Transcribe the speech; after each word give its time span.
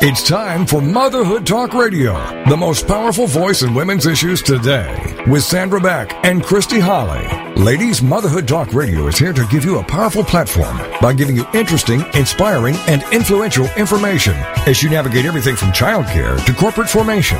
It's 0.00 0.22
time 0.22 0.64
for 0.64 0.80
Motherhood 0.80 1.44
Talk 1.44 1.74
Radio, 1.74 2.12
the 2.48 2.56
most 2.56 2.86
powerful 2.86 3.26
voice 3.26 3.62
in 3.62 3.74
women's 3.74 4.06
issues 4.06 4.40
today, 4.40 5.24
with 5.26 5.42
Sandra 5.42 5.80
Beck 5.80 6.14
and 6.24 6.40
Christy 6.40 6.78
Holly. 6.78 7.26
Ladies, 7.60 8.00
Motherhood 8.00 8.46
Talk 8.46 8.72
Radio 8.72 9.08
is 9.08 9.18
here 9.18 9.32
to 9.32 9.44
give 9.50 9.64
you 9.64 9.80
a 9.80 9.82
powerful 9.82 10.22
platform 10.22 10.78
by 11.00 11.14
giving 11.14 11.34
you 11.34 11.44
interesting, 11.52 12.04
inspiring, 12.14 12.76
and 12.86 13.02
influential 13.12 13.66
information 13.76 14.34
as 14.68 14.84
you 14.84 14.88
navigate 14.88 15.26
everything 15.26 15.56
from 15.56 15.72
childcare 15.72 16.44
to 16.44 16.54
corporate 16.54 16.88
formation. 16.88 17.38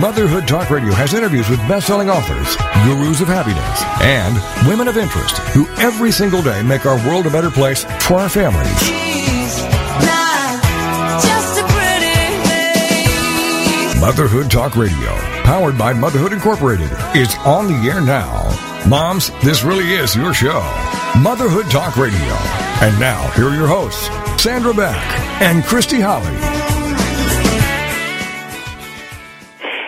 Motherhood 0.00 0.48
Talk 0.48 0.68
Radio 0.68 0.92
has 0.92 1.14
interviews 1.14 1.48
with 1.48 1.60
best-selling 1.68 2.10
authors, 2.10 2.56
gurus 2.84 3.20
of 3.20 3.28
happiness, 3.28 3.84
and 4.02 4.66
women 4.68 4.88
of 4.88 4.96
interest 4.96 5.38
who 5.54 5.68
every 5.78 6.10
single 6.10 6.42
day 6.42 6.60
make 6.64 6.86
our 6.86 6.98
world 7.06 7.26
a 7.26 7.30
better 7.30 7.52
place 7.52 7.84
for 8.00 8.14
our 8.14 8.28
families. 8.28 9.09
Motherhood 14.00 14.50
Talk 14.50 14.76
Radio, 14.76 15.12
powered 15.44 15.76
by 15.76 15.92
Motherhood 15.92 16.32
Incorporated, 16.32 16.90
is 17.14 17.36
on 17.44 17.66
the 17.66 17.86
air 17.86 18.00
now. 18.00 18.48
Moms, 18.88 19.28
this 19.44 19.62
really 19.62 19.92
is 19.92 20.16
your 20.16 20.32
show. 20.32 20.60
Motherhood 21.20 21.66
Talk 21.70 21.98
Radio. 21.98 22.16
And 22.80 22.98
now, 22.98 23.28
here 23.32 23.48
are 23.48 23.54
your 23.54 23.66
hosts, 23.66 24.08
Sandra 24.42 24.72
Beck 24.72 24.96
and 25.42 25.62
Christy 25.64 26.00
Holly. 26.00 26.34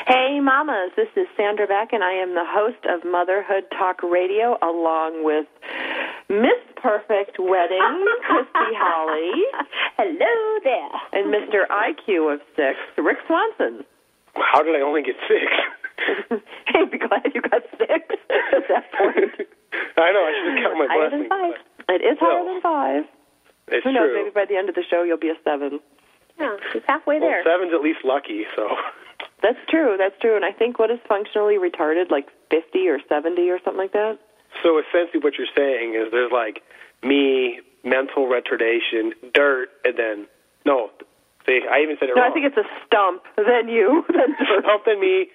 Hey, 0.06 0.40
mamas, 0.40 0.92
this 0.94 1.08
is 1.16 1.26
Sandra 1.34 1.66
Beck, 1.66 1.94
and 1.94 2.04
I 2.04 2.12
am 2.12 2.34
the 2.34 2.44
host 2.44 2.84
of 2.84 3.10
Motherhood 3.10 3.64
Talk 3.70 4.02
Radio 4.02 4.58
along 4.60 5.24
with 5.24 5.46
Miss 6.28 6.60
Perfect 6.76 7.38
Wedding, 7.38 7.80
Christy 8.28 8.76
Holly. 8.76 9.42
Hello 9.96 10.60
there. 10.64 11.00
And 11.14 11.32
Mr. 11.32 11.66
IQ 11.70 12.34
of 12.34 12.40
Six, 12.54 12.76
Rick 12.98 13.16
Swanson. 13.26 13.86
How 14.34 14.62
did 14.62 14.74
I 14.76 14.80
only 14.80 15.02
get 15.02 15.16
six? 15.28 15.46
hey, 16.66 16.84
be 16.90 16.98
glad 16.98 17.26
you 17.34 17.40
got 17.42 17.62
six 17.78 18.02
at 18.30 18.64
that 18.68 18.90
point. 18.92 19.30
I 19.96 20.12
know, 20.12 20.24
I 20.24 20.32
should 20.36 20.52
have 20.52 20.62
counted 20.64 20.78
my 20.78 20.86
higher 20.88 21.10
blessings. 21.10 21.28
than 21.28 21.28
five. 21.28 21.54
but 21.86 21.94
It 21.96 22.02
is 22.04 22.18
higher 22.18 22.42
No. 22.44 22.52
than 22.52 22.60
five. 22.62 23.04
It's 23.68 23.84
Who 23.84 23.92
knows? 23.92 24.08
true. 24.10 24.22
Maybe 24.24 24.30
by 24.34 24.44
the 24.46 24.56
end 24.56 24.68
of 24.68 24.74
the 24.74 24.82
show 24.90 25.02
you'll 25.02 25.18
be 25.20 25.28
a 25.30 25.36
seven. 25.44 25.80
Yeah, 26.40 26.56
she's 26.72 26.82
halfway 26.88 27.20
well, 27.20 27.28
there. 27.28 27.44
seven's 27.44 27.72
at 27.74 27.82
least 27.82 28.00
lucky, 28.04 28.44
so. 28.56 28.68
That's 29.42 29.58
true. 29.68 29.96
That's 29.98 30.18
true. 30.20 30.34
And 30.36 30.44
I 30.44 30.50
think 30.52 30.78
what 30.78 30.90
is 30.90 30.98
functionally 31.06 31.56
retarded, 31.56 32.10
like 32.10 32.28
fifty 32.50 32.88
or 32.88 32.98
seventy 33.08 33.50
or 33.50 33.58
something 33.62 33.78
like 33.78 33.92
that. 33.92 34.18
So 34.62 34.78
essentially 34.80 35.20
what 35.22 35.34
you're 35.38 35.50
saying 35.56 35.94
is 35.94 36.10
there's 36.10 36.32
like 36.32 36.62
me, 37.02 37.60
mental 37.84 38.26
retardation, 38.26 39.12
dirt, 39.34 39.68
and 39.84 39.96
then, 39.98 40.26
no, 41.60 41.70
I 41.70 41.80
even 41.82 41.96
said 42.00 42.08
it 42.08 42.16
No, 42.16 42.22
wrong. 42.22 42.30
I 42.30 42.34
think 42.34 42.46
it's 42.46 42.56
a 42.56 42.68
stump. 42.86 43.22
Then 43.36 43.68
you. 43.68 44.04
Then 44.12 44.36
dirt. 44.38 44.64
Something 44.64 45.00
me, 45.00 45.26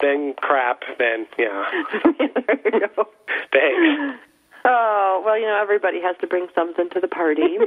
then 0.00 0.34
crap, 0.40 0.82
then, 0.98 1.26
yeah. 1.38 1.64
there 2.18 2.60
you 2.64 2.80
go. 2.96 3.08
Thanks. 3.52 4.18
Oh, 4.64 5.22
well, 5.24 5.38
you 5.38 5.46
know, 5.46 5.58
everybody 5.60 6.00
has 6.02 6.16
to 6.20 6.26
bring 6.26 6.46
something 6.54 6.88
to 6.90 7.00
the 7.00 7.08
party. 7.08 7.58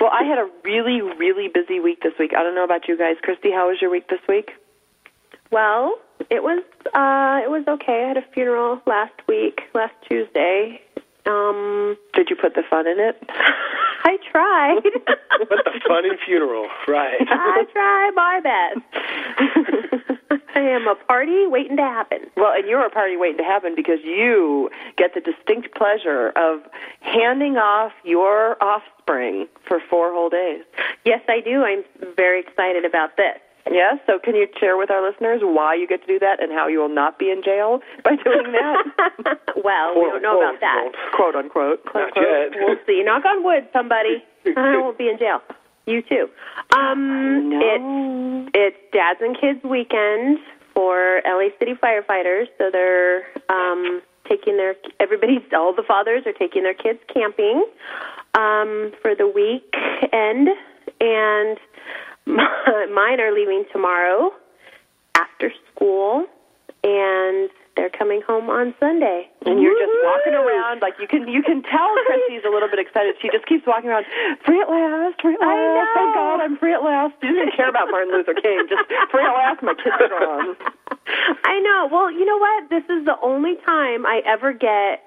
well, 0.00 0.10
I 0.12 0.24
had 0.24 0.38
a 0.38 0.48
really, 0.64 1.00
really 1.02 1.48
busy 1.48 1.80
week 1.80 2.02
this 2.02 2.12
week. 2.18 2.32
I 2.36 2.42
don't 2.42 2.54
know 2.54 2.64
about 2.64 2.88
you 2.88 2.96
guys. 2.96 3.16
Christy, 3.22 3.50
how 3.50 3.68
was 3.68 3.78
your 3.80 3.90
week 3.90 4.08
this 4.08 4.20
week? 4.28 4.52
Well, 5.50 5.96
it 6.30 6.42
was 6.42 6.62
uh 6.94 7.40
it 7.44 7.50
was 7.50 7.64
okay. 7.66 8.04
I 8.04 8.08
had 8.08 8.16
a 8.16 8.24
funeral 8.32 8.80
last 8.86 9.14
week, 9.26 9.62
last 9.74 9.94
Tuesday. 10.08 10.80
Um 11.26 11.96
Did 12.14 12.28
you 12.30 12.36
put 12.36 12.54
the 12.54 12.62
fun 12.70 12.86
in 12.86 13.00
it? 13.00 13.16
I 14.04 14.18
tried. 14.30 14.82
What 15.48 15.64
the 15.64 15.80
fun 15.88 16.04
in 16.04 16.18
funeral, 16.26 16.68
right. 16.86 17.16
I 17.20 17.64
try 17.72 18.10
my 18.14 18.40
best. 18.42 20.20
I 20.54 20.60
am 20.60 20.86
a 20.86 20.94
party 20.94 21.46
waiting 21.46 21.78
to 21.78 21.82
happen. 21.82 22.18
Well, 22.36 22.52
and 22.52 22.68
you're 22.68 22.84
a 22.84 22.90
party 22.90 23.16
waiting 23.16 23.38
to 23.38 23.44
happen 23.44 23.74
because 23.74 24.00
you 24.04 24.68
get 24.96 25.14
the 25.14 25.20
distinct 25.20 25.74
pleasure 25.74 26.28
of 26.36 26.60
handing 27.00 27.56
off 27.56 27.92
your 28.04 28.62
offspring 28.62 29.46
for 29.66 29.80
four 29.88 30.12
whole 30.12 30.28
days. 30.28 30.62
Yes, 31.06 31.22
I 31.26 31.40
do. 31.40 31.64
I'm 31.64 31.84
very 32.14 32.40
excited 32.40 32.84
about 32.84 33.16
this. 33.16 33.38
Yes, 33.70 33.98
so 34.06 34.18
can 34.18 34.34
you 34.34 34.46
share 34.58 34.76
with 34.76 34.90
our 34.90 35.02
listeners 35.06 35.40
why 35.42 35.74
you 35.74 35.86
get 35.86 36.00
to 36.02 36.06
do 36.06 36.18
that 36.20 36.42
and 36.42 36.52
how 36.52 36.66
you 36.68 36.78
will 36.78 36.88
not 36.94 37.18
be 37.18 37.30
in 37.30 37.42
jail 37.42 37.80
by 38.04 38.16
doing 38.16 38.52
that? 38.52 39.38
well, 39.64 39.94
we 39.94 40.00
don't 40.08 40.22
know 40.22 40.36
Quote, 40.38 40.56
about 40.56 40.60
that. 40.60 40.92
quote 41.14 41.34
unquote. 41.34 41.80
Not 41.94 42.12
yet. 42.16 42.50
We'll 42.60 42.76
see. 42.86 43.02
Knock 43.04 43.24
on 43.24 43.44
wood, 43.44 43.68
somebody. 43.72 44.24
I 44.56 44.76
won't 44.78 44.98
be 44.98 45.08
in 45.08 45.18
jail. 45.18 45.40
You 45.86 46.02
too. 46.02 46.28
Um, 46.76 47.50
No. 47.50 47.60
it's 47.62 48.50
it's 48.54 48.76
dads 48.92 49.20
and 49.22 49.36
kids 49.38 49.62
weekend 49.64 50.38
for 50.74 51.20
LA 51.26 51.48
City 51.58 51.74
firefighters. 51.74 52.46
So 52.58 52.70
they're 52.70 53.24
um, 53.48 54.00
taking 54.28 54.56
their 54.56 54.76
everybody, 55.00 55.38
all 55.54 55.74
the 55.74 55.82
fathers 55.82 56.22
are 56.26 56.32
taking 56.32 56.62
their 56.62 56.74
kids 56.74 57.00
camping 57.12 57.64
um, 58.34 58.92
for 59.02 59.14
the 59.14 59.26
weekend, 59.26 60.48
and 61.00 61.58
mine 62.94 63.20
are 63.20 63.32
leaving 63.32 63.64
tomorrow 63.72 64.30
after 65.14 65.52
school, 65.74 66.26
and 66.84 67.50
they're 67.76 67.90
coming 67.90 68.22
home 68.26 68.50
on 68.50 68.74
Sunday. 68.80 69.28
And 69.46 69.62
you're 69.62 69.78
just 69.78 69.96
walking 70.04 70.34
around 70.34 70.80
like 70.82 70.94
you 71.00 71.06
can 71.06 71.28
you 71.28 71.42
can 71.42 71.62
tell 71.62 71.90
Chrissy's 72.06 72.44
a 72.46 72.50
little 72.50 72.68
bit 72.68 72.78
excited. 72.78 73.16
She 73.22 73.28
just 73.30 73.46
keeps 73.46 73.66
walking 73.66 73.90
around, 73.90 74.04
free 74.44 74.60
at 74.60 74.68
last, 74.68 75.20
free 75.22 75.34
at 75.34 75.40
last. 75.40 75.48
I 75.48 75.74
last. 75.74 75.90
Thank. 75.94 76.14
God 76.14 76.40
I'm 76.40 76.56
free 76.58 76.74
at 76.74 76.82
last. 76.82 77.14
She 77.20 77.28
doesn't 77.28 77.56
care 77.56 77.68
about 77.68 77.88
Martin 77.90 78.12
Luther 78.12 78.34
King. 78.34 78.66
Just 78.68 78.84
free 79.10 79.24
at 79.24 79.32
last. 79.32 79.62
My 79.62 79.74
kids 79.74 79.96
are 79.96 80.08
gone. 80.08 80.56
I 81.44 81.60
know. 81.60 81.88
Well, 81.90 82.10
you 82.10 82.24
know 82.24 82.38
what? 82.38 82.70
This 82.70 82.84
is 82.90 83.04
the 83.06 83.16
only 83.22 83.56
time 83.64 84.06
I 84.06 84.22
ever 84.26 84.52
get 84.52 85.02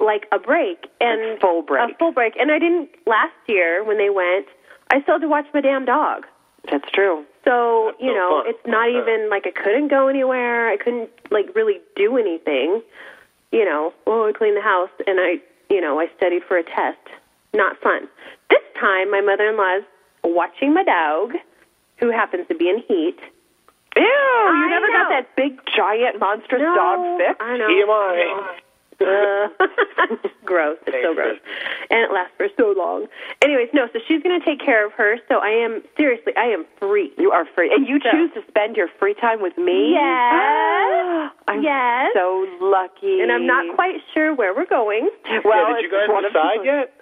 like 0.00 0.26
a 0.32 0.38
break 0.38 0.86
and 1.00 1.36
A 1.36 1.40
full 1.40 1.62
break. 1.62 1.94
A 1.94 1.98
full 1.98 2.12
break. 2.12 2.34
And 2.36 2.50
I 2.50 2.58
didn't 2.58 2.90
last 3.06 3.36
year 3.46 3.84
when 3.84 3.98
they 3.98 4.10
went. 4.10 4.46
I 4.90 5.02
still 5.02 5.14
had 5.16 5.22
to 5.22 5.28
watch 5.28 5.46
my 5.52 5.60
damn 5.60 5.84
dog. 5.84 6.26
That's 6.70 6.90
true. 6.92 7.24
So, 7.44 7.92
That's 7.92 8.02
you 8.02 8.08
no 8.08 8.14
know, 8.14 8.42
fun. 8.42 8.50
it's 8.54 8.66
not 8.66 8.88
even 8.88 9.28
like 9.30 9.46
I 9.46 9.50
couldn't 9.50 9.88
go 9.88 10.08
anywhere. 10.08 10.68
I 10.68 10.76
couldn't 10.76 11.10
like 11.30 11.54
really 11.54 11.80
do 11.96 12.16
anything. 12.16 12.82
You 13.52 13.64
know, 13.64 13.92
well, 14.06 14.24
I 14.24 14.32
cleaned 14.32 14.56
the 14.56 14.62
house 14.62 14.90
and 15.06 15.20
I, 15.20 15.38
you 15.70 15.80
know, 15.80 16.00
I 16.00 16.08
studied 16.16 16.42
for 16.48 16.56
a 16.56 16.62
test. 16.64 16.98
Not 17.52 17.78
fun. 17.80 18.08
This 18.50 18.62
time, 18.80 19.10
my 19.10 19.20
mother-in-law's 19.20 19.84
watching 20.24 20.74
my 20.74 20.82
dog, 20.82 21.34
who 21.98 22.10
happens 22.10 22.48
to 22.48 22.54
be 22.56 22.68
in 22.68 22.78
heat. 22.88 23.18
Ew! 23.96 24.02
You 24.02 24.08
I 24.08 24.68
never 24.70 24.88
got 24.88 25.08
that 25.10 25.36
big, 25.36 25.60
giant, 25.76 26.18
monstrous 26.18 26.60
no, 26.60 26.74
dog 26.74 27.18
fixed. 27.18 27.40
I 27.40 27.56
know. 27.56 27.68
TMI. 27.68 28.58
Uh, 29.00 29.48
gross. 30.44 30.78
It's 30.86 30.96
so 31.02 31.14
gross. 31.14 31.38
And 31.90 32.00
it 32.00 32.12
lasts 32.12 32.34
for 32.36 32.48
so 32.56 32.74
long. 32.76 33.06
Anyways, 33.42 33.68
no, 33.72 33.88
so 33.92 33.98
she's 34.06 34.22
going 34.22 34.38
to 34.38 34.44
take 34.44 34.60
care 34.60 34.86
of 34.86 34.92
her. 34.94 35.16
So 35.28 35.38
I 35.38 35.50
am, 35.50 35.82
seriously, 35.96 36.32
I 36.36 36.46
am 36.46 36.64
free. 36.78 37.12
You 37.18 37.32
are 37.32 37.44
free, 37.54 37.72
and 37.74 37.86
you 37.88 37.98
So- 38.02 38.10
choose 38.12 38.30
to 38.34 38.42
spend 38.48 38.76
your 38.76 38.88
free 38.98 39.14
time 39.14 39.42
with 39.42 39.56
me. 39.58 39.92
Yes. 39.92 41.32
I'm 41.48 41.62
Yes. 41.62 42.10
so 42.14 42.46
lucky. 42.60 43.20
And 43.20 43.30
I'm 43.32 43.46
not 43.46 43.74
quite 43.74 44.00
sure 44.12 44.34
where 44.34 44.54
we're 44.54 44.66
going. 44.66 45.08
Well, 45.44 45.68
yeah, 45.70 45.74
did 45.76 45.84
you 45.84 45.90
guys 45.90 46.08
of 46.08 46.32
decide 46.32 46.64
yet? 46.64 46.92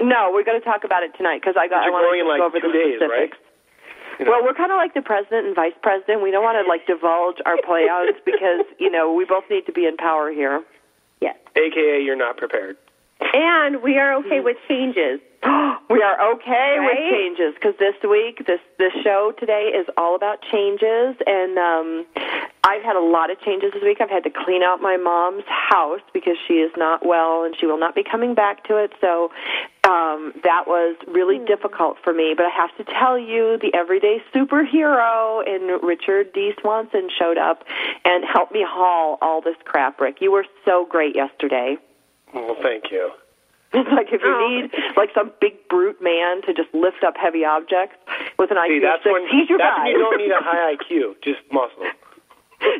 No, 0.00 0.30
we're 0.32 0.44
going 0.44 0.60
to 0.60 0.64
talk 0.64 0.84
about 0.84 1.02
it 1.02 1.12
tonight 1.16 1.40
because 1.40 1.56
I 1.58 1.68
got. 1.68 1.84
I 1.84 1.90
want 1.90 2.04
going 2.04 2.20
to 2.20 2.24
in 2.24 2.28
like 2.28 2.40
go 2.40 2.46
over 2.46 2.60
two 2.60 2.68
the 2.68 2.72
days, 2.72 3.00
right? 3.00 3.32
specifics. 3.32 3.38
Well, 4.28 4.40
we're 4.44 4.54
kind 4.56 4.72
of 4.72 4.76
like 4.76 4.94
the 4.94 5.02
president 5.02 5.46
and 5.46 5.54
vice 5.56 5.76
president. 5.82 6.22
We 6.22 6.30
don't 6.30 6.44
want 6.44 6.56
to 6.60 6.68
like 6.68 6.86
divulge 6.86 7.36
our 7.44 7.56
playouts 7.64 8.16
because 8.24 8.64
you 8.78 8.90
know 8.90 9.12
we 9.12 9.24
both 9.24 9.44
need 9.50 9.64
to 9.66 9.72
be 9.72 9.84
in 9.86 9.96
power 9.96 10.30
here. 10.32 10.62
Yes. 11.20 11.36
AKA, 11.56 12.02
you're 12.02 12.16
not 12.16 12.36
prepared. 12.36 12.76
And 13.20 13.82
we 13.82 13.98
are 13.98 14.14
okay 14.16 14.40
with 14.40 14.56
changes. 14.68 15.20
we 15.90 16.02
are 16.02 16.32
okay 16.34 16.76
with 16.80 16.98
changes 17.10 17.54
because 17.54 17.74
this 17.78 17.94
week, 18.08 18.46
this 18.46 18.60
this 18.78 18.92
show 19.02 19.32
today 19.38 19.72
is 19.74 19.86
all 19.96 20.14
about 20.14 20.42
changes, 20.42 21.16
and 21.26 21.56
um, 21.56 22.06
I've 22.64 22.82
had 22.82 22.96
a 22.96 23.00
lot 23.00 23.30
of 23.30 23.40
changes 23.40 23.72
this 23.72 23.82
week. 23.82 23.98
I've 24.00 24.10
had 24.10 24.24
to 24.24 24.30
clean 24.30 24.62
out 24.62 24.82
my 24.82 24.96
mom's 24.96 25.44
house 25.46 26.00
because 26.12 26.36
she 26.46 26.54
is 26.54 26.72
not 26.76 27.06
well 27.06 27.44
and 27.44 27.54
she 27.58 27.64
will 27.64 27.78
not 27.78 27.94
be 27.94 28.02
coming 28.02 28.34
back 28.34 28.64
to 28.64 28.76
it. 28.76 28.92
So 29.00 29.30
um, 29.86 30.32
that 30.42 30.64
was 30.66 30.96
really 31.06 31.38
difficult 31.46 31.96
for 32.02 32.12
me. 32.12 32.34
But 32.36 32.46
I 32.46 32.50
have 32.50 32.74
to 32.76 32.84
tell 32.92 33.18
you, 33.18 33.56
the 33.60 33.72
everyday 33.74 34.20
superhero 34.34 35.46
in 35.46 35.78
Richard 35.86 36.32
D. 36.32 36.52
Swanson 36.60 37.08
showed 37.18 37.38
up 37.38 37.62
and 38.04 38.24
helped 38.24 38.52
me 38.52 38.64
haul 38.66 39.18
all 39.22 39.40
this 39.40 39.56
crap. 39.64 40.00
Rick, 40.00 40.16
you 40.20 40.32
were 40.32 40.44
so 40.64 40.86
great 40.90 41.14
yesterday. 41.14 41.76
Well, 42.34 42.56
thank 42.62 42.90
you. 42.90 43.10
It's 43.72 43.90
like 43.92 44.08
if 44.12 44.20
you 44.22 44.28
Oh. 44.34 44.48
need 44.48 44.70
like 44.96 45.10
some 45.14 45.32
big 45.40 45.68
brute 45.68 46.02
man 46.02 46.42
to 46.42 46.52
just 46.54 46.72
lift 46.74 47.04
up 47.04 47.14
heavy 47.16 47.44
objects 47.44 47.96
with 48.38 48.50
an 48.50 48.56
See, 48.66 48.78
IQ 48.78 48.82
that's 48.82 49.02
six, 49.02 49.12
when 49.12 49.26
he's 49.28 49.48
your 49.48 49.58
that's 49.58 49.76
guy. 49.76 49.84
when 49.84 49.92
you 49.92 49.98
don't 49.98 50.18
need 50.18 50.30
a 50.30 50.40
high 50.42 50.74
IQ, 50.76 51.14
just 51.22 51.40
muscle. 51.52 51.84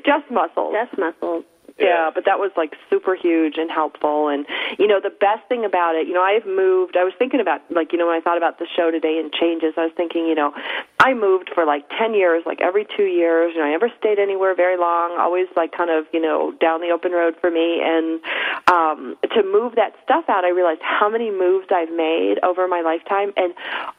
just 0.05 0.31
muscles. 0.31 0.75
Just 0.75 0.99
muscles. 0.99 1.45
Yeah, 1.79 2.11
but 2.15 2.25
that 2.25 2.39
was 2.39 2.53
like 2.57 2.73
super 2.89 3.15
huge 3.15 3.59
and 3.59 3.71
helpful. 3.71 4.29
And 4.29 4.47
you 4.79 4.87
know, 4.87 4.99
the 4.99 5.11
best 5.11 5.47
thing 5.47 5.63
about 5.65 5.95
it, 5.95 6.09
you 6.09 6.15
know, 6.15 6.23
I've 6.23 6.47
moved. 6.47 6.97
I 6.97 7.05
was 7.05 7.13
thinking 7.19 7.39
about 7.39 7.61
like 7.71 7.93
you 7.93 7.99
know 7.99 8.07
when 8.07 8.17
I 8.17 8.21
thought 8.23 8.39
about 8.39 8.59
the 8.59 8.67
show 8.75 8.91
today 8.91 9.21
and 9.21 9.31
changes. 9.31 9.75
I 9.77 9.85
was 9.85 9.93
thinking, 9.95 10.25
you 10.25 10.35
know, 10.35 10.55
I 10.99 11.13
moved 11.13 11.51
for 11.55 11.67
like 11.67 11.85
ten 11.99 12.15
years, 12.15 12.45
like 12.47 12.63
every 12.63 12.87
two 12.97 13.05
years. 13.05 13.53
You 13.55 13.61
know, 13.61 13.67
I 13.67 13.71
never 13.73 13.93
stayed 13.99 14.19
anywhere 14.19 14.55
very 14.55 14.79
long. 14.79 15.19
Always 15.21 15.49
like 15.55 15.73
kind 15.77 15.91
of 15.91 16.07
you 16.15 16.21
know 16.21 16.53
down 16.61 16.81
the 16.81 16.89
open 16.89 17.13
road 17.13 17.37
for 17.43 17.51
me. 17.51 17.83
And 17.85 18.21
um, 18.69 19.17
to 19.35 19.43
move 19.43 19.75
that 19.77 19.93
stuff 20.03 20.25
out, 20.29 20.47
I 20.47 20.51
realized 20.51 20.81
how 20.81 21.11
many 21.11 21.31
moves 21.31 21.67
I've 21.71 21.93
made 21.93 22.37
over 22.43 22.67
my 22.69 22.81
lifetime, 22.81 23.35
and 23.37 23.53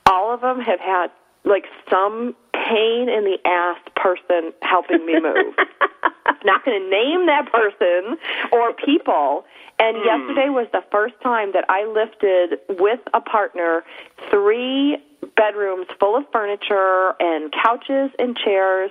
all 0.07 0.33
of 0.33 0.41
them 0.41 0.59
have 0.61 0.79
had 0.79 1.11
like 1.45 1.65
some 1.91 2.35
pain 2.53 3.07
in 3.07 3.23
the 3.23 3.37
ass 3.45 3.77
person 3.95 4.51
helping 4.63 5.05
me 5.05 5.19
move. 5.21 5.53
I'm 6.27 6.35
not 6.45 6.65
going 6.65 6.81
to 6.81 6.89
name 6.89 7.25
that 7.27 7.51
person 7.51 8.17
or 8.51 8.73
people. 8.73 9.45
And 9.79 9.97
yesterday 10.03 10.49
was 10.49 10.67
the 10.71 10.83
first 10.91 11.13
time 11.21 11.51
that 11.53 11.65
I 11.69 11.85
lifted 11.85 12.59
with 12.79 12.99
a 13.13 13.21
partner 13.21 13.83
three 14.31 14.97
bedrooms 15.35 15.87
full 15.99 16.17
of 16.17 16.23
furniture 16.33 17.13
and 17.19 17.53
couches 17.53 18.09
and 18.17 18.35
chairs. 18.37 18.89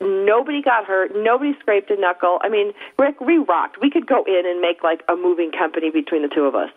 Nobody 0.00 0.60
got 0.60 0.86
hurt. 0.86 1.12
Nobody 1.14 1.54
scraped 1.60 1.90
a 1.90 1.96
knuckle. 1.96 2.38
I 2.42 2.48
mean, 2.48 2.72
Rick, 2.98 3.20
we 3.20 3.38
rocked. 3.38 3.80
We 3.80 3.90
could 3.90 4.06
go 4.06 4.24
in 4.26 4.42
and 4.44 4.60
make 4.60 4.82
like 4.82 5.02
a 5.08 5.14
moving 5.14 5.52
company 5.52 5.90
between 5.90 6.22
the 6.22 6.28
two 6.28 6.44
of 6.44 6.54
us. 6.54 6.70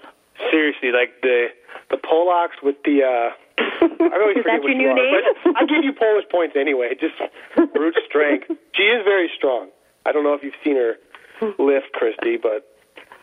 Seriously, 0.52 0.92
like 0.92 1.22
the 1.22 1.48
the 1.90 1.98
Polacks 1.98 2.62
with 2.62 2.76
the. 2.86 3.02
uh 3.04 3.34
I 3.60 4.22
always 4.22 4.38
Is 4.38 4.44
forget 4.44 4.62
that 4.62 4.64
your 4.64 4.72
you 4.72 4.78
new 4.78 4.90
are, 4.90 4.94
name? 4.94 5.56
I 5.58 5.66
give 5.66 5.84
you 5.84 5.94
Polish 5.94 6.26
points 6.30 6.56
anyway. 6.56 6.94
Just 7.00 7.18
brute 7.74 7.98
strength. 8.08 8.46
She 8.76 8.84
is 8.84 9.02
very 9.04 9.32
strong. 9.36 9.70
I 10.08 10.12
don't 10.14 10.24
know 10.24 10.34
if 10.34 10.42
you've 10.44 10.56
seen 10.64 10.78
her 10.78 10.96
lift, 11.60 11.92
Christy, 11.94 12.38
but 12.38 12.64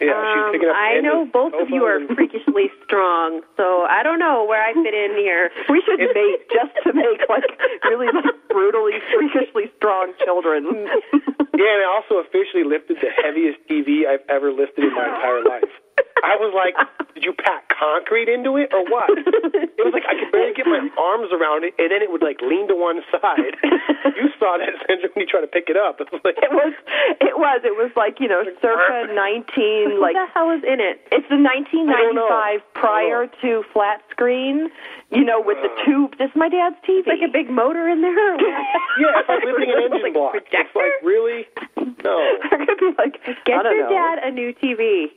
yeah, 0.01 0.13
she's 0.35 0.45
Um, 0.45 0.53
picking 0.53 0.69
up. 0.69 0.77
I 0.77 1.01
know 1.01 1.25
both 1.25 1.55
of 1.55 1.71
you 1.71 1.85
are 1.85 1.97
and- 1.97 2.15
freakishly 2.15 2.71
strong, 2.85 3.41
so 3.57 3.87
I 3.89 4.03
don't 4.03 4.19
know 4.19 4.45
where 4.45 4.61
I 4.63 4.75
fit 4.75 4.93
in 4.93 5.17
here. 5.17 5.51
We 5.71 5.81
should 5.87 5.99
mate 5.99 6.45
just 6.53 6.75
to 6.85 6.93
make 6.93 7.21
like 7.29 7.47
really 7.85 8.07
like 8.13 8.35
brutally, 8.51 9.01
freakishly 9.15 9.71
strong 9.79 10.13
children. 10.25 10.89
Yeah, 11.55 11.71
and 11.79 11.83
I 11.87 11.89
also 11.95 12.19
officially 12.19 12.65
lifted 12.65 12.99
the 13.01 13.11
heaviest 13.15 13.59
TV 13.71 14.07
I've 14.11 14.27
ever 14.29 14.51
lifted 14.53 14.85
in 14.85 14.95
my 14.95 15.07
entire 15.07 15.43
life. 15.45 15.71
I 16.25 16.35
was 16.41 16.51
like, 16.57 16.75
did 17.15 17.23
you 17.23 17.33
pack 17.37 17.69
concrete 17.71 18.27
into 18.33 18.57
it 18.57 18.73
or 18.75 18.83
what? 18.91 19.07
It 19.13 19.79
was 19.85 19.93
like 19.93 20.09
I 20.09 20.17
could 20.19 20.33
barely 20.33 20.55
get 20.57 20.65
my 20.67 20.81
arms 20.99 21.29
around 21.31 21.63
it, 21.69 21.75
and 21.79 21.93
then 21.93 22.01
it 22.03 22.11
would 22.11 22.23
like 22.25 22.41
lean 22.43 22.67
to 22.73 22.75
one 22.75 22.99
side. 23.13 23.55
You 24.17 24.33
saw 24.41 24.57
that 24.59 24.73
Sandra 24.89 25.11
when 25.13 25.23
you 25.23 25.29
tried 25.29 25.45
to 25.47 25.53
pick 25.53 25.69
it 25.69 25.77
up. 25.77 26.01
It 26.01 26.09
was 26.11 26.23
like 26.25 26.41
It 26.41 26.51
was, 26.51 26.73
it 27.21 27.37
was, 27.37 27.61
it 27.63 27.77
was 27.77 27.93
like 27.95 28.19
you 28.19 28.27
know, 28.27 28.43
circa 28.59 29.13
nineteen, 29.15 30.01
Like 30.01 30.17
What 30.17 30.27
the 30.27 30.33
hell 30.33 30.51
is 30.51 30.65
in 30.65 30.81
it? 30.81 31.05
it's 31.13 31.29
the 31.29 31.37
nineteen 31.39 31.87
I 31.93 32.01
don't 32.01 32.17
ninety 32.17 32.25
know. 32.25 32.29
five 32.33 32.61
prior 32.75 33.29
to 33.45 33.63
flat 33.73 34.01
screen. 34.11 34.71
You 35.13 35.23
know, 35.23 35.39
with 35.39 35.59
the 35.63 35.71
tube. 35.87 36.17
This 36.19 36.31
is 36.33 36.37
my 36.37 36.49
dad's 36.49 36.75
TV. 36.83 37.07
Like 37.07 37.23
a 37.23 37.31
big 37.31 37.47
motor 37.51 37.87
in 37.87 38.03
there? 38.03 38.35
yeah, 38.99 39.23
it's 39.23 39.29
like 39.29 39.45
lifting 39.47 39.71
an 39.71 39.79
engine 39.87 40.03
Like 40.03 40.15
block. 40.15 40.35
It's 40.35 40.75
like 40.75 40.99
really 41.05 41.44
no. 41.77 42.39
I'm 42.51 42.67
gonna 42.67 42.77
be 42.79 42.93
like, 42.99 43.21
Get 43.45 43.65
your 43.65 43.83
know. 43.83 43.89
dad 43.89 44.19
a 44.23 44.31
new 44.31 44.53
TV. 44.55 45.09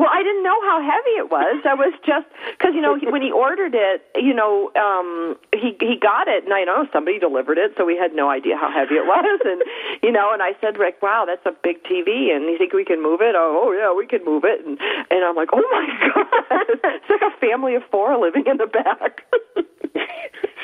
Well, 0.00 0.08
I 0.10 0.22
didn't 0.22 0.42
know 0.42 0.56
how 0.64 0.80
heavy 0.80 1.20
it 1.20 1.28
was. 1.28 1.60
I 1.68 1.74
was 1.76 1.92
just 2.08 2.24
because 2.56 2.72
you 2.72 2.80
know 2.80 2.96
he, 2.96 3.04
when 3.12 3.20
he 3.20 3.30
ordered 3.30 3.76
it, 3.76 4.00
you 4.16 4.32
know, 4.32 4.72
um, 4.72 5.36
he 5.52 5.76
he 5.76 6.00
got 6.00 6.24
it, 6.26 6.42
and 6.42 6.54
I 6.54 6.64
know 6.64 6.88
somebody 6.90 7.18
delivered 7.18 7.58
it, 7.58 7.76
so 7.76 7.84
we 7.84 8.00
had 8.00 8.14
no 8.16 8.30
idea 8.30 8.56
how 8.56 8.72
heavy 8.72 8.94
it 8.96 9.04
was, 9.04 9.40
and 9.44 9.60
you 10.02 10.10
know, 10.10 10.32
and 10.32 10.40
I 10.40 10.56
said, 10.62 10.78
Rick, 10.78 11.02
wow, 11.02 11.28
that's 11.28 11.44
a 11.44 11.52
big 11.52 11.84
TV, 11.84 12.32
and 12.32 12.48
you 12.48 12.56
think 12.56 12.72
we 12.72 12.82
can 12.82 13.02
move 13.02 13.20
it? 13.20 13.34
Oh, 13.36 13.60
oh 13.60 13.72
yeah, 13.76 13.92
we 13.92 14.06
can 14.06 14.24
move 14.24 14.44
it, 14.48 14.64
and 14.64 14.80
and 15.12 15.20
I'm 15.20 15.36
like, 15.36 15.50
oh 15.52 15.60
my 15.68 15.84
god, 16.16 16.64
it's 16.96 17.10
like 17.12 17.20
a 17.20 17.36
family 17.36 17.74
of 17.74 17.82
four 17.90 18.16
living 18.16 18.44
in 18.46 18.56
the 18.56 18.72
back. 18.72 19.28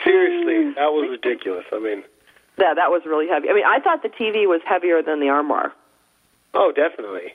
Seriously, 0.02 0.72
that 0.80 0.88
was 0.96 1.12
ridiculous. 1.12 1.66
I 1.72 1.78
mean, 1.78 2.04
yeah, 2.58 2.74
that 2.74 2.90
was 2.90 3.02
really 3.06 3.28
heavy. 3.28 3.48
I 3.50 3.54
mean, 3.54 3.64
I 3.66 3.80
thought 3.80 4.02
the 4.02 4.08
TV 4.08 4.46
was 4.46 4.60
heavier 4.64 5.02
than 5.02 5.20
the 5.20 5.28
armoire. 5.28 5.72
oh, 6.54 6.72
definitely. 6.72 7.34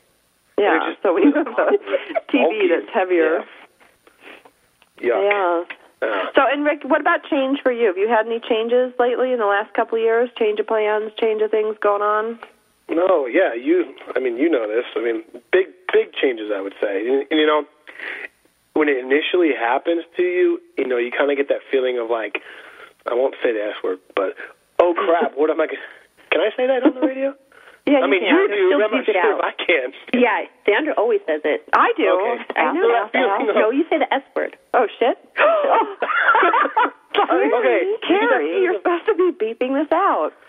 Yeah, 0.57 0.91
just- 0.91 1.01
so 1.01 1.13
we 1.13 1.23
have 1.23 1.47
a 1.47 1.51
TV 2.31 2.69
that's 2.69 2.93
heavier. 2.93 3.43
Yeah. 4.99 5.21
Yeah. 5.21 5.63
Yeah. 6.03 6.25
So, 6.35 6.41
and 6.51 6.63
Rick, 6.65 6.83
what 6.83 6.99
about 7.01 7.23
change 7.29 7.59
for 7.61 7.71
you? 7.71 7.85
Have 7.87 7.97
you 7.97 8.07
had 8.07 8.25
any 8.25 8.39
changes 8.39 8.91
lately 8.99 9.33
in 9.33 9.39
the 9.39 9.45
last 9.45 9.73
couple 9.73 9.97
of 9.97 10.03
years? 10.03 10.29
Change 10.37 10.59
of 10.59 10.65
plans, 10.67 11.11
change 11.19 11.41
of 11.43 11.51
things 11.51 11.75
going 11.79 12.01
on? 12.01 12.39
No, 12.89 13.27
yeah, 13.27 13.53
you. 13.53 13.93
I 14.15 14.19
mean, 14.19 14.37
you 14.37 14.49
know 14.49 14.67
this. 14.67 14.85
I 14.95 15.01
mean, 15.03 15.23
big, 15.51 15.67
big 15.93 16.13
changes. 16.13 16.51
I 16.53 16.59
would 16.61 16.73
say. 16.81 17.07
And, 17.07 17.25
and, 17.29 17.39
you 17.39 17.45
know, 17.45 17.65
when 18.73 18.89
it 18.89 18.97
initially 18.97 19.51
happens 19.53 20.03
to 20.17 20.23
you, 20.23 20.59
you 20.77 20.87
know, 20.87 20.97
you 20.97 21.11
kind 21.11 21.29
of 21.31 21.37
get 21.37 21.49
that 21.49 21.61
feeling 21.71 21.99
of 21.99 22.09
like, 22.09 22.41
I 23.05 23.13
won't 23.13 23.35
say 23.43 23.53
the 23.53 23.63
S 23.63 23.75
word, 23.83 23.99
but 24.15 24.35
oh 24.81 24.93
crap, 24.97 25.37
what 25.37 25.49
am 25.53 25.61
I? 25.61 25.67
Gonna, 25.69 25.79
can 26.33 26.41
I 26.41 26.49
say 26.57 26.65
that 26.67 26.81
on 26.83 26.95
the 26.99 27.05
radio? 27.05 27.33
Yeah, 27.81 28.05
I 28.05 28.07
mean, 28.07 28.21
can. 28.21 28.29
you 28.37 28.45
do. 28.45 28.61
Still 28.69 28.85
I'm 28.85 28.93
not 28.93 29.05
sure 29.09 29.17
out. 29.17 29.41
I 29.41 29.53
can. 29.57 29.89
Yeah, 30.13 30.45
Sandra 30.69 30.93
always 31.01 31.17
says 31.25 31.41
it. 31.43 31.65
I 31.73 31.89
do. 31.97 32.13
Okay. 32.13 32.61
I 32.61 32.69
know. 32.77 32.85
Ask, 32.93 33.09
ask. 33.17 33.57
No, 33.57 33.73
you 33.73 33.89
say 33.89 33.97
the 33.97 34.05
S 34.13 34.21
word. 34.37 34.53
Oh 34.77 34.85
shit! 35.01 35.17
sorry. 37.17 37.49
Okay. 37.49 37.81
Carrie, 38.07 38.61
you're 38.61 38.77
supposed 38.77 39.05
to 39.09 39.15
be 39.17 39.33
beeping 39.33 39.73
this 39.73 39.91
out. 39.91 40.31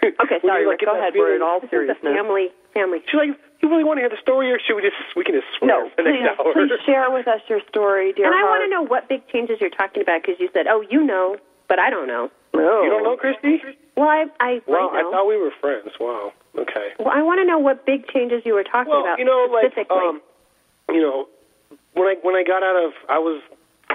Okay, 0.00 0.40
sorry, 0.40 0.64
like, 0.64 0.80
Go 0.80 0.96
ahead. 0.96 1.12
We're 1.14 1.36
in 1.36 1.42
all 1.42 1.60
This 1.60 1.68
is 1.68 1.84
a 1.84 1.92
seriousness. 2.00 2.16
family 2.16 2.48
family. 2.72 3.04
She's 3.04 3.20
like, 3.20 3.36
you 3.60 3.68
really 3.68 3.84
want 3.84 3.98
to 3.98 4.02
hear 4.06 4.08
the 4.08 4.16
story, 4.24 4.48
or 4.48 4.56
should 4.64 4.72
we 4.78 4.80
just 4.80 4.96
we 5.12 5.24
can 5.28 5.34
just 5.36 5.44
swear 5.58 5.68
No, 5.68 5.90
for 5.92 6.00
the 6.00 6.08
please, 6.08 6.24
next 6.24 6.40
hour? 6.40 6.54
please 6.56 6.72
share 6.88 7.10
with 7.12 7.28
us 7.28 7.44
your 7.52 7.60
story, 7.68 8.14
dear 8.16 8.24
And 8.24 8.32
I 8.32 8.40
want 8.48 8.64
to 8.64 8.70
know 8.72 8.80
what 8.80 9.10
big 9.12 9.28
changes 9.28 9.58
you're 9.60 9.68
talking 9.74 10.00
about 10.00 10.22
because 10.24 10.40
you 10.40 10.48
said, 10.56 10.64
"Oh, 10.72 10.80
you 10.80 11.04
know," 11.04 11.36
but 11.68 11.76
I 11.78 11.90
don't 11.92 12.08
know. 12.08 12.30
No. 12.54 12.82
You 12.82 12.90
don't 12.90 13.04
know, 13.04 13.16
Christy? 13.16 13.60
Well, 13.96 14.08
I 14.08 14.26
I 14.40 14.60
Wow, 14.66 14.90
might 14.92 15.00
I 15.00 15.10
thought 15.10 15.26
we 15.26 15.36
were 15.36 15.50
friends. 15.60 15.90
Wow. 16.00 16.32
Okay. 16.58 16.90
well, 16.98 17.10
I 17.14 17.22
want 17.22 17.38
to 17.40 17.44
know 17.46 17.58
what 17.58 17.86
big 17.86 18.08
changes 18.08 18.42
you 18.44 18.54
were 18.54 18.64
talking 18.64 18.90
Well, 18.92 19.02
about 19.02 19.18
you 19.18 19.24
know, 19.24 19.46
like 19.52 19.66
specifically. 19.72 19.96
um, 19.98 20.20
you 20.88 21.00
know, 21.00 21.28
when 21.94 22.08
I 22.08 22.14
when 22.22 22.34
I 22.34 22.42
got 22.42 22.62
out 22.62 22.76
of, 22.84 22.92
I 23.08 23.18
was, 23.18 23.40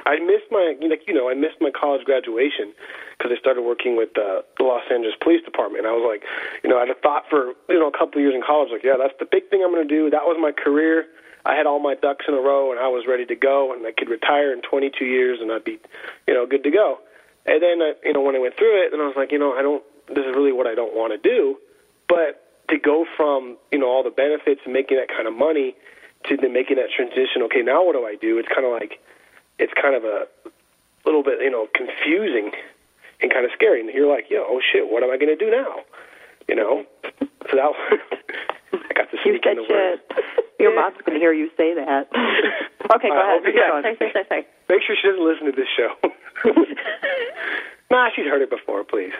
I 0.06 0.20
missed 0.20 0.48
my, 0.51 0.75
like 0.88 1.03
you 1.08 1.13
know, 1.13 1.30
I 1.30 1.34
missed 1.34 1.60
my 1.60 1.70
college 1.72 2.06
graduation 2.06 2.72
because 3.18 3.32
I 3.36 3.39
started 3.39 3.63
working 3.63 3.98
with 3.98 4.10
uh, 4.18 4.41
the 4.58 4.63
Los 4.63 4.84
Angeles 4.89 5.15
Police 5.22 5.44
Department. 5.44 5.86
And 5.86 5.88
I 5.88 5.96
was 5.98 6.06
like, 6.08 6.24
you 6.63 6.70
know, 6.70 6.77
I 6.77 6.82
had 6.88 6.89
a 6.89 7.00
thought 7.00 7.25
for 7.30 7.53
you 7.68 7.80
know 7.80 7.88
a 7.88 7.91
couple 7.98 8.20
of 8.20 8.22
years 8.22 8.36
in 8.36 8.41
college, 8.46 8.70
like, 8.72 8.84
yeah, 8.84 8.96
that's 8.98 9.15
the 9.20 9.25
big 9.25 9.50
thing 9.50 9.63
I'm 9.63 9.72
going 9.74 9.88
to 9.88 9.94
do. 9.94 10.10
That 10.10 10.24
was 10.24 10.38
my 10.39 10.51
career. 10.51 11.08
I 11.46 11.53
had 11.56 11.68
all 11.68 11.77
my 11.80 11.94
ducks 11.94 12.25
in 12.27 12.34
a 12.34 12.41
row, 12.41 12.72
and 12.72 12.80
I 12.80 12.88
was 12.88 13.06
ready 13.08 13.24
to 13.27 13.36
go, 13.36 13.72
and 13.72 13.86
I 13.86 13.91
could 13.91 14.10
retire 14.10 14.51
in 14.51 14.62
22 14.63 15.06
years, 15.06 15.38
and 15.41 15.51
I'd 15.51 15.63
be, 15.63 15.77
you 16.27 16.34
know, 16.34 16.48
good 16.48 16.63
to 16.63 16.72
go. 16.72 16.98
And 17.46 17.62
then, 17.62 17.82
uh, 17.82 17.94
you 18.04 18.14
know, 18.14 18.22
when 18.22 18.36
I 18.36 18.40
went 18.40 18.58
through 18.58 18.84
it, 18.86 18.92
then 18.92 19.00
I 19.02 19.06
was 19.06 19.16
like, 19.16 19.32
you 19.32 19.40
know, 19.40 19.54
I 19.54 19.62
don't. 19.62 19.84
This 20.08 20.25
is 20.25 20.36
really 20.36 20.52
what 20.52 20.68
I 20.68 20.75
don't 20.75 20.94
want 20.96 21.14
to 21.14 21.18
do. 21.22 21.58
But 22.08 22.42
to 22.70 22.78
go 22.78 23.06
from 23.18 23.58
you 23.72 23.78
know 23.80 23.88
all 23.88 24.04
the 24.04 24.10
benefits 24.10 24.62
and 24.66 24.74
making 24.74 24.98
that 24.98 25.10
kind 25.10 25.28
of 25.28 25.34
money 25.38 25.75
to 26.25 26.38
then 26.38 26.54
making 26.54 26.78
that 26.78 26.90
transition, 26.96 27.42
okay, 27.44 27.62
now 27.62 27.84
what 27.86 27.94
do 27.94 28.06
I 28.06 28.16
do? 28.16 28.38
It's 28.40 28.48
kind 28.50 28.66
of 28.66 28.72
like 28.72 29.00
it's 29.60 29.74
kind 29.80 29.94
of 29.96 30.04
a 30.04 30.28
little 31.06 31.22
bit 31.24 31.40
you 31.42 31.52
know 31.52 31.68
confusing 31.74 32.52
and 33.22 33.32
kind 33.32 33.46
of 33.46 33.52
scary. 33.54 33.82
And 33.82 33.90
you're 33.94 34.10
like, 34.10 34.25
yo, 34.30 34.44
oh 34.48 34.60
shit, 34.62 34.90
what 34.90 35.04
am 35.04 35.12
I 35.12 35.18
going 35.18 35.30
to 35.30 35.38
do 35.38 35.50
now? 35.52 35.82
You 36.50 36.56
know, 36.56 36.86
so 37.50 37.54
that 37.58 37.70
I 38.74 38.94
got 38.94 39.10
to 39.12 39.18
You 39.25 39.38
sneak 39.38 39.46
in 39.46 39.58
said 39.58 39.58
the 39.58 39.66
word. 39.70 40.00
Your 40.60 40.74
mom's 40.74 40.98
going 41.06 41.14
to 41.18 41.20
hear 41.20 41.34
you 41.34 41.50
say 41.58 41.74
that. 41.75 42.08
okay, 42.96 43.10
go 43.10 43.18
Uh, 43.18 43.38
ahead. 43.38 43.42
okay, 43.46 43.54
yeah. 43.54 43.82
sorry, 43.82 43.98
sorry, 43.98 44.25
sorry. 44.30 44.46
Make 44.70 44.82
sure 44.88 44.96
she 44.96 45.08
doesn't 45.10 45.25
listen 45.25 45.46
to 45.46 45.52
this 45.52 45.68
show. 45.75 45.94
Nah, 47.92 48.10
she's 48.15 48.25
heard 48.25 48.42
it 48.42 48.50
before, 48.50 48.84
please. 48.84 49.13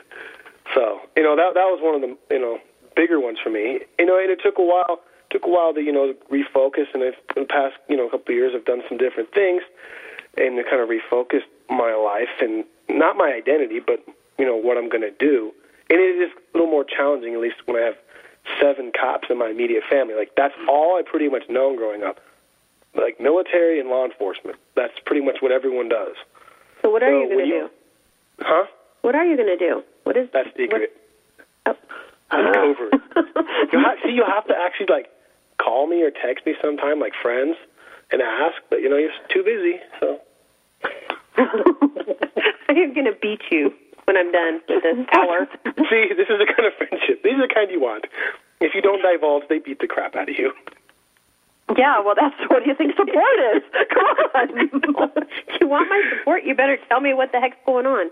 So, 0.74 1.00
you 1.16 1.24
know, 1.24 1.36
that 1.36 1.54
that 1.54 1.66
was 1.66 1.80
one 1.82 1.96
of 1.96 2.02
the 2.02 2.18
you 2.34 2.42
know 2.42 2.60
bigger 2.96 3.20
ones 3.20 3.38
for 3.44 3.50
me. 3.50 3.80
You 4.00 4.06
know, 4.06 4.18
and 4.20 4.30
it 4.32 4.40
took 4.42 4.58
a 4.58 4.64
while 4.64 5.00
took 5.32 5.46
a 5.46 5.50
while 5.50 5.74
to 5.74 5.82
you 5.82 5.92
know 5.92 6.14
refocus, 6.32 6.88
and 6.94 7.04
I've, 7.04 7.16
in 7.36 7.44
the 7.44 7.48
past 7.48 7.76
you 7.90 7.98
know 7.98 8.08
a 8.08 8.12
couple 8.12 8.34
of 8.34 8.36
years 8.38 8.54
I've 8.56 8.66
done 8.66 8.82
some 8.90 8.98
different 8.98 9.32
things, 9.34 9.62
and 10.38 10.58
to 10.58 10.64
kind 10.64 10.82
of 10.82 10.90
refocus 10.90 11.42
my 11.70 11.94
life 11.94 12.30
and 12.42 12.64
not 12.90 13.18
my 13.18 13.32
identity, 13.34 13.80
but 13.80 14.04
you 14.38 14.46
know 14.46 14.56
what 14.56 14.78
I'm 14.78 14.90
going 14.90 15.02
to 15.02 15.12
do. 15.12 15.52
And 15.90 16.00
it 16.00 16.18
is 16.20 16.32
a 16.32 16.58
little 16.58 16.70
more 16.70 16.84
challenging, 16.84 17.34
at 17.36 17.40
least 17.40 17.58
when 17.66 17.78
I 17.78 17.86
have 17.86 17.96
seven 18.60 18.92
cops 19.00 19.28
in 19.30 19.38
my 19.38 19.50
immediate 19.50 19.84
family. 19.90 20.16
Like 20.16 20.32
that's 20.36 20.54
all 20.68 20.98
I 20.98 21.04
pretty 21.04 21.30
much 21.30 21.44
known 21.50 21.76
growing 21.78 22.04
up, 22.04 22.20
like 22.96 23.20
military 23.20 23.80
and 23.80 23.90
law 23.90 24.06
enforcement. 24.06 24.58
That's 24.76 24.94
pretty 25.06 25.24
much 25.24 25.38
what 25.42 25.52
everyone 25.52 25.90
does. 25.90 26.16
So 26.82 26.90
what 26.90 27.04
are 27.04 27.10
So 27.12 27.22
you 27.22 27.30
gonna 27.30 27.46
you- 27.46 27.62
do? 27.62 27.70
Huh? 28.40 28.66
What 29.02 29.16
are 29.16 29.26
you 29.26 29.36
going 29.36 29.58
to 29.58 29.58
do? 29.58 29.84
What 30.04 30.18
is 30.18 30.30
that 30.34 30.48
secret. 30.58 30.92
What, 31.64 31.78
oh. 31.78 31.96
That's 32.32 32.56
covert. 32.56 32.94
Uh. 32.94 33.42
You 33.74 33.80
have, 33.80 33.98
see, 34.04 34.12
you 34.12 34.24
have 34.24 34.46
to 34.48 34.54
actually 34.56 34.88
like 34.90 35.10
call 35.58 35.88
me 35.88 36.04
or 36.04 36.12
text 36.12 36.46
me 36.46 36.54
sometime, 36.62 37.00
like 37.00 37.14
friends, 37.22 37.56
and 38.12 38.22
ask, 38.22 38.56
but 38.70 38.82
you 38.82 38.90
know, 38.90 38.98
you're 38.98 39.12
too 39.30 39.44
busy. 39.44 39.80
So 40.00 40.20
I'm 41.38 42.94
going 42.94 43.06
to 43.06 43.18
beat 43.22 43.42
you 43.52 43.74
when 44.06 44.18
I'm 44.18 44.32
done 44.32 44.62
with 44.70 44.84
this 44.84 45.08
hour. 45.14 45.48
see, 45.90 46.14
this 46.16 46.30
is 46.30 46.38
the 46.40 46.46
kind 46.46 46.68
of 46.68 46.74
friendship. 46.78 47.24
These 47.24 47.34
are 47.34 47.48
the 47.48 47.54
kind 47.54 47.72
you 47.72 47.82
want. 47.82 48.06
If 48.62 48.74
you 48.76 48.82
don't 48.82 49.02
divulge, 49.02 49.44
they 49.50 49.60
beat 49.60 49.80
the 49.80 49.88
crap 49.88 50.16
out 50.16 50.30
of 50.30 50.38
you. 50.38 50.54
Yeah, 51.78 52.00
well, 52.02 52.16
that's 52.16 52.36
what 52.50 52.64
do 52.64 52.70
you 52.70 52.76
think 52.76 52.96
support 52.96 53.40
is? 53.56 53.64
Come 53.90 54.06
on. 54.36 55.28
you 55.60 55.68
want 55.68 55.90
my 55.90 56.02
support, 56.12 56.44
you 56.44 56.54
better 56.56 56.78
tell 56.88 57.02
me 57.02 57.14
what 57.14 57.32
the 57.32 57.40
heck's 57.40 57.58
going 57.66 57.86
on. 57.86 58.12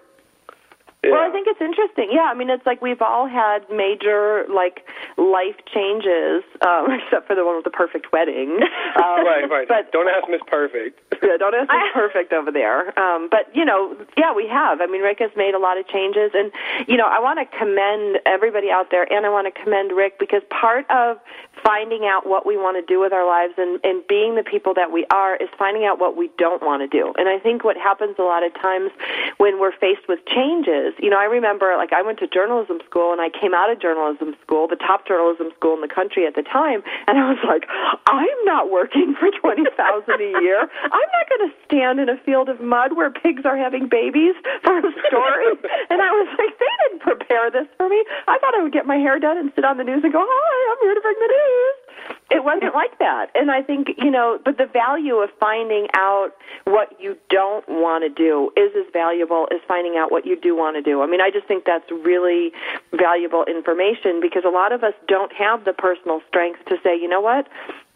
Well, 1.11 1.19
I 1.19 1.31
think 1.31 1.47
it's 1.47 1.59
interesting. 1.59 2.09
Yeah, 2.11 2.31
I 2.31 2.33
mean, 2.33 2.49
it's 2.49 2.65
like 2.65 2.81
we've 2.81 3.01
all 3.01 3.27
had 3.27 3.67
major 3.69 4.45
like 4.47 4.87
life 5.17 5.59
changes, 5.67 6.43
um, 6.61 6.87
except 6.97 7.27
for 7.27 7.35
the 7.35 7.43
one 7.43 7.55
with 7.57 7.65
the 7.65 7.75
perfect 7.75 8.11
wedding. 8.11 8.59
Um, 8.95 9.25
right, 9.25 9.49
right. 9.49 9.67
But 9.73 9.91
don't 9.91 10.07
ask 10.07 10.29
Miss 10.29 10.41
Perfect. 10.47 10.99
yeah, 11.23 11.37
don't 11.37 11.55
ask 11.55 11.67
Miss 11.67 11.91
Perfect 11.93 12.31
over 12.31 12.51
there. 12.51 12.97
Um, 12.99 13.27
but 13.29 13.49
you 13.53 13.65
know, 13.65 13.97
yeah, 14.17 14.33
we 14.33 14.47
have. 14.47 14.81
I 14.81 14.87
mean, 14.87 15.01
Rick 15.01 15.19
has 15.19 15.31
made 15.35 15.55
a 15.55 15.59
lot 15.59 15.77
of 15.77 15.87
changes, 15.87 16.31
and 16.33 16.51
you 16.87 16.95
know, 16.95 17.07
I 17.07 17.19
want 17.19 17.39
to 17.39 17.57
commend 17.57 18.19
everybody 18.25 18.69
out 18.69 18.91
there, 18.91 19.11
and 19.11 19.25
I 19.25 19.29
want 19.29 19.53
to 19.53 19.63
commend 19.63 19.91
Rick 19.91 20.19
because 20.19 20.41
part 20.49 20.89
of 20.89 21.17
finding 21.63 22.05
out 22.05 22.27
what 22.27 22.45
we 22.45 22.57
want 22.57 22.77
to 22.77 22.85
do 22.85 22.99
with 22.99 23.13
our 23.13 23.25
lives 23.25 23.53
and, 23.57 23.79
and 23.83 24.05
being 24.07 24.35
the 24.35 24.43
people 24.43 24.73
that 24.73 24.91
we 24.91 25.05
are 25.11 25.35
is 25.37 25.49
finding 25.57 25.85
out 25.85 25.99
what 25.99 26.17
we 26.17 26.29
don't 26.37 26.61
want 26.61 26.81
to 26.81 26.87
do. 26.87 27.13
And 27.17 27.29
I 27.29 27.39
think 27.39 27.63
what 27.63 27.77
happens 27.77 28.15
a 28.19 28.23
lot 28.23 28.43
of 28.43 28.53
times 28.53 28.91
when 29.37 29.59
we're 29.59 29.71
faced 29.71 30.07
with 30.07 30.19
changes, 30.25 30.92
you 30.99 31.09
know, 31.09 31.19
I 31.19 31.25
remember 31.25 31.75
like 31.77 31.93
I 31.93 32.01
went 32.01 32.19
to 32.19 32.27
journalism 32.27 32.79
school 32.85 33.11
and 33.11 33.21
I 33.21 33.29
came 33.29 33.53
out 33.53 33.69
of 33.71 33.79
journalism 33.79 34.35
school, 34.41 34.67
the 34.67 34.75
top 34.77 35.07
journalism 35.07 35.51
school 35.55 35.73
in 35.75 35.81
the 35.81 35.91
country 35.91 36.25
at 36.25 36.35
the 36.35 36.43
time, 36.43 36.83
and 37.07 37.17
I 37.17 37.29
was 37.29 37.41
like, 37.47 37.65
I'm 38.07 38.39
not 38.45 38.71
working 38.71 39.15
for 39.19 39.29
twenty 39.41 39.65
thousand 39.77 40.21
a 40.21 40.31
year. 40.41 40.61
I'm 40.61 41.09
not 41.13 41.25
going 41.29 41.49
to 41.49 41.51
stand 41.65 41.99
in 41.99 42.09
a 42.09 42.17
field 42.23 42.49
of 42.49 42.61
mud 42.61 42.95
where 42.95 43.11
pigs 43.11 43.43
are 43.45 43.57
having 43.57 43.87
babies 43.87 44.35
for 44.63 44.77
a 44.77 44.91
story. 45.07 45.49
and 45.89 46.01
I 46.01 46.11
was 46.11 46.27
like, 46.37 46.53
they 46.59 46.73
didn't 46.87 47.01
prepare 47.01 47.51
this 47.51 47.67
for 47.77 47.89
me. 47.89 48.03
I 48.27 48.37
thought 48.39 48.55
I 48.55 48.63
would 48.63 48.73
get 48.73 48.85
my 48.85 48.97
hair 48.97 49.19
done 49.19 49.37
and 49.37 49.51
sit 49.55 49.65
on 49.65 49.77
the 49.77 49.83
news 49.83 50.03
and 50.03 50.13
go, 50.13 50.23
hi, 50.23 50.55
I'm 50.71 50.79
here 50.81 50.95
to 50.95 51.01
bring 51.01 51.19
the 51.19 51.31
news. 51.31 51.82
It 52.31 52.43
wasn't 52.43 52.73
like 52.73 52.97
that. 52.99 53.27
And 53.35 53.51
I 53.51 53.61
think, 53.61 53.89
you 53.97 54.09
know, 54.09 54.39
but 54.43 54.57
the 54.57 54.65
value 54.65 55.17
of 55.17 55.29
finding 55.39 55.87
out 55.93 56.31
what 56.65 56.99
you 56.99 57.15
don't 57.29 57.67
want 57.69 58.03
to 58.03 58.09
do 58.09 58.51
is 58.57 58.71
as 58.75 58.91
valuable 58.91 59.47
as 59.51 59.59
finding 59.67 59.97
out 59.97 60.11
what 60.11 60.25
you 60.25 60.39
do 60.39 60.55
want 60.55 60.75
to 60.75 60.81
do. 60.81 61.01
I 61.01 61.05
mean, 61.05 61.21
I 61.21 61.29
just 61.29 61.47
think 61.47 61.65
that's 61.65 61.89
really 61.91 62.51
valuable 62.91 63.45
information 63.45 64.19
because 64.19 64.43
a 64.45 64.49
lot 64.49 64.71
of 64.71 64.83
us 64.83 64.93
don't 65.07 65.31
have 65.33 65.65
the 65.65 65.73
personal 65.73 66.21
strength 66.27 66.65
to 66.69 66.77
say, 66.83 66.99
you 66.99 67.07
know 67.07 67.21
what? 67.21 67.47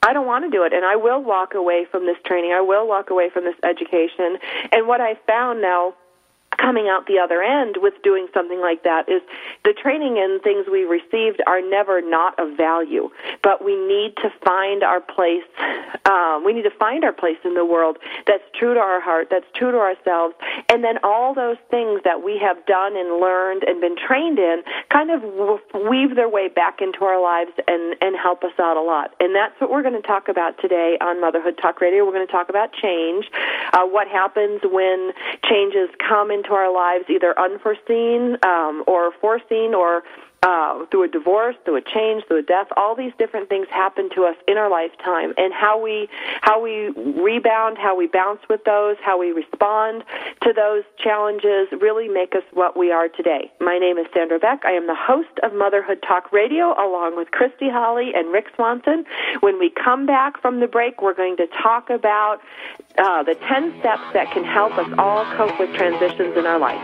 I 0.03 0.13
don't 0.13 0.27
want 0.27 0.45
to 0.45 0.51
do 0.51 0.63
it, 0.63 0.73
and 0.73 0.85
I 0.85 0.95
will 0.95 1.23
walk 1.23 1.55
away 1.55 1.85
from 1.89 2.05
this 2.05 2.17
training. 2.23 2.53
I 2.53 2.61
will 2.61 2.87
walk 2.87 3.09
away 3.09 3.29
from 3.29 3.43
this 3.43 3.55
education. 3.63 4.37
And 4.71 4.87
what 4.87 5.01
I 5.01 5.15
found 5.25 5.61
now 5.61 5.95
coming 6.57 6.87
out 6.87 7.07
the 7.07 7.19
other 7.19 7.41
end 7.41 7.77
with 7.79 7.93
doing 8.03 8.27
something 8.33 8.59
like 8.59 8.83
that 8.83 9.09
is 9.09 9.21
the 9.63 9.73
training 9.73 10.17
and 10.17 10.41
things 10.41 10.65
we 10.71 10.83
received 10.83 11.41
are 11.47 11.61
never 11.61 12.01
not 12.01 12.37
of 12.39 12.57
value, 12.57 13.09
but 13.43 13.63
we 13.63 13.75
need 13.75 14.15
to 14.17 14.29
find 14.43 14.83
our 14.83 14.99
place. 14.99 15.47
Um, 16.05 16.43
we 16.45 16.53
need 16.53 16.63
to 16.63 16.77
find 16.77 17.03
our 17.03 17.13
place 17.13 17.37
in 17.43 17.53
the 17.53 17.65
world 17.65 17.97
that's 18.25 18.43
true 18.57 18.73
to 18.73 18.79
our 18.79 19.01
heart, 19.01 19.27
that's 19.29 19.45
true 19.55 19.71
to 19.71 19.77
ourselves, 19.77 20.35
and 20.69 20.83
then 20.83 20.97
all 21.03 21.33
those 21.33 21.57
things 21.69 22.01
that 22.03 22.23
we 22.23 22.37
have 22.39 22.65
done 22.65 22.97
and 22.97 23.19
learned 23.21 23.63
and 23.63 23.81
been 23.81 23.95
trained 23.95 24.39
in 24.39 24.63
kind 24.91 25.11
of 25.11 25.21
weave 25.87 26.15
their 26.15 26.29
way 26.29 26.47
back 26.47 26.81
into 26.81 27.03
our 27.03 27.21
lives 27.21 27.51
and 27.67 27.95
and 28.01 28.15
help 28.15 28.43
us 28.43 28.53
out 28.59 28.77
a 28.77 28.81
lot. 28.81 29.13
And 29.19 29.35
that's 29.35 29.59
what 29.59 29.69
we're 29.71 29.83
going 29.83 29.99
to 29.99 30.07
talk 30.07 30.27
about 30.27 30.59
today 30.59 30.97
on 31.01 31.21
Motherhood 31.21 31.57
Talk 31.61 31.81
Radio. 31.81 32.05
We're 32.05 32.13
going 32.13 32.27
to 32.27 32.31
talk 32.31 32.49
about 32.49 32.73
change, 32.73 33.25
uh, 33.73 33.85
what 33.85 34.07
happens 34.07 34.61
when 34.63 35.11
changes 35.43 35.89
come 36.07 36.31
into 36.31 36.46
our 36.53 36.71
lives, 36.73 37.05
either 37.09 37.37
unforeseen 37.39 38.37
um, 38.43 38.83
or 38.87 39.11
foreseen 39.19 39.73
or 39.73 40.03
uh, 40.43 40.85
through 40.91 41.03
a 41.03 41.07
divorce, 41.07 41.55
through 41.65 41.77
a 41.77 41.81
change, 41.81 42.23
through 42.27 42.39
a 42.39 42.43
death, 42.43 42.67
all 42.77 42.95
these 42.95 43.11
different 43.17 43.49
things 43.49 43.67
happen 43.69 44.09
to 44.15 44.23
us 44.25 44.35
in 44.47 44.57
our 44.57 44.69
lifetime, 44.69 45.33
and 45.37 45.53
how 45.53 45.81
we 45.81 46.07
how 46.41 46.61
we 46.61 46.89
rebound, 46.89 47.77
how 47.77 47.95
we 47.95 48.07
bounce 48.07 48.39
with 48.49 48.63
those, 48.63 48.97
how 49.03 49.17
we 49.19 49.31
respond 49.31 50.03
to 50.43 50.53
those 50.53 50.83
challenges, 50.97 51.67
really 51.81 52.07
make 52.07 52.35
us 52.35 52.43
what 52.53 52.77
we 52.77 52.91
are 52.91 53.09
today. 53.09 53.51
My 53.59 53.77
name 53.77 53.97
is 53.97 54.05
Sandra 54.13 54.39
Beck. 54.39 54.63
I 54.65 54.71
am 54.71 54.87
the 54.87 54.95
host 54.95 55.39
of 55.43 55.53
Motherhood 55.53 56.03
Talk 56.07 56.31
Radio, 56.31 56.73
along 56.73 57.15
with 57.17 57.31
Christy 57.31 57.69
Holly 57.69 58.11
and 58.13 58.31
Rick 58.31 58.47
Swanson. 58.55 59.05
When 59.39 59.59
we 59.59 59.69
come 59.71 60.05
back 60.05 60.41
from 60.41 60.59
the 60.59 60.67
break, 60.67 61.01
we're 61.01 61.13
going 61.13 61.37
to 61.37 61.47
talk 61.61 61.89
about 61.89 62.41
uh, 62.97 63.23
the 63.23 63.35
ten 63.47 63.73
steps 63.79 64.03
that 64.13 64.31
can 64.31 64.43
help 64.43 64.77
us 64.77 64.91
all 64.97 65.25
cope 65.35 65.59
with 65.59 65.73
transitions 65.75 66.37
in 66.37 66.45
our 66.45 66.59
life. 66.59 66.83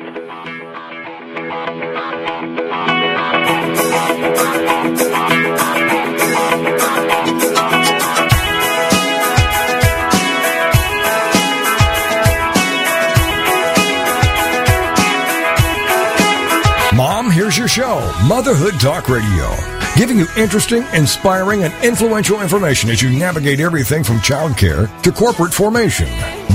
Mom, 16.96 17.32
here's 17.32 17.58
your 17.58 17.68
show, 17.68 18.14
Motherhood 18.28 18.80
Talk 18.80 19.10
Radio, 19.10 19.50
giving 19.96 20.18
you 20.18 20.28
interesting, 20.38 20.84
inspiring, 20.94 21.64
and 21.64 21.74
influential 21.84 22.42
information 22.42 22.90
as 22.90 23.02
you 23.02 23.10
navigate 23.10 23.60
everything 23.60 24.04
from 24.04 24.18
childcare 24.18 25.02
to 25.02 25.12
corporate 25.12 25.54
formation. 25.54 26.08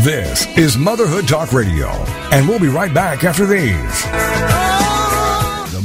This 0.05 0.47
is 0.57 0.79
Motherhood 0.79 1.27
Talk 1.27 1.53
Radio, 1.53 1.89
and 2.31 2.49
we'll 2.49 2.61
be 2.61 2.69
right 2.69 2.95
back 2.95 3.25
after 3.25 3.47
these. 3.47 4.88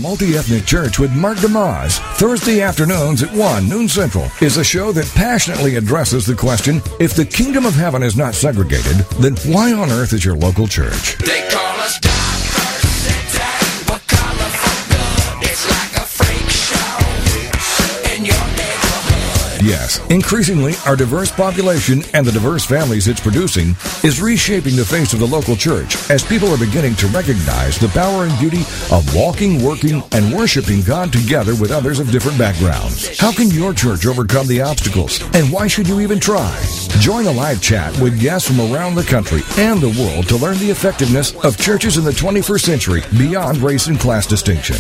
Multi 0.04 0.36
Ethnic 0.36 0.66
Church 0.66 1.00
with 1.00 1.16
Mark 1.16 1.38
DeYmaz, 1.38 2.00
Thursday 2.18 2.60
afternoons 2.60 3.24
at 3.24 3.32
1 3.32 3.70
noon 3.70 3.88
central, 3.88 4.28
is 4.42 4.58
a 4.58 4.64
show 4.64 4.92
that 4.92 5.10
passionately 5.16 5.78
addresses 5.78 6.26
the 6.26 6.36
question 6.36 6.82
if 7.00 7.14
the 7.16 7.24
kingdom 7.24 7.66
of 7.66 7.74
heaven 7.74 8.04
is 8.04 8.18
not 8.18 8.36
segregated, 8.36 8.98
then 9.22 9.38
why 9.50 9.72
on 9.72 9.92
earth 9.92 10.12
is 10.12 10.26
your 10.26 10.36
local 10.36 10.68
church? 10.68 11.18
They 11.20 11.48
call 11.50 11.80
us 11.80 11.98
diversity, 12.02 12.23
Yes, 19.64 20.02
increasingly, 20.10 20.74
our 20.86 20.98
diverse 20.98 21.32
population 21.32 22.04
and 22.14 22.26
the 22.26 22.34
diverse 22.34 22.66
families 22.66 23.08
it's 23.08 23.22
producing 23.22 23.78
is 24.04 24.22
reshaping 24.22 24.76
the 24.76 24.84
face 24.84 25.14
of 25.14 25.20
the 25.20 25.26
local 25.26 25.56
church 25.56 25.96
as 26.10 26.22
people 26.22 26.50
are 26.50 26.58
beginning 26.58 26.96
to 26.96 27.08
recognize 27.08 27.78
the 27.80 27.88
power 27.88 28.26
and 28.26 28.40
beauty 28.40 28.64
of 28.92 29.16
walking, 29.16 29.64
working, 29.64 30.04
and 30.12 30.34
worshiping 30.34 30.82
God 30.82 31.14
together 31.14 31.56
with 31.56 31.72
others 31.72 32.02
of 32.02 32.12
different 32.12 32.38
backgrounds. 32.38 33.18
How 33.18 33.32
can 33.32 33.52
your 33.52 33.74
church 33.74 34.06
overcome 34.06 34.48
the 34.48 34.62
obstacles, 34.62 35.22
and 35.34 35.50
why 35.50 35.68
should 35.68 35.88
you 35.88 36.02
even 36.02 36.20
try? 36.20 36.62
Join 37.00 37.26
a 37.28 37.32
live 37.32 37.62
chat 37.62 37.98
with 38.02 38.20
guests 38.20 38.50
from 38.50 38.60
around 38.60 38.96
the 38.96 39.04
country 39.04 39.44
and 39.58 39.80
the 39.80 39.98
world 39.98 40.28
to 40.28 40.36
learn 40.36 40.58
the 40.58 40.72
effectiveness 40.72 41.34
of 41.46 41.58
churches 41.58 41.96
in 41.96 42.04
the 42.04 42.12
21st 42.12 42.66
century 42.66 43.02
beyond 43.18 43.60
race 43.60 43.88
and 43.88 43.98
class 43.98 44.28
distinction. 44.28 44.76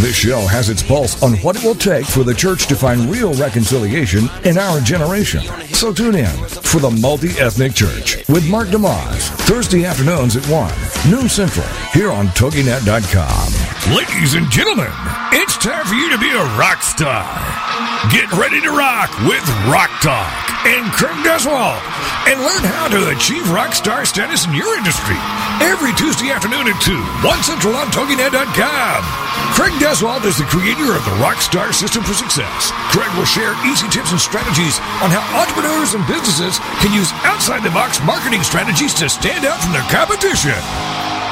This 0.00 0.14
show 0.14 0.38
has 0.46 0.68
its 0.68 0.82
pulse 0.82 1.20
on 1.24 1.32
what 1.38 1.56
it 1.56 1.64
will 1.64 1.74
take 1.74 2.06
for 2.06 2.22
the 2.22 2.34
church 2.34 2.68
to 2.68 2.76
find 2.76 3.10
real 3.10 3.34
reconciliation 3.34 4.27
in 4.44 4.58
our 4.58 4.80
generation. 4.80 5.42
So 5.72 5.92
tune 5.92 6.14
in 6.14 6.34
for 6.48 6.80
the 6.80 6.90
Multi-Ethnic 6.90 7.74
Church 7.74 8.28
with 8.28 8.48
Mark 8.50 8.68
DeYmaz, 8.68 9.28
Thursday 9.46 9.84
afternoons 9.84 10.36
at 10.36 10.46
1, 10.48 10.72
noon 11.10 11.28
central, 11.28 11.66
here 11.92 12.10
on 12.10 12.28
TogiNet.com. 12.28 13.94
Ladies 13.94 14.34
and 14.34 14.50
gentlemen, 14.50 14.92
it's 15.32 15.56
time 15.58 15.84
for 15.86 15.94
you 15.94 16.10
to 16.10 16.18
be 16.18 16.30
a 16.30 16.44
rock 16.58 16.82
star. 16.82 17.67
Get 18.08 18.32
ready 18.32 18.56
to 18.64 18.72
rock 18.72 19.12
with 19.28 19.44
Rock 19.68 19.92
Talk 20.00 20.32
and 20.64 20.88
Craig 20.96 21.12
Duswalt 21.28 21.76
and 22.24 22.40
learn 22.40 22.64
how 22.64 22.88
to 22.88 23.12
achieve 23.12 23.44
rock 23.52 23.76
star 23.76 24.08
status 24.08 24.48
in 24.48 24.56
your 24.56 24.78
industry 24.80 25.20
every 25.60 25.92
Tuesday 25.92 26.32
afternoon 26.32 26.72
at 26.72 26.80
2, 26.80 26.96
1 26.96 27.42
Central 27.44 27.76
on 27.76 27.92
TogiNet.com. 27.92 29.04
Craig 29.52 29.76
Duswalt 29.76 30.24
is 30.24 30.40
the 30.40 30.48
creator 30.48 30.96
of 30.96 31.04
the 31.04 31.16
Rockstar 31.20 31.68
System 31.76 32.02
for 32.02 32.16
Success. 32.16 32.72
Craig 32.88 33.12
will 33.12 33.28
share 33.28 33.52
easy 33.68 33.88
tips 33.92 34.16
and 34.16 34.20
strategies 34.20 34.80
on 35.04 35.12
how 35.12 35.20
entrepreneurs 35.36 35.92
and 35.92 36.00
businesses 36.08 36.56
can 36.80 36.96
use 36.96 37.12
outside 37.28 37.60
the 37.60 37.76
box 37.76 38.00
marketing 38.08 38.40
strategies 38.40 38.94
to 38.96 39.12
stand 39.12 39.44
out 39.44 39.60
from 39.60 39.76
their 39.76 39.84
competition. 39.92 40.56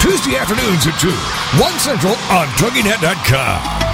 Tuesday 0.00 0.36
afternoons 0.36 0.86
at 0.86 0.98
2, 1.00 1.08
1 1.60 1.78
Central 1.78 2.12
on 2.30 2.46
TogiNet.com. 2.56 3.88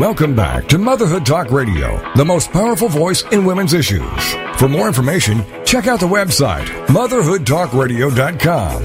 Welcome 0.00 0.34
back 0.34 0.66
to 0.68 0.78
Motherhood 0.78 1.24
Talk 1.24 1.50
Radio, 1.50 2.00
the 2.16 2.24
most 2.24 2.50
powerful 2.50 2.88
voice 2.88 3.22
in 3.30 3.44
women's 3.44 3.74
issues. 3.74 4.34
For 4.56 4.68
more 4.68 4.88
information, 4.88 5.44
check 5.64 5.86
out 5.86 6.00
the 6.00 6.06
website, 6.08 6.66
motherhoodtalkradio.com. 6.86 8.82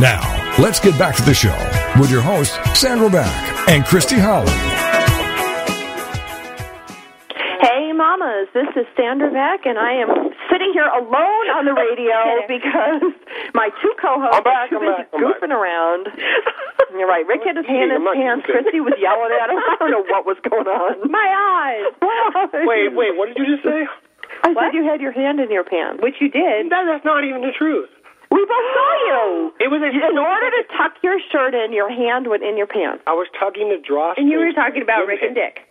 Now, 0.00 0.54
let's 0.58 0.80
get 0.80 0.98
back 0.98 1.14
to 1.16 1.22
the 1.22 1.34
show 1.34 1.56
with 2.00 2.10
your 2.10 2.22
hosts, 2.22 2.56
Sandra 2.78 3.10
Beck 3.10 3.68
and 3.68 3.84
Christy 3.84 4.16
Holly. 4.18 4.50
Hey, 7.60 7.92
mamas, 7.92 8.48
this 8.54 8.68
is 8.76 8.86
Sandra 8.96 9.30
Beck, 9.30 9.66
and 9.66 9.78
I 9.78 9.92
am 9.92 10.08
sitting 10.50 10.70
here 10.74 10.86
alone 10.90 11.46
on 11.54 11.64
the 11.64 11.72
radio 11.72 12.44
because 12.50 13.02
my 13.54 13.70
two 13.80 13.92
co-hosts 13.96 14.36
I'm 14.36 14.46
are 14.46 14.66
I'm 14.66 14.70
busy 14.70 14.86
back, 14.86 15.12
goofing 15.14 15.54
around. 15.54 16.10
You're 16.98 17.06
right. 17.08 17.22
Rick 17.26 17.46
had 17.46 17.56
his 17.56 17.66
hand 17.66 17.94
in 17.94 18.02
his 18.02 18.06
not 18.06 18.18
pants. 18.18 18.44
goofing. 18.46 18.66
Christy 18.66 18.80
was 18.82 18.94
yelling 18.98 19.30
at 19.30 19.48
him. 19.50 19.58
I 19.62 19.76
don't 19.78 19.94
know 19.94 20.04
what 20.10 20.26
was 20.26 20.36
going 20.42 20.66
on. 20.66 21.06
My 21.10 21.28
eyes. 21.30 21.94
Wait, 22.66 22.90
wait, 22.94 23.14
what 23.14 23.30
did 23.30 23.38
you 23.38 23.46
just 23.56 23.62
say? 23.62 23.86
I 24.42 24.54
said 24.54 24.74
you 24.74 24.82
had 24.82 25.00
your 25.00 25.12
hand 25.12 25.38
in 25.38 25.50
your 25.50 25.64
pants. 25.64 26.02
Which 26.02 26.18
you 26.20 26.30
did. 26.30 26.70
That, 26.70 26.86
that's 26.86 27.04
not 27.04 27.24
even 27.24 27.42
the 27.42 27.52
truth. 27.56 27.90
We 28.30 28.38
both 28.46 28.68
saw 28.74 28.90
you. 29.10 29.52
It 29.58 29.68
was 29.74 29.82
a, 29.82 29.90
In 29.90 30.16
order 30.18 30.48
to 30.54 30.62
tuck 30.78 30.94
your 31.02 31.18
shirt 31.34 31.52
in, 31.52 31.72
your 31.74 31.90
hand 31.90 32.30
went 32.30 32.42
in 32.46 32.56
your 32.56 32.68
pants. 32.70 33.02
I 33.06 33.12
was 33.12 33.26
tugging 33.38 33.68
the 33.68 33.82
drawstring. 33.82 34.26
And 34.26 34.32
you 34.32 34.38
were 34.38 34.52
talking 34.54 34.82
about 34.82 35.06
Rick 35.06 35.18
and 35.22 35.34
Dick. 35.34 35.66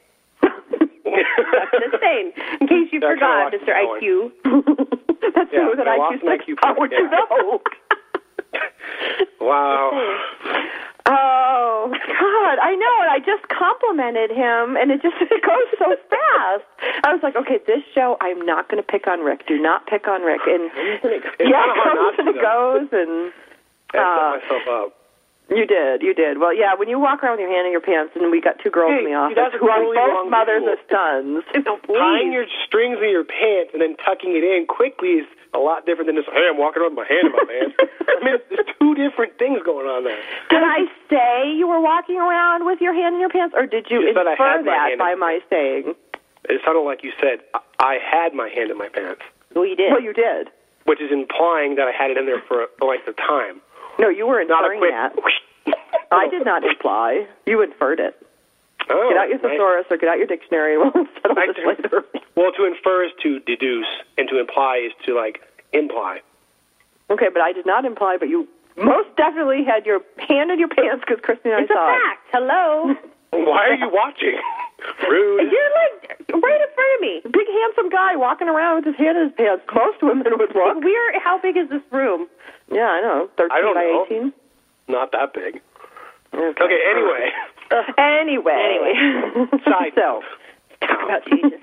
Just 1.15 2.01
saying. 2.01 2.31
In 2.61 2.67
case 2.67 2.89
you 2.91 2.99
That 2.99 3.13
forgot, 3.17 3.53
Mr. 3.53 3.73
IQ. 3.73 4.31
That's 5.35 5.51
Yeah, 5.53 5.59
true. 5.59 5.75
That 5.77 5.87
I 5.87 5.97
IQ 5.97 5.99
lost 5.99 6.23
an. 6.23 6.29
IQ 6.39 6.55
How 6.61 6.73
point, 6.75 6.79
would 6.79 6.91
you 6.91 7.09
know? 7.09 7.61
Wow. 9.41 9.91
Oh 11.05 11.89
God, 11.89 12.55
I 12.61 12.75
know, 12.75 12.95
and 13.01 13.09
I 13.09 13.19
just 13.19 13.47
complimented 13.49 14.29
him, 14.31 14.75
and 14.77 14.91
it 14.91 15.01
just 15.01 15.15
it 15.21 15.41
goes 15.41 15.69
so 15.79 15.95
fast. 16.09 16.65
I 17.03 17.13
was 17.13 17.21
like, 17.23 17.35
okay, 17.35 17.59
this 17.65 17.81
show, 17.95 18.17
I'm 18.21 18.45
not 18.45 18.69
going 18.69 18.81
to 18.83 18.87
pick 18.87 19.07
on 19.07 19.21
Rick. 19.21 19.47
Do 19.47 19.57
not 19.59 19.87
pick 19.87 20.07
on 20.07 20.21
Rick. 20.21 20.41
And 20.45 20.69
yeah, 20.75 20.99
kinda 21.01 21.23
it 21.39 21.77
hard 21.81 21.97
goes 21.97 22.15
and 22.19 22.27
it 22.29 22.41
goes, 22.41 22.87
and 22.91 23.31
I 23.93 23.97
uh, 23.97 24.39
set 24.39 24.49
myself 24.49 24.67
up. 24.69 24.98
You 25.49 25.65
did, 25.65 26.01
you 26.01 26.13
did. 26.13 26.37
Well, 26.39 26.53
yeah, 26.55 26.73
when 26.77 26.87
you 26.89 26.99
walk 26.99 27.23
around 27.23 27.37
with 27.37 27.41
your 27.41 27.51
hand 27.53 27.65
in 27.65 27.71
your 27.73 27.81
pants, 27.81 28.13
and 28.15 28.29
we 28.31 28.39
got 28.41 28.59
two 28.63 28.69
girls 28.69 28.93
Hey, 28.93 29.05
in 29.05 29.11
the 29.11 29.17
office 29.17 29.37
who 29.59 29.67
are 29.69 29.81
both 29.83 30.29
mothers 30.29 30.63
visual. 30.63 30.77
of 30.77 30.79
sons. 30.89 31.43
Tying 31.87 32.31
your 32.31 32.45
strings 32.65 32.97
in 33.01 33.09
your 33.09 33.23
pants 33.25 33.71
and 33.73 33.81
then 33.81 33.95
tucking 34.05 34.35
it 34.37 34.43
in 34.45 34.65
quickly 34.67 35.25
is 35.25 35.27
a 35.53 35.59
lot 35.59 35.85
different 35.85 36.07
than 36.07 36.15
just, 36.15 36.29
hey, 36.29 36.45
I'm 36.49 36.57
walking 36.61 36.81
around 36.85 36.93
with 36.95 37.01
my 37.03 37.09
hand 37.09 37.25
in 37.27 37.33
my 37.33 37.45
pants. 37.49 37.75
I 38.09 38.17
mean, 38.23 38.35
there's 38.53 38.67
two 38.79 38.93
different 38.93 39.37
things 39.41 39.59
going 39.65 39.87
on 39.89 40.03
there. 40.05 40.19
Did 40.53 40.61
I 40.61 40.85
say 41.09 41.49
you 41.57 41.67
were 41.67 41.81
walking 41.81 42.17
around 42.17 42.65
with 42.65 42.79
your 42.81 42.93
hand 42.93 43.15
in 43.15 43.21
your 43.21 43.33
pants, 43.33 43.55
or 43.57 43.65
did 43.65 43.87
you 43.89 44.01
You 44.01 44.09
infer 44.13 44.23
my 44.23 44.35
that 44.37 44.93
in 44.93 44.97
by 44.99 45.15
my 45.17 45.39
my 45.39 45.39
saying? 45.49 45.95
It 46.45 46.61
sounded 46.65 46.81
like 46.85 47.03
you 47.03 47.11
said, 47.19 47.41
I- 47.53 47.65
I 47.79 47.97
had 47.97 48.33
my 48.33 48.49
hand 48.49 48.69
in 48.71 48.77
my 48.77 48.89
pants, 48.89 49.21
Well, 49.55 49.65
you 49.65 49.75
did. 49.75 49.91
Well, 49.91 50.01
you 50.01 50.13
did. 50.13 50.49
which 50.85 51.01
is 51.01 51.11
implying 51.11 51.75
that 51.75 51.87
I 51.87 51.91
had 51.91 52.11
it 52.11 52.17
in 52.17 52.25
there 52.25 52.41
for 52.47 52.67
a 52.81 52.85
length 52.85 53.07
of 53.07 53.15
time. 53.17 53.61
No, 53.97 54.09
you 54.09 54.27
were 54.27 54.43
Not 54.45 54.63
inferring 54.63 54.79
quick. 54.79 54.91
that. 54.91 55.77
I 56.11 56.27
did 56.29 56.45
not 56.45 56.63
imply. 56.63 57.27
You 57.45 57.61
inferred 57.61 57.99
it. 57.99 58.15
Oh, 58.89 59.09
Get 59.09 59.17
out 59.17 59.29
your 59.29 59.37
nice. 59.39 59.51
thesaurus 59.51 59.85
or 59.91 59.97
get 59.97 60.09
out 60.09 60.17
your 60.17 60.27
dictionary 60.27 60.75
and 60.75 60.91
we'll 60.93 61.05
settle 61.21 61.37
I 61.37 61.47
this 61.47 61.55
do. 61.57 61.67
later. 61.67 62.03
Well, 62.35 62.51
to 62.53 62.65
infer 62.65 63.03
is 63.05 63.11
to 63.23 63.39
deduce, 63.41 63.85
and 64.17 64.27
to 64.29 64.39
imply 64.39 64.77
is 64.87 64.93
to, 65.05 65.13
like, 65.15 65.41
imply. 65.73 66.21
Okay, 67.09 67.27
but 67.31 67.41
I 67.41 67.51
did 67.53 67.65
not 67.65 67.85
imply, 67.85 68.17
but 68.19 68.29
you 68.29 68.47
most 68.77 69.09
definitely 69.17 69.63
had 69.65 69.85
your 69.85 69.99
hand 70.17 70.49
in 70.51 70.57
your 70.59 70.69
pants 70.69 71.03
because 71.05 71.19
Christy 71.21 71.49
and 71.49 71.55
I 71.59 71.61
It's 71.63 71.71
a 71.71 71.73
saw 71.73 71.87
fact. 71.99 72.27
Hello. 72.31 72.95
Why 73.31 73.69
are 73.69 73.75
you 73.75 73.89
watching? 73.91 74.39
Rude. 75.09 75.51
You're 75.51 75.71
like 75.75 76.19
right 76.31 76.61
in 76.61 76.69
front 76.73 76.91
of 76.95 77.01
me. 77.01 77.21
Big 77.31 77.47
handsome 77.47 77.89
guy 77.89 78.15
walking 78.15 78.47
around 78.47 78.77
with 78.77 78.85
his 78.85 78.95
hand 78.95 79.17
in 79.17 79.25
his 79.25 79.33
pants. 79.35 79.63
Most 79.73 80.01
women 80.01 80.25
would 80.31 80.55
look. 80.55 80.83
We're 80.83 81.19
how 81.19 81.39
big 81.41 81.57
is 81.57 81.69
this 81.69 81.81
room? 81.91 82.27
Yeah, 82.71 82.87
I 82.87 83.01
know. 83.01 83.29
13 83.37 83.51
I 83.51 83.61
don't 83.61 83.75
by 83.75 83.81
know. 83.81 84.05
18. 84.07 84.33
Not 84.87 85.11
that 85.11 85.33
big. 85.33 85.61
Okay. 86.33 86.63
Okay, 86.63 86.81
anyway. 86.91 87.29
Anyway. 87.99 88.93
Side 89.63 89.91
so, 89.93 90.21
Talk 90.81 91.03
about 91.05 91.23
changes. 91.25 91.59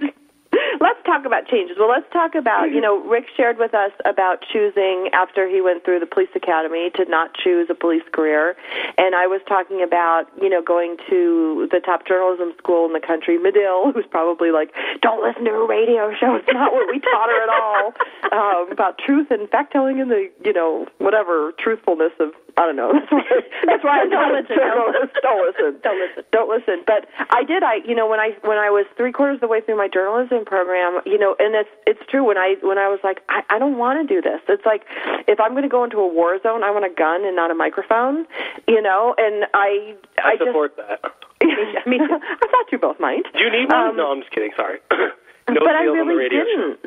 let's 0.80 0.98
talk 1.04 1.24
about 1.24 1.46
changes. 1.48 1.76
Well, 1.78 1.88
let's 1.88 2.10
talk 2.12 2.34
about, 2.34 2.70
you 2.70 2.80
know, 2.80 3.02
Rick 3.04 3.26
shared 3.36 3.58
with 3.58 3.74
us 3.74 3.92
about 4.04 4.42
choosing 4.52 5.10
after 5.12 5.48
he 5.48 5.60
went 5.60 5.84
through 5.84 6.00
the 6.00 6.06
police 6.06 6.28
academy 6.34 6.90
to 6.96 7.04
not 7.06 7.34
choose 7.34 7.68
a 7.70 7.74
police 7.74 8.04
career. 8.12 8.56
And 8.98 9.14
I 9.14 9.26
was 9.26 9.40
talking 9.48 9.82
about, 9.82 10.26
you 10.40 10.48
know, 10.48 10.62
going 10.62 10.96
to 11.10 11.68
the 11.70 11.80
top 11.80 12.06
journalism 12.06 12.52
school 12.58 12.86
in 12.86 12.92
the 12.92 13.04
country, 13.04 13.38
Medill, 13.38 13.92
who's 13.94 14.06
probably 14.10 14.50
like, 14.50 14.72
don't 15.02 15.22
listen 15.22 15.44
to 15.44 15.50
her 15.50 15.66
radio 15.66 16.12
show. 16.18 16.36
It's 16.36 16.48
not 16.52 16.72
what 16.72 16.88
we 16.88 17.00
taught 17.00 17.28
her 17.28 17.42
at 17.42 17.50
all. 17.50 17.92
Um, 18.32 18.72
about 18.72 18.98
truth 18.98 19.30
and 19.30 19.48
fact 19.50 19.72
telling 19.72 20.00
and 20.00 20.10
the, 20.10 20.30
you 20.44 20.52
know, 20.52 20.86
whatever 20.98 21.52
truthfulness 21.58 22.12
of, 22.20 22.32
I 22.56 22.64
don't 22.64 22.76
know. 22.76 22.92
That's 22.96 23.12
why, 23.12 23.22
that's 23.66 23.84
why 23.84 24.00
I'm 24.00 24.08
not 24.08 24.32
a 24.32 24.42
Don't 24.42 24.48
listen, 24.48 24.56
don't 24.56 24.72
journalist. 24.72 25.12
Don't 25.22 25.46
listen. 25.46 25.80
Don't 25.82 26.00
listen. 26.00 26.24
Don't 26.32 26.48
listen. 26.48 26.76
But 26.86 27.04
I 27.28 27.44
did. 27.44 27.62
I, 27.62 27.84
you 27.84 27.94
know, 27.94 28.08
when 28.08 28.18
I 28.18 28.32
when 28.42 28.56
I 28.56 28.70
was 28.70 28.86
three 28.96 29.12
quarters 29.12 29.36
of 29.36 29.40
the 29.42 29.48
way 29.48 29.60
through 29.60 29.76
my 29.76 29.88
journalism 29.88 30.45
program, 30.46 31.00
you 31.04 31.18
know, 31.18 31.36
and 31.38 31.54
it's 31.54 31.68
it's 31.86 32.00
true. 32.08 32.24
When 32.24 32.38
I 32.38 32.56
when 32.62 32.78
I 32.78 32.88
was 32.88 33.00
like, 33.04 33.20
I, 33.28 33.42
I 33.50 33.58
don't 33.58 33.76
want 33.76 34.00
to 34.00 34.06
do 34.06 34.22
this. 34.22 34.40
It's 34.48 34.64
like 34.64 34.82
if 35.28 35.38
I'm 35.40 35.50
going 35.52 35.64
to 35.64 35.68
go 35.68 35.84
into 35.84 35.98
a 35.98 36.06
war 36.06 36.38
zone, 36.42 36.62
I 36.62 36.70
want 36.70 36.86
a 36.86 36.94
gun 36.94 37.26
and 37.26 37.36
not 37.36 37.50
a 37.50 37.54
microphone. 37.54 38.26
You 38.66 38.80
know, 38.80 39.14
and 39.18 39.44
I 39.52 39.96
I, 40.18 40.32
I, 40.32 40.36
just. 40.36 40.48
support 40.48 40.76
that. 40.76 41.00
I 41.42 41.88
mean, 41.88 42.02
I 42.02 42.46
thought 42.48 42.72
you 42.72 42.78
both 42.78 42.98
might. 42.98 43.24
Do 43.34 43.40
you 43.40 43.50
need 43.50 43.68
one? 43.70 43.90
Um, 43.90 43.96
no, 43.96 44.12
I'm 44.12 44.20
just 44.20 44.32
kidding. 44.32 44.52
Sorry. 44.56 44.78
no 44.90 45.60
but 45.60 45.74
I 45.74 45.84
deals 45.84 45.98
on 45.98 46.08
the 46.08 46.14
really 46.14 46.24
radio 46.24 46.44
didn't. 46.44 46.78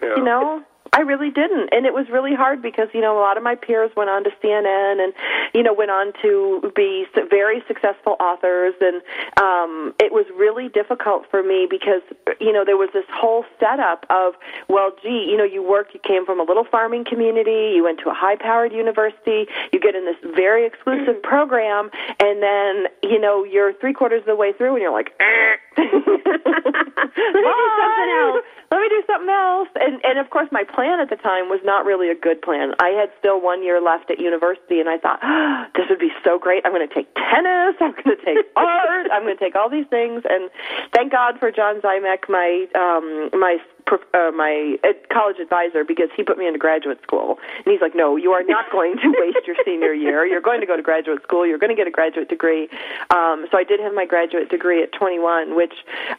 show. 0.00 0.14
You 0.16 0.24
know, 0.24 0.62
I 0.96 1.00
really 1.00 1.28
didn't, 1.28 1.68
and 1.72 1.84
it 1.84 1.92
was 1.92 2.08
really 2.08 2.34
hard 2.34 2.62
because 2.62 2.88
you 2.94 3.02
know 3.02 3.18
a 3.18 3.20
lot 3.20 3.36
of 3.36 3.42
my 3.42 3.54
peers 3.54 3.90
went 3.94 4.08
on 4.08 4.24
to 4.24 4.30
CNN 4.42 5.04
and 5.04 5.12
you 5.52 5.62
know 5.62 5.74
went 5.74 5.90
on 5.90 6.14
to 6.22 6.72
be 6.74 7.04
very 7.28 7.62
successful 7.68 8.16
authors, 8.18 8.72
and 8.80 9.02
um, 9.36 9.94
it 10.00 10.10
was 10.10 10.24
really 10.34 10.70
difficult 10.70 11.26
for 11.30 11.42
me 11.42 11.66
because 11.68 12.00
you 12.40 12.50
know 12.50 12.64
there 12.64 12.78
was 12.78 12.88
this 12.94 13.04
whole 13.12 13.44
setup 13.60 14.06
of 14.08 14.32
well, 14.70 14.92
gee, 15.02 15.28
you 15.28 15.36
know, 15.36 15.44
you 15.44 15.62
worked, 15.62 15.92
you 15.92 16.00
came 16.00 16.24
from 16.24 16.40
a 16.40 16.44
little 16.44 16.64
farming 16.64 17.04
community, 17.04 17.74
you 17.76 17.84
went 17.84 18.00
to 18.00 18.08
a 18.08 18.14
high-powered 18.14 18.72
university, 18.72 19.46
you 19.72 19.78
get 19.78 19.94
in 19.94 20.06
this 20.06 20.16
very 20.34 20.64
exclusive 20.64 21.22
program, 21.22 21.90
and 22.20 22.42
then 22.42 22.86
you 23.02 23.20
know 23.20 23.44
you're 23.44 23.74
three 23.74 23.92
quarters 23.92 24.20
of 24.20 24.26
the 24.26 24.36
way 24.36 24.54
through, 24.54 24.74
and 24.74 24.82
you're 24.82 24.92
like. 24.92 25.12
Eh. 25.20 25.56
Let 25.76 25.92
me 25.92 27.52
do 27.52 27.68
something 27.76 28.12
else. 28.16 28.44
Let 28.70 28.80
me 28.80 28.88
do 28.88 29.02
something 29.06 29.28
else. 29.28 29.68
And 29.76 30.00
and 30.04 30.18
of 30.18 30.30
course, 30.30 30.48
my 30.50 30.64
plan 30.64 30.85
at 31.00 31.10
the 31.10 31.16
time 31.16 31.48
was 31.48 31.60
not 31.64 31.84
really 31.84 32.10
a 32.10 32.14
good 32.14 32.40
plan. 32.42 32.72
I 32.78 32.88
had 32.88 33.10
still 33.18 33.40
one 33.40 33.62
year 33.62 33.80
left 33.80 34.10
at 34.10 34.18
university, 34.18 34.80
and 34.80 34.88
I 34.88 34.98
thought 34.98 35.20
oh, 35.22 35.64
this 35.74 35.86
would 35.90 35.98
be 35.98 36.12
so 36.24 36.38
great. 36.38 36.64
I'm 36.64 36.72
going 36.72 36.86
to 36.86 36.94
take 36.94 37.12
tennis. 37.14 37.76
I'm 37.80 37.92
going 37.92 38.16
to 38.16 38.24
take 38.24 38.38
art. 38.56 39.06
I'm 39.12 39.22
going 39.22 39.36
to 39.36 39.42
take 39.42 39.56
all 39.56 39.70
these 39.70 39.86
things. 39.88 40.22
And 40.28 40.50
thank 40.92 41.12
God 41.12 41.38
for 41.38 41.50
John 41.50 41.80
Zymek, 41.80 42.28
my 42.28 42.66
um, 42.74 43.30
my 43.38 43.58
uh, 43.92 44.30
my 44.34 44.76
ed- 44.84 45.08
college 45.12 45.36
advisor, 45.40 45.84
because 45.84 46.08
he 46.16 46.22
put 46.22 46.38
me 46.38 46.46
into 46.46 46.58
graduate 46.58 47.00
school. 47.02 47.38
And 47.64 47.72
he's 47.72 47.80
like, 47.80 47.94
no, 47.94 48.16
you 48.16 48.32
are 48.32 48.42
not 48.42 48.70
going 48.70 48.96
to 48.96 49.14
waste 49.18 49.46
your 49.46 49.56
senior 49.64 49.92
year. 49.92 50.26
You're 50.26 50.40
going 50.40 50.60
to 50.60 50.66
go 50.66 50.76
to 50.76 50.82
graduate 50.82 51.22
school. 51.22 51.46
You're 51.46 51.58
going 51.58 51.70
to 51.70 51.76
get 51.76 51.86
a 51.86 51.90
graduate 51.90 52.28
degree. 52.28 52.68
Um, 53.10 53.46
so 53.50 53.58
I 53.58 53.64
did 53.64 53.80
have 53.80 53.94
my 53.94 54.06
graduate 54.06 54.48
degree 54.48 54.82
at 54.82 54.92
21, 54.92 55.56
which 55.56 55.74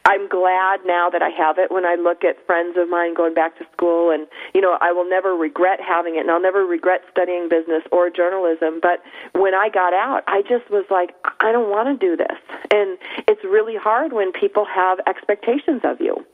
I'm 0.06 0.28
glad 0.28 0.82
now 0.86 1.10
that 1.10 1.22
I 1.22 1.30
have 1.30 1.58
it. 1.58 1.72
When 1.72 1.86
I 1.86 1.96
look 1.96 2.24
at 2.24 2.44
friends 2.46 2.78
of 2.78 2.90
mine 2.90 3.14
going 3.14 3.34
back 3.34 3.58
to 3.60 3.66
school, 3.74 4.12
and 4.12 4.28
you 4.54 4.62
know, 4.62 4.78
I 4.82 4.92
will 4.92 5.10
never 5.10 5.36
regret 5.36 5.80
having 5.82 6.16
it, 6.16 6.20
and 6.20 6.32
I'll 6.32 6.42
never 6.42 6.66
regret 6.66 7.02
studying 7.12 7.50
business 7.50 7.84
or 7.92 8.10
journalism. 8.10 8.80
But 8.82 9.04
when 9.34 9.54
I 9.54 9.70
got 9.70 9.94
out, 9.94 10.24
I 10.28 10.42
just 10.42 10.70
was 10.70 10.86
like, 10.90 11.16
I 11.40 11.52
don't 11.52 11.70
want 11.70 12.00
to 12.00 12.06
do 12.06 12.16
this, 12.16 12.38
and 12.72 12.98
it's 13.28 13.44
really 13.44 13.76
hard 13.76 14.14
when 14.14 14.32
people 14.32 14.66
have 14.66 15.00
expectations 15.08 15.82
of 15.84 16.00
you. 16.00 16.26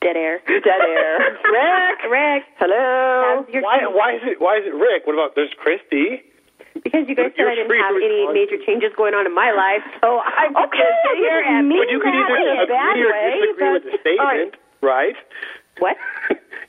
Dead 0.00 0.16
air. 0.16 0.38
Dead 0.46 0.82
air. 0.82 1.18
Rick, 1.42 1.98
Rick. 2.10 2.42
hello. 2.58 3.44
Why? 3.50 3.82
change? 3.82 3.94
Why 3.94 4.14
is 4.14 4.22
it? 4.22 4.36
Why 4.40 4.54
is 4.58 4.64
it 4.66 4.74
Rick? 4.74 5.06
What 5.06 5.14
about 5.14 5.34
there's 5.34 5.52
Christy? 5.58 6.22
Because 6.78 7.10
you 7.10 7.18
guys 7.18 7.34
said 7.34 7.50
I 7.50 7.58
didn't 7.58 7.74
have 7.74 7.98
any 7.98 8.30
major 8.30 8.54
changes 8.62 8.94
going 8.94 9.10
on 9.10 9.26
in 9.26 9.34
my 9.34 9.50
life, 9.50 9.82
so 9.98 10.22
I'm 10.22 10.54
Okay, 10.70 10.94
here 11.18 11.42
and 11.42 11.66
mean 11.66 11.82
But 11.82 11.90
you 11.90 11.98
can 11.98 12.14
that 12.14 12.30
either 12.30 12.38
in 12.38 12.58
a 12.62 12.66
bad 12.70 12.94
agree 12.94 13.02
or 13.02 13.10
way, 13.10 13.34
disagree 13.42 13.72
with 13.74 13.84
the 13.90 13.98
statement, 13.98 14.54
right? 14.78 15.18
what? 15.82 15.96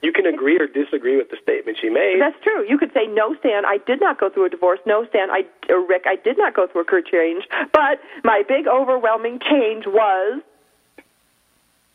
you 0.02 0.12
can 0.12 0.26
agree 0.26 0.58
or 0.58 0.66
disagree 0.66 1.18
with 1.18 1.30
the 1.30 1.38
statement 1.42 1.78
she 1.80 1.90
made. 1.90 2.18
That's 2.18 2.38
true. 2.42 2.66
You 2.68 2.78
could 2.78 2.90
say, 2.94 3.06
no, 3.06 3.36
Stan, 3.38 3.66
I 3.66 3.78
did 3.86 4.02
not 4.02 4.20
go 4.20 4.30
through 4.30 4.46
a 4.46 4.50
divorce. 4.50 4.80
No, 4.86 5.06
Stan, 5.10 5.30
I, 5.30 5.46
or 5.70 5.86
Rick, 5.86 6.10
I 6.10 6.16
did 6.16 6.38
not 6.38 6.56
go 6.58 6.66
through 6.66 6.82
a 6.82 6.86
career 6.86 7.04
change. 7.06 7.46
But 7.74 8.02
my 8.24 8.42
big 8.48 8.66
overwhelming 8.66 9.40
change 9.46 9.86
was 9.86 10.42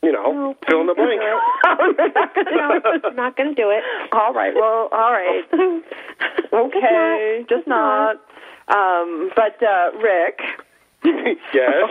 you 0.05 0.11
know, 0.11 0.55
fill 0.69 0.81
in 0.81 0.87
the 0.87 0.93
blank. 0.93 1.19
no, 2.53 3.11
not 3.13 3.35
going 3.35 3.49
to 3.49 3.55
do 3.55 3.71
it. 3.71 3.83
All 4.11 4.33
right. 4.33 4.53
Well, 4.53 4.89
all 4.91 5.11
right. 5.11 5.43
Okay. 6.53 7.45
Just 7.49 7.67
not. 7.67 8.15
Um, 8.69 9.29
but 9.35 9.61
uh, 9.61 9.91
Rick, 10.01 10.39
yes. 11.53 11.89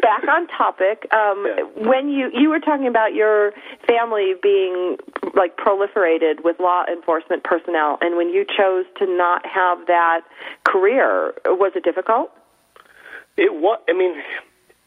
back 0.00 0.26
on 0.26 0.46
topic. 0.48 1.06
Um, 1.12 1.44
Yeah. 1.46 1.88
When 1.88 2.08
you 2.08 2.30
you 2.32 2.48
were 2.48 2.58
talking 2.60 2.86
about 2.86 3.12
your 3.14 3.52
family 3.86 4.32
being 4.42 4.96
like 5.34 5.56
proliferated 5.58 6.42
with 6.42 6.58
law 6.58 6.84
enforcement 6.90 7.44
personnel, 7.44 7.98
and 8.00 8.16
when 8.16 8.30
you 8.30 8.46
chose 8.46 8.86
to 8.98 9.06
not 9.06 9.44
have 9.44 9.86
that 9.86 10.22
career, 10.64 11.34
was 11.44 11.72
it 11.74 11.84
difficult? 11.84 12.30
It 13.36 13.52
was. 13.52 13.78
I 13.88 13.92
mean, 13.92 14.14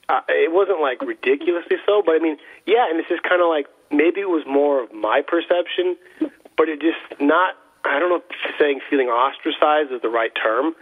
uh, 0.09 0.21
it 0.27 0.51
wasn't 0.51 0.81
like 0.81 1.01
ridiculously 1.01 1.77
so, 1.85 2.01
but 2.05 2.15
I 2.15 2.19
mean, 2.19 2.37
yeah. 2.65 2.89
And 2.89 2.99
it's 2.99 3.09
just 3.09 3.23
kind 3.23 3.41
of 3.41 3.47
like 3.47 3.67
maybe 3.91 4.21
it 4.21 4.29
was 4.29 4.43
more 4.45 4.83
of 4.83 4.93
my 4.93 5.21
perception, 5.21 5.95
but 6.57 6.69
it 6.69 6.81
just 6.81 6.99
not. 7.21 7.55
I 7.85 7.99
don't 7.99 8.09
know 8.09 8.21
if 8.23 8.59
saying 8.59 8.79
feeling 8.89 9.07
ostracized 9.07 9.91
is 9.91 10.01
the 10.01 10.09
right 10.09 10.31
term, 10.31 10.73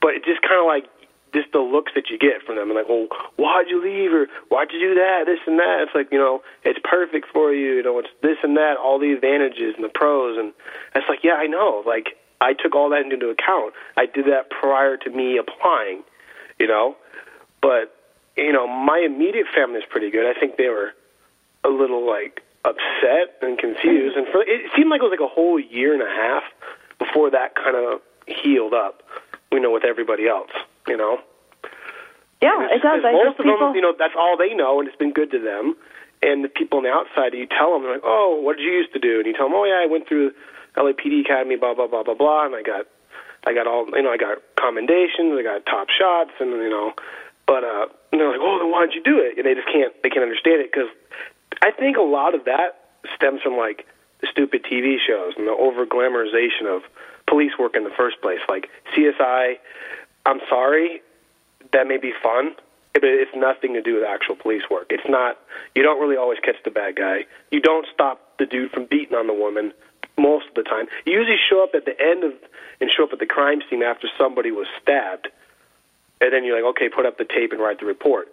but 0.00 0.14
it 0.14 0.24
just 0.24 0.42
kind 0.42 0.60
of 0.60 0.66
like 0.66 0.86
just 1.34 1.50
the 1.50 1.58
looks 1.58 1.90
that 1.96 2.10
you 2.10 2.18
get 2.18 2.42
from 2.46 2.56
them, 2.56 2.70
and 2.70 2.78
like, 2.78 2.88
well, 2.88 3.08
why'd 3.36 3.66
you 3.68 3.82
leave, 3.82 4.14
or 4.14 4.28
why'd 4.48 4.70
you 4.70 4.78
do 4.78 4.94
that, 4.94 5.26
this 5.26 5.40
and 5.46 5.58
that. 5.58 5.82
It's 5.82 5.94
like 5.94 6.10
you 6.10 6.18
know, 6.18 6.42
it's 6.64 6.78
perfect 6.82 7.26
for 7.32 7.52
you. 7.52 7.74
You 7.78 7.82
know, 7.82 7.98
it's 7.98 8.10
this 8.22 8.38
and 8.42 8.56
that, 8.56 8.76
all 8.76 8.98
the 8.98 9.12
advantages 9.12 9.74
and 9.74 9.84
the 9.84 9.88
pros, 9.88 10.38
and 10.38 10.52
it's 10.94 11.06
like, 11.08 11.22
yeah, 11.22 11.34
I 11.34 11.46
know. 11.46 11.82
Like 11.86 12.16
I 12.40 12.54
took 12.54 12.74
all 12.74 12.90
that 12.90 13.06
into 13.06 13.28
account. 13.30 13.74
I 13.96 14.06
did 14.06 14.26
that 14.26 14.50
prior 14.50 14.96
to 14.96 15.10
me 15.10 15.38
applying. 15.38 16.02
You 16.58 16.68
know, 16.68 16.96
but 17.60 17.94
you 18.36 18.52
know, 18.52 18.66
my 18.66 18.98
immediate 18.98 19.46
family 19.54 19.78
is 19.78 19.84
pretty 19.88 20.10
good. 20.10 20.26
I 20.26 20.38
think 20.38 20.56
they 20.56 20.68
were 20.68 20.92
a 21.62 21.68
little 21.68 22.06
like 22.06 22.42
upset 22.64 23.36
and 23.42 23.58
confused, 23.58 24.16
and 24.16 24.26
for 24.28 24.42
it 24.42 24.70
seemed 24.76 24.90
like 24.90 25.00
it 25.00 25.04
was 25.04 25.16
like 25.18 25.20
a 25.20 25.32
whole 25.32 25.58
year 25.58 25.92
and 25.92 26.02
a 26.02 26.10
half 26.10 26.42
before 26.98 27.30
that 27.30 27.54
kind 27.54 27.76
of 27.76 28.00
healed 28.26 28.74
up. 28.74 29.02
You 29.52 29.60
know, 29.60 29.70
with 29.70 29.84
everybody 29.84 30.26
else. 30.26 30.50
You 30.88 30.96
know. 30.96 31.20
Yeah, 32.42 32.68
it 32.70 32.82
does. 32.82 33.04
I 33.04 33.12
most 33.12 33.38
of 33.38 33.44
people. 33.44 33.58
them, 33.58 33.74
you 33.74 33.80
know, 33.80 33.94
that's 33.96 34.14
all 34.18 34.36
they 34.36 34.52
know, 34.52 34.80
and 34.80 34.88
it's 34.88 34.98
been 34.98 35.12
good 35.12 35.30
to 35.30 35.38
them. 35.38 35.76
And 36.22 36.42
the 36.42 36.48
people 36.48 36.78
on 36.78 36.84
the 36.84 36.90
outside, 36.90 37.34
you 37.34 37.46
tell 37.46 37.72
them, 37.72 37.82
they're 37.82 37.94
like, 37.94 38.04
"Oh, 38.04 38.40
what 38.40 38.56
did 38.56 38.64
you 38.64 38.72
used 38.72 38.92
to 38.94 38.98
do?" 38.98 39.18
And 39.18 39.26
you 39.26 39.32
tell 39.32 39.46
them, 39.46 39.54
"Oh, 39.54 39.64
yeah, 39.64 39.80
I 39.82 39.86
went 39.86 40.08
through 40.08 40.32
LAPD 40.76 41.20
Academy, 41.24 41.56
blah 41.56 41.74
blah 41.74 41.86
blah 41.86 42.02
blah 42.02 42.14
blah, 42.14 42.46
and 42.46 42.54
I 42.54 42.62
got, 42.62 42.86
I 43.46 43.54
got 43.54 43.66
all, 43.66 43.86
you 43.92 44.02
know, 44.02 44.10
I 44.10 44.16
got 44.16 44.38
commendations, 44.56 45.38
I 45.38 45.42
got 45.42 45.66
top 45.66 45.88
shots, 45.88 46.32
and 46.40 46.50
you 46.50 46.70
know, 46.70 46.92
but 47.46 47.64
uh, 47.64 47.86
they're 48.10 48.30
like, 48.30 48.40
"Oh, 48.40 48.58
then 48.58 48.70
why'd 48.70 48.94
you 48.94 49.02
do 49.02 49.18
it?" 49.18 49.38
And 49.38 49.46
they 49.46 49.54
just 49.54 49.68
can't, 49.68 49.92
they 50.02 50.08
can't 50.10 50.22
understand 50.22 50.60
it 50.60 50.70
because 50.72 50.88
I 51.62 51.70
think 51.70 51.96
a 51.96 52.02
lot 52.02 52.34
of 52.34 52.44
that 52.44 52.80
stems 53.16 53.42
from 53.42 53.56
like 53.56 53.86
the 54.20 54.28
stupid 54.30 54.64
TV 54.64 54.96
shows 55.04 55.34
and 55.36 55.46
the 55.46 55.52
over 55.52 55.86
glamorization 55.86 56.66
of 56.66 56.82
police 57.26 57.52
work 57.58 57.76
in 57.76 57.84
the 57.84 57.94
first 57.96 58.20
place, 58.20 58.40
like 58.48 58.68
CSI. 58.96 59.58
I'm 60.26 60.40
sorry, 60.48 61.02
that 61.72 61.86
may 61.86 61.98
be 61.98 62.12
fun, 62.22 62.54
but 62.94 63.04
it's 63.04 63.34
nothing 63.36 63.74
to 63.74 63.82
do 63.82 63.94
with 63.94 64.04
actual 64.04 64.36
police 64.36 64.62
work. 64.70 64.86
It's 64.90 65.08
not. 65.08 65.38
You 65.74 65.82
don't 65.82 66.00
really 66.00 66.16
always 66.16 66.38
catch 66.38 66.56
the 66.64 66.70
bad 66.70 66.96
guy. 66.96 67.26
You 67.50 67.60
don't 67.60 67.86
stop 67.92 68.20
the 68.38 68.46
dude 68.46 68.70
from 68.70 68.86
beating 68.86 69.16
on 69.16 69.26
the 69.26 69.34
woman 69.34 69.72
most 70.16 70.48
of 70.48 70.54
the 70.54 70.62
time. 70.62 70.86
You 71.04 71.12
usually 71.12 71.36
show 71.50 71.62
up 71.62 71.74
at 71.74 71.84
the 71.84 72.00
end 72.00 72.24
of 72.24 72.32
and 72.80 72.90
show 72.90 73.04
up 73.04 73.12
at 73.12 73.18
the 73.18 73.26
crime 73.26 73.60
scene 73.68 73.82
after 73.82 74.08
somebody 74.18 74.50
was 74.50 74.66
stabbed, 74.82 75.28
and 76.24 76.32
then 76.32 76.44
you're 76.44 76.56
like, 76.56 76.64
okay, 76.76 76.88
put 76.88 77.04
up 77.04 77.18
the 77.18 77.24
tape 77.24 77.52
and 77.52 77.60
write 77.60 77.80
the 77.80 77.86
report. 77.86 78.28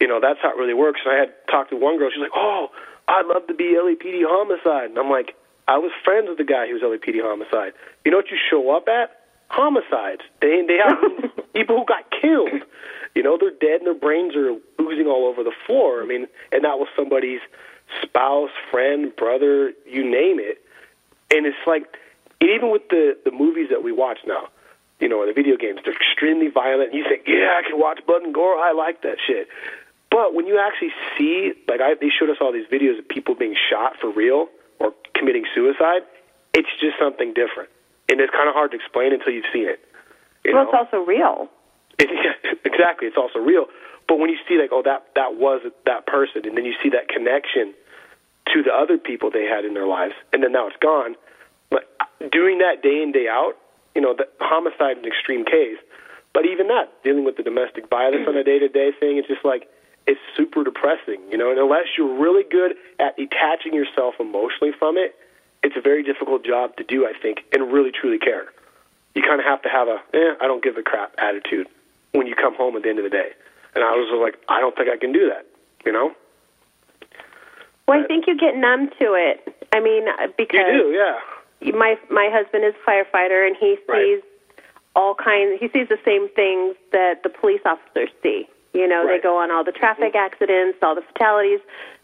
You 0.00 0.08
know, 0.08 0.18
that's 0.20 0.40
how 0.42 0.50
it 0.50 0.56
really 0.58 0.74
works. 0.74 1.00
And 1.04 1.14
I 1.14 1.18
had 1.18 1.34
talked 1.48 1.70
to 1.70 1.76
one 1.76 1.98
girl. 1.98 2.10
She's 2.10 2.20
like, 2.20 2.34
oh, 2.34 2.68
I'd 3.06 3.26
love 3.26 3.46
to 3.46 3.54
be 3.54 3.78
LAPD 3.78 4.22
homicide. 4.26 4.90
And 4.90 4.98
I'm 4.98 5.10
like, 5.10 5.36
I 5.68 5.78
was 5.78 5.92
friends 6.04 6.28
with 6.28 6.38
the 6.38 6.44
guy 6.44 6.66
who 6.66 6.74
was 6.74 6.82
LAPD 6.82 7.22
homicide. 7.22 7.74
You 8.04 8.10
know 8.10 8.16
what 8.16 8.30
you 8.30 8.38
show 8.50 8.74
up 8.74 8.88
at? 8.88 9.14
Homicides. 9.48 10.22
They 10.40 10.64
they 10.66 10.78
have 10.78 10.98
people 11.54 11.78
who 11.78 11.84
got 11.84 12.10
killed. 12.10 12.62
You 13.14 13.22
know, 13.22 13.38
they're 13.38 13.50
dead 13.50 13.80
and 13.80 13.86
their 13.86 13.94
brains 13.94 14.34
are 14.34 14.56
oozing 14.80 15.06
all 15.06 15.26
over 15.26 15.42
the 15.44 15.54
floor. 15.66 16.02
I 16.02 16.06
mean, 16.06 16.26
and 16.52 16.64
that 16.64 16.78
was 16.78 16.88
somebody's 16.96 17.40
spouse, 18.02 18.50
friend, 18.70 19.14
brother, 19.16 19.72
you 19.86 20.04
name 20.04 20.38
it. 20.38 20.62
And 21.30 21.46
it's 21.46 21.56
like, 21.66 21.96
and 22.40 22.50
even 22.50 22.70
with 22.70 22.88
the 22.90 23.16
the 23.24 23.30
movies 23.30 23.68
that 23.70 23.82
we 23.82 23.92
watch 23.92 24.18
now, 24.26 24.48
you 25.00 25.08
know, 25.08 25.24
the 25.26 25.32
video 25.32 25.56
games, 25.56 25.80
they're 25.84 25.94
extremely 25.94 26.48
violent. 26.48 26.92
You 26.92 27.04
think, 27.08 27.22
yeah, 27.26 27.58
I 27.58 27.68
can 27.68 27.78
watch 27.78 28.00
blood 28.06 28.22
and 28.22 28.34
gore. 28.34 28.56
I 28.56 28.72
like 28.72 29.02
that 29.02 29.18
shit. 29.24 29.48
But 30.10 30.34
when 30.34 30.46
you 30.46 30.58
actually 30.58 30.92
see, 31.16 31.52
like, 31.68 31.80
I, 31.80 31.94
they 31.94 32.08
showed 32.08 32.30
us 32.30 32.38
all 32.40 32.52
these 32.52 32.66
videos 32.66 32.98
of 32.98 33.06
people 33.08 33.34
being 33.34 33.54
shot 33.70 33.94
for 34.00 34.10
real 34.10 34.48
or 34.80 34.92
committing 35.14 35.44
suicide, 35.54 36.02
it's 36.54 36.68
just 36.80 36.98
something 36.98 37.34
different, 37.34 37.68
and 38.08 38.20
it's 38.20 38.32
kind 38.32 38.48
of 38.48 38.54
hard 38.54 38.72
to 38.72 38.76
explain 38.76 39.12
until 39.12 39.32
you've 39.32 39.50
seen 39.52 39.68
it. 39.68 39.80
You 40.44 40.54
well, 40.54 40.64
know? 40.64 40.70
it's 40.70 40.92
also 40.92 41.04
real. 41.04 41.48
It, 42.00 42.10
yeah, 42.14 42.52
exactly. 42.64 43.08
It's 43.08 43.16
also 43.16 43.40
real. 43.40 43.66
But 44.06 44.20
when 44.20 44.30
you 44.30 44.38
see 44.48 44.56
like, 44.56 44.70
oh, 44.72 44.82
that 44.84 45.06
that 45.16 45.34
was 45.34 45.62
that 45.84 46.06
person, 46.06 46.46
and 46.46 46.56
then 46.56 46.64
you 46.64 46.74
see 46.80 46.90
that 46.90 47.08
connection 47.08 47.74
to 48.54 48.62
the 48.62 48.70
other 48.70 48.98
people 48.98 49.32
they 49.32 49.46
had 49.46 49.64
in 49.64 49.74
their 49.74 49.86
lives, 49.88 50.14
and 50.32 50.40
then 50.40 50.52
now 50.52 50.68
it's 50.68 50.76
gone. 50.76 51.16
But 51.70 51.90
uh, 51.98 52.28
doing 52.30 52.58
that 52.58 52.84
day 52.84 53.02
in 53.02 53.10
day 53.10 53.26
out, 53.26 53.54
you 53.94 54.00
know, 54.00 54.14
the 54.14 54.28
homicide 54.40 54.98
is 54.98 55.04
an 55.04 55.08
extreme 55.08 55.44
case. 55.44 55.78
But 56.34 56.46
even 56.46 56.68
that, 56.68 56.92
dealing 57.02 57.24
with 57.24 57.36
the 57.36 57.42
domestic 57.42 57.88
violence 57.88 58.28
on 58.28 58.36
a 58.36 58.44
day 58.44 58.58
to 58.58 58.68
day 58.68 58.92
thing, 58.92 59.16
it's 59.16 59.28
just 59.28 59.44
like 59.44 59.68
it's 60.06 60.20
super 60.36 60.62
depressing, 60.64 61.20
you 61.30 61.38
know. 61.38 61.50
And 61.50 61.58
unless 61.58 61.86
you're 61.96 62.18
really 62.18 62.44
good 62.44 62.76
at 62.98 63.16
detaching 63.16 63.74
yourself 63.74 64.14
emotionally 64.20 64.72
from 64.78 64.96
it, 64.96 65.16
it's 65.62 65.76
a 65.76 65.80
very 65.80 66.02
difficult 66.02 66.44
job 66.44 66.76
to 66.76 66.84
do, 66.84 67.06
I 67.06 67.12
think, 67.20 67.44
and 67.52 67.72
really 67.72 67.90
truly 67.90 68.18
care. 68.18 68.46
You 69.14 69.22
kind 69.22 69.40
of 69.40 69.46
have 69.46 69.62
to 69.62 69.68
have 69.68 69.88
a, 69.88 70.00
eh, 70.14 70.34
I 70.40 70.46
don't 70.46 70.62
give 70.62 70.76
a 70.76 70.82
crap 70.82 71.12
attitude 71.18 71.66
when 72.12 72.26
you 72.26 72.34
come 72.34 72.54
home 72.54 72.76
at 72.76 72.82
the 72.82 72.88
end 72.88 72.98
of 72.98 73.04
the 73.04 73.10
day. 73.10 73.30
And 73.74 73.84
I 73.84 73.92
was 73.92 74.08
like, 74.20 74.40
I 74.48 74.60
don't 74.60 74.76
think 74.76 74.88
I 74.88 74.96
can 74.96 75.12
do 75.12 75.28
that, 75.28 75.46
you 75.84 75.92
know? 75.92 76.12
Well, 77.86 78.00
I 78.00 78.06
think 78.06 78.26
you 78.26 78.36
get 78.36 78.56
numb 78.56 78.90
to 79.00 79.14
it. 79.14 79.66
I 79.72 79.80
mean, 79.80 80.06
because 80.36 80.60
You 80.72 80.82
do, 80.82 80.90
yeah. 80.90 81.18
My 81.74 81.96
my 82.10 82.28
husband 82.32 82.64
is 82.64 82.74
a 82.74 82.90
firefighter 82.90 83.46
and 83.46 83.56
he 83.58 83.76
Right. 83.88 84.02
sees 84.04 84.22
all 84.96 85.14
kinds 85.14 85.58
he 85.60 85.68
sees 85.68 85.88
the 85.88 85.98
same 86.04 86.28
things 86.30 86.76
that 86.92 87.22
the 87.22 87.28
police 87.28 87.60
officers 87.64 88.10
see 88.22 88.48
you 88.74 88.86
know 88.86 89.04
Right. 89.04 89.18
they 89.18 89.22
go 89.22 89.36
on 89.36 89.50
all 89.50 89.64
the 89.64 89.72
traffic 89.72 90.14
accidents 90.14 90.78
all 90.82 90.94
the 90.94 91.02
fatalities 91.02 91.60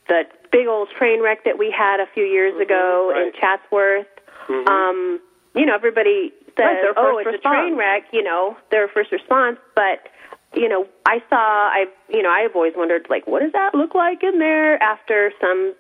the 0.09 0.25
big 0.53 0.67
old 0.67 0.91
train 0.91 1.23
wreck 1.23 1.45
that 1.45 1.59
we 1.59 1.71
had 1.71 1.99
a 2.01 2.07
few 2.15 2.25
years 2.25 2.55
ago 2.61 3.11
in 3.11 3.17
Mm-hmm. 3.17 3.25
right. 3.25 3.35
chatsworth 3.41 4.07
Mhm. 4.49 4.69
um 4.69 5.21
you 5.55 5.65
know 5.67 5.75
everybody 5.75 6.33
says 6.57 6.67
Right, 6.85 6.93
oh 6.97 7.19
it's 7.19 7.35
a 7.35 7.49
train 7.49 7.77
wreck 7.77 8.05
you 8.13 8.23
know 8.23 8.57
their 8.71 8.89
first 8.89 9.11
response 9.13 9.59
but 9.75 10.09
you 10.55 10.69
know 10.69 10.87
i 11.07 11.21
saw 11.31 11.37
i 11.79 11.87
you 12.09 12.23
know 12.23 12.31
i've 12.31 12.55
always 12.55 12.75
wondered 12.77 13.07
like 13.09 13.27
what 13.27 13.41
does 13.43 13.53
that 13.53 13.75
look 13.75 13.95
like 13.95 14.23
in 14.23 14.39
there 14.39 14.81
after 14.83 15.33
some 15.41 15.75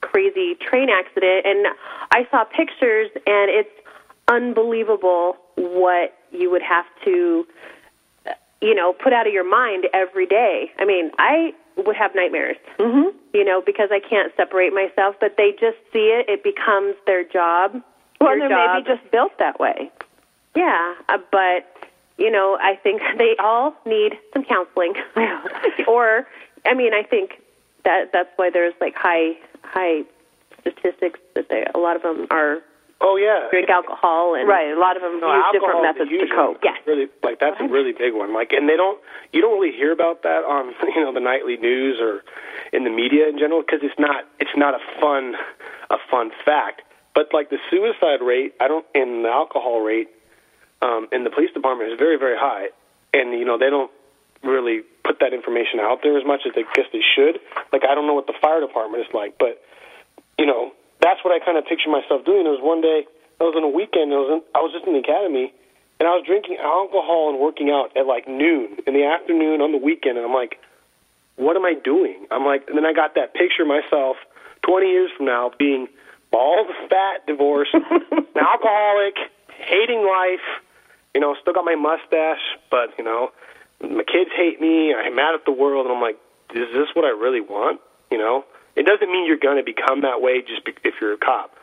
crazy 0.00 0.54
train 0.54 0.88
accident 0.88 1.46
and 1.46 1.66
I 2.10 2.26
saw 2.30 2.44
pictures 2.44 3.10
and 3.26 3.50
it's 3.50 3.70
unbelievable 4.28 5.36
what 5.56 6.16
you 6.30 6.50
would 6.50 6.62
have 6.62 6.86
to 7.04 7.46
uh, 8.26 8.32
you 8.60 8.74
know 8.74 8.92
put 8.92 9.12
out 9.12 9.26
of 9.26 9.32
your 9.32 9.48
mind 9.48 9.86
every 9.92 10.26
day. 10.26 10.70
I 10.78 10.84
mean, 10.84 11.10
I 11.18 11.52
would 11.76 11.96
have 11.96 12.14
nightmares. 12.14 12.56
Mm-hmm. 12.78 13.16
You 13.32 13.44
know, 13.44 13.62
because 13.64 13.90
I 13.92 14.00
can't 14.00 14.32
separate 14.36 14.72
myself, 14.72 15.16
but 15.20 15.36
they 15.36 15.52
just 15.52 15.78
see 15.92 16.10
it, 16.10 16.28
it 16.28 16.42
becomes 16.42 16.96
their 17.06 17.22
job. 17.22 17.80
Well, 18.20 18.36
they're 18.38 18.48
job. 18.48 18.84
maybe 18.84 18.96
just 18.96 19.10
built 19.10 19.32
that 19.38 19.60
way. 19.60 19.90
Yeah, 20.56 20.94
uh, 21.08 21.18
but 21.30 21.88
you 22.18 22.30
know, 22.30 22.58
I 22.60 22.76
think 22.76 23.02
they 23.18 23.36
all 23.38 23.74
need 23.86 24.18
some 24.32 24.44
counseling. 24.44 24.94
or 25.88 26.26
I 26.66 26.74
mean, 26.74 26.92
I 26.94 27.02
think 27.02 27.40
that 27.84 28.12
that's 28.12 28.30
why 28.36 28.50
there's 28.50 28.74
like 28.80 28.94
high 28.94 29.36
high 29.62 30.02
statistics 30.60 31.18
that 31.34 31.48
they 31.48 31.64
a 31.74 31.78
lot 31.78 31.96
of 31.96 32.02
them 32.02 32.26
are 32.30 32.58
Oh, 33.02 33.16
yeah. 33.16 33.48
drink 33.50 33.70
alcohol 33.70 34.34
and 34.34 34.46
Right. 34.46 34.70
A 34.72 34.78
lot 34.78 34.94
of 34.94 35.00
them 35.00 35.20
No, 35.20 35.32
use 35.34 35.44
different 35.52 35.74
alcohol 35.76 35.80
is 35.80 35.96
methods 35.96 36.10
to 36.10 36.36
cope. 36.36 36.62
one. 36.62 36.74
It's 36.76 36.86
Really, 36.86 37.08
like 37.22 37.40
that's 37.40 37.56
a 37.58 37.64
really 37.66 37.92
big 37.92 38.12
one. 38.12 38.34
Like, 38.34 38.52
and 38.52 38.68
they 38.68 38.76
don't, 38.76 39.00
you 39.32 39.40
don't 39.40 39.58
really 39.58 39.74
hear 39.74 39.90
about 39.90 40.22
that 40.22 40.44
on, 40.44 40.74
you 40.94 41.00
know, 41.02 41.10
the 41.12 41.20
nightly 41.20 41.56
news 41.56 41.98
or 41.98 42.22
in 42.74 42.84
the 42.84 42.90
media 42.90 43.26
in 43.28 43.38
general 43.38 43.62
because 43.62 43.80
it's 43.82 43.98
not, 43.98 44.26
it's 44.38 44.54
not 44.54 44.74
a 44.74 44.80
fun, 45.00 45.34
a 45.88 45.96
fun 46.10 46.30
fact. 46.44 46.82
But 47.14 47.32
like 47.32 47.48
the 47.48 47.56
suicide 47.70 48.20
rate, 48.20 48.52
I 48.60 48.68
don't, 48.68 48.84
and 48.94 49.24
the 49.24 49.30
alcohol 49.30 49.80
rate, 49.80 50.08
um, 50.82 51.08
in 51.10 51.24
the 51.24 51.30
police 51.30 51.52
department 51.52 51.90
is 51.92 51.98
very, 51.98 52.16
very 52.18 52.36
high, 52.38 52.68
and 53.14 53.32
you 53.38 53.44
know 53.44 53.56
they 53.58 53.68
don't 53.70 53.90
really 54.42 54.82
put 55.04 55.20
that 55.20 55.32
information 55.32 55.80
out 55.80 56.00
there 56.02 56.16
as 56.16 56.24
much 56.24 56.42
as 56.46 56.54
they 56.54 56.64
guess 56.74 56.86
they 56.92 57.02
should. 57.14 57.40
Like 57.72 57.82
I 57.84 57.94
don't 57.94 58.06
know 58.06 58.14
what 58.14 58.26
the 58.26 58.38
fire 58.40 58.60
department 58.60 59.06
is 59.06 59.12
like, 59.12 59.38
but 59.38 59.62
you 60.38 60.46
know, 60.46 60.72
that's 61.00 61.22
what 61.24 61.32
I 61.32 61.44
kind 61.44 61.58
of 61.58 61.66
picture 61.66 61.90
myself 61.90 62.24
doing. 62.24 62.44
There 62.44 62.52
was 62.52 62.62
one 62.62 62.80
day, 62.80 63.06
I 63.40 63.44
was 63.44 63.54
on 63.56 63.64
a 63.64 63.68
weekend, 63.68 64.12
I 64.12 64.16
was 64.16 64.30
in, 64.30 64.40
I 64.54 64.60
was 64.60 64.72
just 64.72 64.86
in 64.86 64.92
the 64.92 65.00
academy, 65.00 65.52
and 65.98 66.08
I 66.08 66.16
was 66.16 66.24
drinking 66.24 66.56
alcohol 66.60 67.28
and 67.30 67.38
working 67.38 67.70
out 67.70 67.96
at 67.96 68.06
like 68.06 68.28
noon 68.28 68.80
in 68.86 68.94
the 68.94 69.04
afternoon 69.04 69.60
on 69.60 69.72
the 69.72 69.78
weekend, 69.78 70.16
and 70.16 70.24
I'm 70.24 70.32
like, 70.32 70.60
what 71.36 71.56
am 71.56 71.64
I 71.64 71.74
doing? 71.74 72.26
I'm 72.30 72.44
like, 72.44 72.68
and 72.68 72.76
then 72.76 72.84
I 72.84 72.92
got 72.92 73.14
that 73.16 73.32
picture 73.34 73.62
of 73.62 73.68
myself 73.68 74.16
20 74.62 74.86
years 74.86 75.10
from 75.16 75.26
now 75.26 75.50
being 75.58 75.88
bald, 76.30 76.68
fat, 76.88 77.26
divorced, 77.26 77.74
an 77.74 77.82
alcoholic, 78.36 79.16
hating 79.48 80.04
life. 80.04 80.44
You 81.14 81.20
know, 81.20 81.34
still 81.40 81.54
got 81.54 81.64
my 81.64 81.74
mustache, 81.74 82.44
but 82.70 82.96
you 82.96 83.04
know, 83.04 83.32
my 83.82 84.04
kids 84.04 84.30
hate 84.36 84.60
me. 84.60 84.94
I'm 84.94 85.14
mad 85.16 85.34
at 85.34 85.44
the 85.44 85.52
world, 85.52 85.86
and 85.86 85.94
I'm 85.94 86.02
like, 86.02 86.18
is 86.54 86.68
this 86.72 86.88
what 86.94 87.04
I 87.04 87.10
really 87.14 87.40
want? 87.40 87.80
You 88.10 88.18
know, 88.18 88.44
it 88.76 88.86
doesn't 88.86 89.10
mean 89.10 89.26
you're 89.26 89.38
going 89.40 89.56
to 89.56 89.62
become 89.64 90.02
that 90.02 90.20
way 90.20 90.42
just 90.42 90.64
be- 90.64 90.74
if 90.84 90.94
you're 91.00 91.14
a 91.14 91.18
cop, 91.18 91.54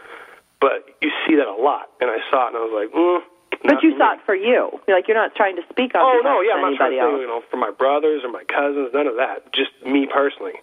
but 0.59 0.87
you 1.01 1.11
see 1.27 1.35
that 1.35 1.47
a 1.47 1.55
lot, 1.59 1.89
and 1.99 2.09
I 2.09 2.17
saw 2.31 2.47
it, 2.47 2.55
and 2.55 2.57
I 2.57 2.63
was 2.65 2.73
like, 2.73 2.89
mm, 2.95 3.19
But 3.63 3.83
you 3.83 3.91
me. 3.91 3.97
saw 3.97 4.13
it 4.13 4.19
for 4.25 4.35
you. 4.35 4.79
You're 4.87 4.97
like 4.97 5.07
you're 5.07 5.17
not 5.17 5.35
trying 5.35 5.55
to 5.57 5.63
speak 5.69 5.93
on 5.95 6.01
Oh 6.01 6.19
behalf 6.21 6.23
no, 6.23 6.41
yeah, 6.41 6.53
I'm 6.55 6.71
not 6.71 6.77
trying 6.77 6.91
to 6.91 7.03
say, 7.03 7.21
you 7.21 7.27
know, 7.27 7.41
for 7.51 7.57
my 7.57 7.71
brothers 7.71 8.23
or 8.23 8.31
my 8.31 8.43
cousins, 8.45 8.89
none 8.93 9.07
of 9.07 9.15
that. 9.17 9.51
Just 9.53 9.71
me 9.85 10.07
personally. 10.07 10.55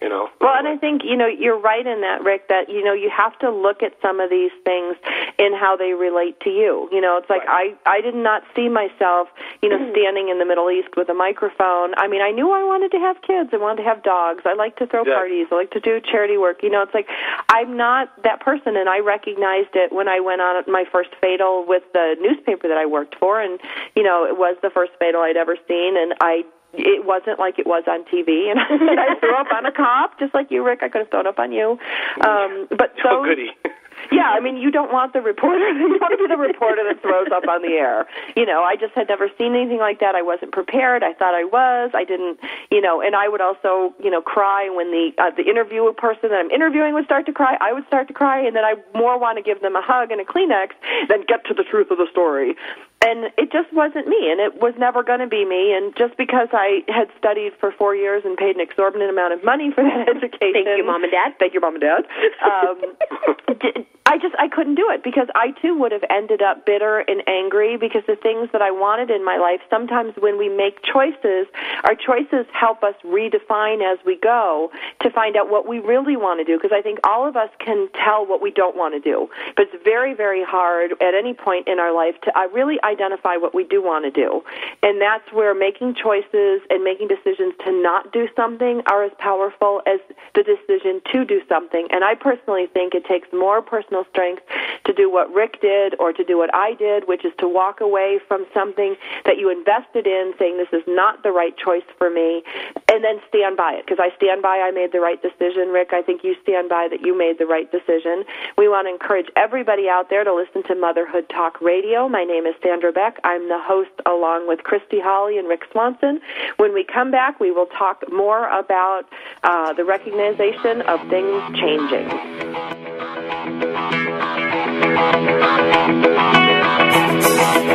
You 0.00 0.10
know. 0.10 0.28
Well, 0.42 0.52
and 0.54 0.68
I 0.68 0.76
think 0.76 1.02
you 1.04 1.16
know 1.16 1.26
you're 1.26 1.58
right 1.58 1.86
in 1.86 2.02
that, 2.02 2.22
Rick. 2.22 2.48
That 2.48 2.68
you 2.68 2.84
know 2.84 2.92
you 2.92 3.08
have 3.08 3.38
to 3.38 3.50
look 3.50 3.82
at 3.82 3.94
some 4.02 4.20
of 4.20 4.28
these 4.28 4.50
things 4.62 4.94
in 5.38 5.54
how 5.54 5.74
they 5.74 5.94
relate 5.94 6.38
to 6.40 6.50
you. 6.50 6.86
You 6.92 7.00
know, 7.00 7.16
it's 7.16 7.30
like 7.30 7.40
I 7.48 7.74
I 7.86 8.02
did 8.02 8.14
not 8.14 8.42
see 8.54 8.68
myself, 8.68 9.28
you 9.62 9.70
know, 9.70 9.78
hmm. 9.78 9.92
standing 9.92 10.28
in 10.28 10.38
the 10.38 10.44
Middle 10.44 10.70
East 10.70 10.88
with 10.98 11.08
a 11.08 11.14
microphone. 11.14 11.94
I 11.96 12.08
mean, 12.08 12.20
I 12.20 12.30
knew 12.30 12.52
I 12.52 12.62
wanted 12.62 12.90
to 12.92 12.98
have 12.98 13.22
kids. 13.22 13.50
I 13.54 13.56
wanted 13.56 13.84
to 13.84 13.88
have 13.88 14.02
dogs. 14.02 14.42
I 14.44 14.52
like 14.52 14.76
to 14.76 14.86
throw 14.86 15.02
Yeah. 15.06 15.14
parties. 15.14 15.46
I 15.50 15.54
like 15.54 15.70
to 15.70 15.80
do 15.80 15.98
charity 16.00 16.36
work. 16.36 16.62
You 16.62 16.68
know, 16.68 16.82
it's 16.82 16.92
like 16.92 17.08
I'm 17.48 17.78
not 17.78 18.12
that 18.22 18.40
person, 18.40 18.76
and 18.76 18.90
I 18.90 18.98
recognized 18.98 19.74
it 19.74 19.92
when 19.92 20.08
I 20.08 20.20
went 20.20 20.42
on 20.42 20.62
my 20.66 20.84
first 20.92 21.14
fatal 21.22 21.64
with 21.64 21.84
the 21.94 22.16
newspaper 22.20 22.68
that 22.68 22.76
I 22.76 22.84
worked 22.84 23.14
for, 23.14 23.40
and 23.40 23.58
you 23.94 24.02
know, 24.02 24.26
it 24.26 24.36
was 24.36 24.56
the 24.60 24.68
first 24.68 24.92
fatal 24.98 25.22
I'd 25.22 25.38
ever 25.38 25.56
seen, 25.66 25.96
and 25.96 26.12
I 26.20 26.44
it 26.78 27.04
wasn't 27.04 27.38
like 27.38 27.58
it 27.58 27.66
was 27.66 27.84
on 27.86 28.04
TV, 28.04 28.50
and 28.50 28.60
I 28.60 29.18
threw 29.20 29.34
up 29.34 29.48
on 29.52 29.66
a 29.66 29.72
cop, 29.72 30.18
just 30.18 30.34
like 30.34 30.50
you, 30.50 30.64
Rick. 30.64 30.80
I 30.82 30.88
could 30.88 31.02
have 31.02 31.10
thrown 31.10 31.26
up 31.26 31.38
on 31.38 31.52
you. 31.52 31.78
Um, 32.20 32.68
but 32.70 32.94
Oh, 33.04 33.22
those, 33.22 33.36
goody. 33.36 33.50
yeah, 34.12 34.30
I 34.30 34.40
mean, 34.40 34.56
you 34.56 34.70
don't 34.70 34.92
want 34.92 35.12
the 35.12 35.20
reporter. 35.20 35.68
You 35.76 35.98
want 36.00 36.12
to 36.12 36.18
be 36.18 36.26
the 36.28 36.36
reporter 36.40 36.82
that 36.84 37.00
throws 37.02 37.28
up 37.32 37.46
on 37.48 37.62
the 37.62 37.74
air. 37.76 38.06
You 38.34 38.44
know, 38.44 38.62
I 38.62 38.76
just 38.76 38.92
had 38.94 39.08
never 39.08 39.28
seen 39.38 39.54
anything 39.54 39.78
like 39.78 40.00
that. 40.00 40.14
I 40.14 40.22
wasn't 40.22 40.52
prepared. 40.52 41.02
I 41.02 41.12
thought 41.12 41.34
I 41.34 41.44
was. 41.44 41.90
I 41.94 42.04
didn't. 42.04 42.40
You 42.70 42.80
know, 42.80 43.00
and 43.00 43.14
I 43.14 43.28
would 43.28 43.40
also, 43.40 43.94
you 44.02 44.10
know, 44.10 44.20
cry 44.20 44.68
when 44.70 44.90
the 44.90 45.12
uh, 45.18 45.30
the 45.36 45.44
interview 45.44 45.92
person 45.92 46.30
that 46.30 46.38
I'm 46.38 46.50
interviewing 46.50 46.94
would 46.94 47.04
start 47.04 47.26
to 47.26 47.32
cry. 47.32 47.56
I 47.60 47.72
would 47.72 47.86
start 47.86 48.08
to 48.08 48.14
cry, 48.14 48.40
and 48.40 48.56
then 48.56 48.64
I 48.64 48.74
more 48.94 49.18
want 49.18 49.38
to 49.38 49.42
give 49.42 49.60
them 49.60 49.76
a 49.76 49.82
hug 49.82 50.10
and 50.10 50.20
a 50.20 50.24
Kleenex 50.24 50.74
than 51.08 51.22
get 51.28 51.44
to 51.46 51.54
the 51.54 51.64
truth 51.64 51.90
of 51.90 51.98
the 51.98 52.08
story. 52.10 52.56
And 53.04 53.30
it 53.36 53.52
just 53.52 53.72
wasn't 53.72 54.08
me, 54.08 54.30
and 54.32 54.40
it 54.40 54.60
was 54.60 54.74
never 54.78 55.02
going 55.02 55.20
to 55.20 55.26
be 55.26 55.44
me. 55.44 55.76
And 55.76 55.94
just 55.96 56.16
because 56.16 56.48
I 56.52 56.82
had 56.88 57.08
studied 57.18 57.52
for 57.60 57.70
four 57.70 57.94
years 57.94 58.22
and 58.24 58.36
paid 58.36 58.56
an 58.56 58.60
exorbitant 58.60 59.10
amount 59.10 59.34
of 59.34 59.44
money 59.44 59.70
for 59.70 59.84
that 59.84 60.08
education, 60.16 60.64
Thank 60.64 60.78
you, 60.78 60.84
Mom 60.86 61.04
and 61.04 61.12
Dad. 61.12 61.34
Thank 61.38 61.54
you, 61.54 61.60
mom 61.60 61.76
and 61.76 61.84
dad. 61.84 62.04
Um, 62.42 63.84
I 64.06 64.18
just 64.18 64.36
I 64.38 64.46
couldn't 64.46 64.76
do 64.76 64.88
it 64.88 65.02
because 65.02 65.26
I 65.34 65.50
too 65.60 65.76
would 65.78 65.90
have 65.90 66.04
ended 66.08 66.40
up 66.40 66.64
bitter 66.64 67.00
and 67.00 67.22
angry 67.26 67.76
because 67.76 68.02
the 68.06 68.14
things 68.14 68.48
that 68.52 68.62
I 68.62 68.70
wanted 68.70 69.10
in 69.10 69.24
my 69.24 69.36
life. 69.36 69.60
Sometimes 69.68 70.14
when 70.16 70.38
we 70.38 70.48
make 70.48 70.80
choices, 70.84 71.48
our 71.82 71.96
choices 71.96 72.46
help 72.52 72.84
us 72.84 72.94
redefine 73.04 73.82
as 73.82 73.98
we 74.06 74.16
go 74.16 74.70
to 75.02 75.10
find 75.10 75.36
out 75.36 75.50
what 75.50 75.66
we 75.66 75.80
really 75.80 76.16
want 76.16 76.38
to 76.38 76.44
do. 76.44 76.56
Because 76.56 76.70
I 76.72 76.82
think 76.82 77.00
all 77.02 77.26
of 77.26 77.36
us 77.36 77.50
can 77.58 77.88
tell 77.92 78.24
what 78.24 78.40
we 78.40 78.52
don't 78.52 78.76
want 78.76 78.94
to 78.94 79.00
do, 79.00 79.28
but 79.56 79.66
it's 79.72 79.84
very 79.84 80.14
very 80.14 80.44
hard 80.44 80.92
at 81.02 81.14
any 81.14 81.34
point 81.34 81.66
in 81.66 81.80
our 81.80 81.92
life 81.92 82.14
to 82.22 82.38
uh, 82.38 82.46
really 82.54 82.78
identify 82.86 83.36
what 83.36 83.54
we 83.54 83.64
do 83.64 83.82
want 83.82 84.04
to 84.04 84.10
do, 84.10 84.42
and 84.82 85.00
that's 85.00 85.32
where 85.32 85.54
making 85.54 85.94
choices 85.94 86.62
and 86.70 86.84
making 86.84 87.08
decisions 87.08 87.54
to 87.64 87.72
not 87.72 88.12
do 88.12 88.28
something 88.36 88.82
are 88.86 89.04
as 89.04 89.12
powerful 89.18 89.82
as 89.86 90.00
the 90.34 90.42
decision 90.42 91.00
to 91.12 91.24
do 91.24 91.40
something. 91.48 91.88
And 91.90 92.04
I 92.04 92.14
personally 92.14 92.66
think 92.72 92.94
it 92.94 93.04
takes 93.04 93.28
more 93.32 93.62
personal 93.62 94.04
strength 94.10 94.42
to 94.84 94.92
do 94.92 95.10
what 95.10 95.32
Rick 95.32 95.60
did 95.60 95.96
or 95.98 96.12
to 96.12 96.24
do 96.24 96.38
what 96.38 96.54
I 96.54 96.74
did, 96.74 97.08
which 97.08 97.24
is 97.24 97.32
to 97.38 97.48
walk 97.48 97.80
away 97.80 98.20
from 98.28 98.46
something 98.54 98.94
that 99.24 99.38
you 99.38 99.50
invested 99.50 100.06
in, 100.06 100.34
saying 100.38 100.58
this 100.58 100.72
is 100.72 100.86
not 100.86 101.22
the 101.22 101.32
right 101.32 101.56
choice 101.56 101.88
for 101.98 102.10
me, 102.10 102.42
and 102.90 103.02
then 103.02 103.18
stand 103.28 103.56
by 103.56 103.72
it. 103.72 103.84
Because 103.84 103.98
I 104.00 104.14
stand 104.16 104.42
by 104.42 104.62
I 104.62 104.70
made 104.70 104.92
the 104.92 105.00
right 105.00 105.20
decision. 105.20 105.68
Rick, 105.68 105.90
I 105.92 106.02
think 106.02 106.22
you 106.22 106.36
stand 106.42 106.68
by 106.68 106.88
that 106.90 107.00
you 107.00 107.16
made 107.16 107.38
the 107.38 107.46
right 107.46 107.70
decision. 107.70 108.24
We 108.56 108.68
want 108.68 108.86
to 108.86 108.92
encourage 108.92 109.26
everybody 109.36 109.88
out 109.88 110.08
there 110.10 110.22
to 110.22 110.34
listen 110.34 110.62
to 110.64 110.74
Motherhood 110.74 111.28
Talk 111.28 111.60
Radio. 111.60 112.08
My 112.08 112.24
name 112.24 112.46
is 112.46 112.54
Sandra 112.62 112.75
Beck. 112.92 113.18
I'm 113.24 113.48
the 113.48 113.58
host 113.58 113.90
along 114.04 114.46
with 114.48 114.62
Christy 114.62 115.00
Holly 115.00 115.38
and 115.38 115.48
Rick 115.48 115.62
Swanson. 115.72 116.20
When 116.56 116.74
we 116.74 116.84
come 116.84 117.10
back, 117.10 117.40
we 117.40 117.50
will 117.50 117.66
talk 117.66 118.04
more 118.12 118.48
about 118.48 119.04
uh, 119.42 119.72
the 119.72 119.84
recognition 119.84 120.82
of 120.82 121.00
things 121.08 121.42
changing. 121.58 122.08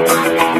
Mom, 0.01 0.50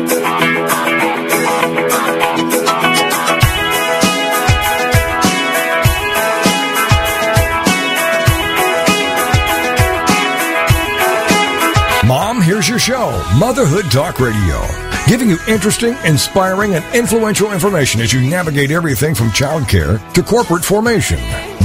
here's 12.62 12.70
your 12.70 12.78
show, 12.78 13.24
Motherhood 13.40 13.90
Talk 13.90 14.20
Radio, 14.20 14.62
giving 15.08 15.28
you 15.28 15.38
interesting, 15.48 15.96
inspiring, 16.06 16.76
and 16.76 16.96
influential 16.96 17.54
information 17.54 18.02
as 18.02 18.14
you 18.14 18.22
navigate 18.22 18.70
everything 18.70 19.16
from 19.16 19.30
childcare 19.30 20.00
to 20.14 20.22
corporate 20.22 20.64
formation. 20.64 21.18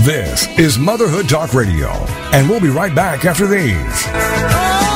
This 0.06 0.48
is 0.58 0.78
Motherhood 0.78 1.28
Talk 1.28 1.52
Radio, 1.52 1.88
and 2.32 2.48
we'll 2.48 2.60
be 2.60 2.70
right 2.70 2.94
back 2.94 3.26
after 3.26 3.46
these. 3.46 4.95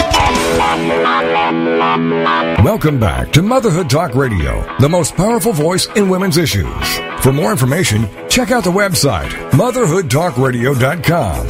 Welcome 2.63 2.99
back 2.99 3.31
to 3.33 3.41
Motherhood 3.41 3.89
Talk 3.89 4.15
Radio, 4.15 4.65
the 4.79 4.89
most 4.89 5.15
powerful 5.15 5.53
voice 5.53 5.87
in 5.95 6.09
women's 6.09 6.37
issues. 6.37 6.97
For 7.21 7.31
more 7.31 7.51
information, 7.51 8.07
check 8.29 8.51
out 8.51 8.63
the 8.63 8.71
website, 8.71 9.29
motherhoodtalkradio.com. 9.51 11.47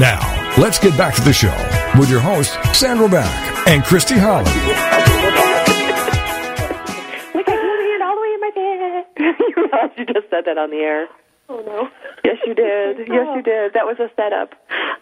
Now, 0.00 0.54
let's 0.56 0.78
get 0.78 0.96
back 0.96 1.14
to 1.16 1.22
the 1.22 1.32
show 1.32 1.54
with 1.98 2.08
your 2.10 2.20
hosts, 2.20 2.56
Sandra 2.78 3.08
Beck 3.08 3.68
and 3.68 3.84
Christy 3.84 4.14
Holly. 4.16 4.44
Look, 7.34 7.48
I 7.48 7.56
can 7.56 7.80
hear 7.84 7.96
it 7.96 8.02
all 8.02 8.14
the 8.14 8.22
way 8.22 8.32
in 8.34 8.40
my 8.40 8.50
bed. 8.54 9.04
you 9.98 10.06
just 10.06 10.30
said 10.30 10.44
that 10.46 10.56
on 10.56 10.70
the 10.70 10.78
air. 10.78 11.08
Oh 11.48 11.62
no. 11.64 11.88
Yes, 12.24 12.36
you 12.46 12.54
did. 12.54 13.08
Yes, 13.08 13.26
you 13.34 13.42
did. 13.42 13.72
That 13.72 13.86
was 13.86 13.96
a 13.98 14.10
setup. 14.16 14.52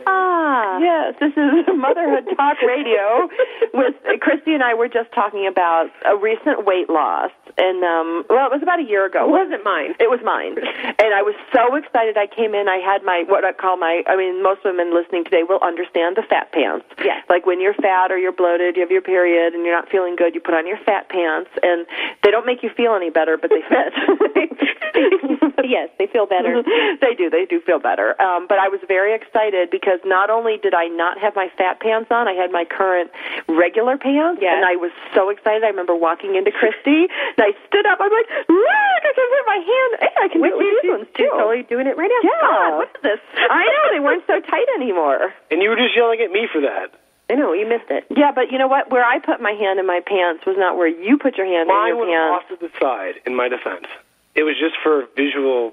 Ah. 0.06 0.78
Yes, 0.78 1.14
this 1.18 1.32
is 1.34 1.66
Motherhood 1.74 2.24
Talk 2.36 2.62
Radio. 2.62 3.28
With 3.74 3.94
Christy 4.20 4.54
and 4.54 4.62
I 4.62 4.74
were 4.74 4.88
just 4.88 5.10
talking 5.12 5.46
about 5.46 5.90
a 6.04 6.16
recent 6.16 6.64
weight 6.64 6.88
loss, 6.88 7.32
and 7.58 7.82
um, 7.82 8.24
well, 8.30 8.46
it 8.46 8.52
was 8.54 8.62
about 8.62 8.78
a 8.78 8.86
year 8.86 9.06
ago. 9.06 9.26
It 9.26 9.30
wasn't 9.30 9.64
mine. 9.64 9.94
It 9.98 10.08
was 10.08 10.20
mine, 10.22 10.54
and 10.56 11.10
I 11.14 11.22
was 11.22 11.34
so 11.52 11.74
excited. 11.74 12.16
I 12.16 12.26
came 12.28 12.54
in. 12.54 12.68
I 12.68 12.78
had 12.78 13.02
my 13.02 13.24
what 13.26 13.44
I 13.44 13.52
call 13.52 13.76
my. 13.76 14.02
I 14.06 14.14
mean, 14.16 14.42
most 14.42 14.62
women 14.64 14.94
listening 14.94 15.24
today 15.24 15.42
will 15.42 15.60
understand 15.62 16.16
the 16.16 16.22
fat 16.22 16.52
pants. 16.52 16.86
Yes. 17.02 17.24
Like 17.28 17.44
when 17.44 17.60
you're 17.60 17.74
fat 17.74 18.12
or 18.12 18.18
you're 18.18 18.36
bloated, 18.36 18.76
you 18.76 18.82
have 18.82 18.92
your 18.92 19.02
period, 19.02 19.54
and 19.54 19.64
you're 19.66 19.74
not 19.74 19.88
feeling 19.90 20.14
good, 20.14 20.34
you 20.34 20.40
put 20.40 20.54
on 20.54 20.66
your 20.66 20.78
fat 20.86 21.08
pants, 21.08 21.50
and 21.62 21.86
they 22.22 22.30
don't 22.30 22.46
make 22.46 22.62
you 22.62 22.70
feel 22.76 22.94
any 22.94 23.10
better, 23.10 23.36
but 23.36 23.50
they 23.50 23.62
fit. 23.66 23.92
yes, 25.66 25.90
they 25.98 26.06
feel 26.06 26.26
better. 26.26 26.35
they 27.00 27.14
do. 27.14 27.30
They 27.30 27.46
do 27.46 27.60
feel 27.60 27.78
better. 27.78 28.20
Um, 28.20 28.46
but 28.48 28.58
I 28.58 28.68
was 28.68 28.80
very 28.88 29.14
excited 29.14 29.70
because 29.70 30.00
not 30.04 30.28
only 30.30 30.58
did 30.58 30.74
I 30.74 30.86
not 30.88 31.18
have 31.18 31.34
my 31.36 31.48
fat 31.56 31.80
pants 31.80 32.10
on, 32.10 32.28
I 32.28 32.32
had 32.32 32.50
my 32.52 32.64
current 32.64 33.10
regular 33.48 33.96
pants, 33.96 34.40
Yes. 34.42 34.54
and 34.56 34.64
I 34.64 34.76
was 34.76 34.90
so 35.14 35.30
excited. 35.30 35.64
I 35.64 35.68
remember 35.68 35.94
walking 35.94 36.34
into 36.36 36.50
Christy, 36.52 37.06
and 37.08 37.40
I 37.40 37.52
stood 37.68 37.86
up. 37.86 37.98
I'm 38.00 38.10
like, 38.12 38.28
look! 38.48 39.00
I 39.06 39.12
can 39.14 39.26
put 39.30 39.46
my 39.46 39.60
hand. 39.62 39.90
Hey, 40.00 40.14
I 40.20 40.28
can 40.28 40.40
Which 40.40 40.52
do 40.52 40.58
it 40.60 40.64
with 40.66 40.82
these 40.82 40.90
ones 40.90 41.08
too. 41.16 41.28
totally 41.32 41.62
doing 41.64 41.86
it 41.86 41.96
right 41.96 42.10
now. 42.10 42.22
Yeah. 42.28 42.40
God, 42.42 42.76
what 42.78 42.90
is 42.96 43.02
this? 43.02 43.20
I 43.50 43.64
know 43.64 43.84
they 43.94 44.00
weren't 44.00 44.24
so 44.26 44.40
tight 44.40 44.66
anymore. 44.76 45.32
And 45.50 45.62
you 45.62 45.70
were 45.70 45.76
just 45.76 45.94
yelling 45.96 46.20
at 46.20 46.30
me 46.30 46.48
for 46.50 46.60
that. 46.62 46.92
I 47.28 47.34
know 47.34 47.52
you 47.52 47.66
missed 47.66 47.90
it. 47.90 48.06
Yeah, 48.16 48.30
but 48.30 48.52
you 48.52 48.58
know 48.58 48.68
what? 48.68 48.90
Where 48.90 49.04
I 49.04 49.18
put 49.18 49.40
my 49.40 49.50
hand 49.52 49.80
in 49.80 49.86
my 49.86 50.00
pants 50.04 50.46
was 50.46 50.56
not 50.58 50.76
where 50.76 50.86
you 50.86 51.18
put 51.18 51.36
your 51.36 51.46
hand 51.46 51.66
Mine 51.68 51.90
in 51.90 51.96
your 51.96 52.06
was 52.06 52.42
pants. 52.46 52.52
off 52.52 52.58
to 52.60 52.66
the 52.66 52.70
side, 52.78 53.14
in 53.26 53.34
my 53.34 53.48
defense. 53.48 53.86
It 54.34 54.44
was 54.44 54.54
just 54.58 54.74
for 54.82 55.06
visual. 55.16 55.72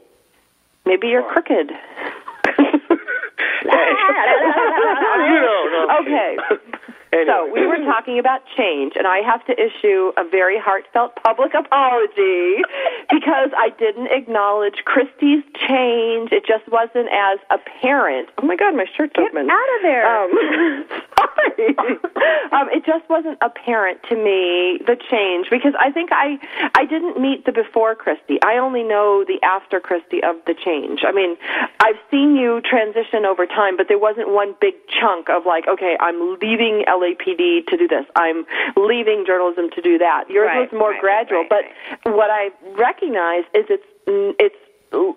Maybe 0.86 1.08
you're 1.08 1.24
Fine. 1.24 1.34
crooked. 1.34 1.72
no, 3.66 3.78
I'm 5.90 6.06
Okay. 6.06 6.38
Anyway. 7.14 7.26
So 7.30 7.54
we 7.54 7.68
were 7.68 7.78
talking 7.86 8.18
about 8.18 8.42
change, 8.58 8.94
and 8.98 9.06
I 9.06 9.20
have 9.20 9.46
to 9.46 9.54
issue 9.54 10.12
a 10.18 10.28
very 10.28 10.58
heartfelt 10.60 11.14
public 11.24 11.54
apology 11.54 12.58
because 13.12 13.50
I 13.56 13.70
didn't 13.78 14.08
acknowledge 14.12 14.82
Christy's 14.86 15.44
change. 15.70 16.32
It 16.32 16.44
just 16.46 16.68
wasn't 16.72 17.10
as 17.14 17.38
apparent. 17.54 18.30
Oh 18.42 18.46
my 18.48 18.56
God, 18.56 18.76
my 18.76 18.86
shirt's 18.98 19.14
Get 19.14 19.30
open. 19.30 19.50
out 19.50 19.70
of 19.78 19.82
there. 19.84 20.04
Um, 20.10 20.30
sorry. 21.18 21.78
um, 22.52 22.68
it 22.74 22.84
just 22.86 23.08
wasn't 23.10 23.38
apparent 23.42 24.02
to 24.10 24.16
me 24.16 24.80
the 24.86 24.98
change 25.12 25.50
because 25.52 25.74
I 25.80 25.92
think 25.92 26.10
I 26.12 26.40
I 26.74 26.86
didn't 26.86 27.22
meet 27.22 27.46
the 27.46 27.52
before 27.52 27.94
Christy. 27.96 28.40
I 28.42 28.58
only 28.58 28.82
know 28.84 29.24
the 29.28 29.40
after 29.46 29.80
Christy 29.80 30.24
of 30.24 30.38
the 30.48 30.56
change. 30.56 31.02
I 31.06 31.12
mean, 31.12 31.38
I've 31.80 32.00
seen 32.10 32.36
you 32.36 32.62
transition 32.62 33.26
over 33.26 33.46
time, 33.46 33.78
but 33.78 33.88
there 33.88 34.00
wasn't 34.00 34.30
one 34.30 34.56
big 34.60 34.74
chunk 34.88 35.30
of 35.30 35.46
like, 35.46 35.68
okay, 35.68 35.96
I'm 36.00 36.38
leaving 36.42 36.84
LAPD 37.04 37.66
to 37.68 37.78
do 37.78 37.88
this. 37.88 38.06
I'm 38.16 38.46
leaving 38.78 39.26
journalism 39.28 39.70
to 39.76 39.82
do 39.82 39.98
that. 39.98 40.30
Yours 40.30 40.48
Right, 40.48 40.72
was 40.72 40.80
more 40.80 40.92
right, 40.92 41.02
gradual, 41.02 41.46
right, 41.50 41.66
but 42.04 42.14
what 42.14 42.30
I 42.32 42.50
recognize 42.78 43.44
is 43.54 43.66
it's 43.70 43.84
it's 44.40 44.56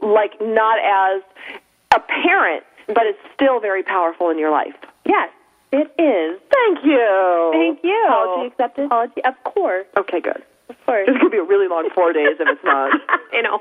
like 0.03 0.33
not 0.41 0.79
as 0.83 1.23
apparent, 1.95 2.65
but 2.89 3.05
it's 3.07 3.19
still 3.35 3.61
very 3.61 3.83
powerful 3.83 4.31
in 4.31 4.39
your 4.39 4.51
life. 4.51 4.75
yes, 5.05 5.31
it 5.73 5.91
is. 6.01 6.41
Thank 6.51 6.85
you. 6.85 7.51
Thank 7.53 7.79
you. 7.85 8.05
Apology 8.09 8.47
accepted? 8.49 8.87
Apology, 8.87 9.25
of 9.25 9.35
course, 9.45 9.87
Okay, 9.97 10.21
good. 10.21 10.43
of 10.69 10.77
course. 10.87 11.07
This 11.07 11.17
could 11.21 11.33
be 11.33 11.39
a 11.39 11.43
really 11.45 11.69
long 11.69 11.91
four 11.95 12.13
days 12.13 12.37
if 12.41 12.49
it's 12.49 12.65
not. 12.65 12.93
you 13.33 13.43
know. 13.43 13.61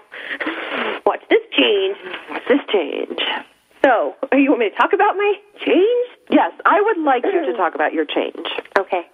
Watch 1.06 1.22
this 1.30 1.42
change. 1.52 1.98
What's 2.30 2.48
this 2.48 2.60
change? 2.72 3.20
So, 3.86 4.16
are 4.32 4.40
you 4.40 4.50
want 4.50 4.62
me 4.62 4.70
to 4.72 4.76
talk 4.76 4.94
about 4.94 5.16
my 5.16 5.34
change? 5.64 6.18
Yes, 6.32 6.52
I 6.66 6.82
would 6.82 6.98
like 7.06 7.24
you 7.24 7.46
to 7.46 7.54
talk 7.58 7.76
about 7.76 7.94
your 7.94 8.06
change. 8.06 8.48
Okay. 8.80 9.08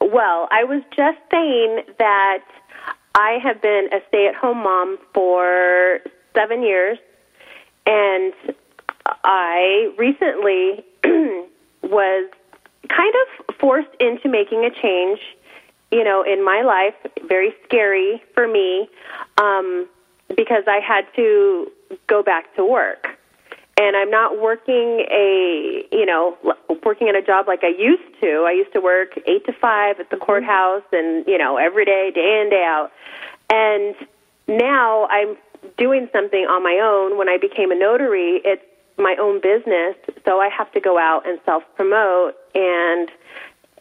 Well, 0.00 0.46
I 0.52 0.62
was 0.62 0.80
just 0.96 1.18
saying 1.28 1.82
that 1.98 2.44
I 3.16 3.38
have 3.42 3.60
been 3.60 3.88
a 3.92 3.98
stay-at-home 4.06 4.58
mom 4.58 4.98
for 5.12 5.98
seven 6.36 6.62
years, 6.62 6.98
and 7.84 8.32
I 9.24 9.92
recently 9.98 10.84
was 11.82 12.30
kind 12.88 13.14
of 13.48 13.56
forced 13.56 13.90
into 13.98 14.28
making 14.28 14.64
a 14.64 14.70
change, 14.70 15.18
you 15.90 16.04
know, 16.04 16.22
in 16.22 16.44
my 16.44 16.62
life. 16.62 16.94
Very 17.26 17.52
scary 17.64 18.22
for 18.34 18.46
me 18.46 18.88
um, 19.38 19.88
because 20.36 20.62
I 20.68 20.78
had 20.78 21.06
to 21.16 21.72
go 22.06 22.22
back 22.22 22.54
to 22.54 22.64
work 22.64 23.08
and 23.78 23.96
I'm 23.96 24.10
not 24.10 24.40
working 24.40 25.04
a 25.10 25.84
you 25.92 26.06
know 26.06 26.36
l- 26.44 26.76
working 26.84 27.08
at 27.08 27.14
a 27.14 27.22
job 27.22 27.46
like 27.46 27.62
I 27.62 27.68
used 27.68 28.20
to. 28.20 28.44
I 28.46 28.52
used 28.52 28.72
to 28.72 28.80
work 28.80 29.18
eight 29.26 29.44
to 29.46 29.52
five 29.52 30.00
at 30.00 30.10
the 30.10 30.16
mm-hmm. 30.16 30.24
courthouse, 30.24 30.84
and 30.92 31.26
you 31.26 31.38
know 31.38 31.56
every 31.56 31.84
day, 31.84 32.10
day 32.14 32.42
in 32.42 32.50
day 32.50 32.64
out. 32.64 32.90
And 33.50 33.94
now 34.48 35.06
I'm 35.06 35.36
doing 35.76 36.08
something 36.12 36.46
on 36.46 36.62
my 36.62 36.80
own. 36.82 37.18
When 37.18 37.28
I 37.28 37.38
became 37.38 37.70
a 37.70 37.76
notary, 37.76 38.40
it's 38.44 38.62
my 38.98 39.16
own 39.20 39.40
business, 39.40 39.96
so 40.24 40.40
I 40.40 40.48
have 40.48 40.72
to 40.72 40.80
go 40.80 40.98
out 40.98 41.28
and 41.28 41.38
self 41.44 41.62
promote 41.76 42.34
and 42.54 43.10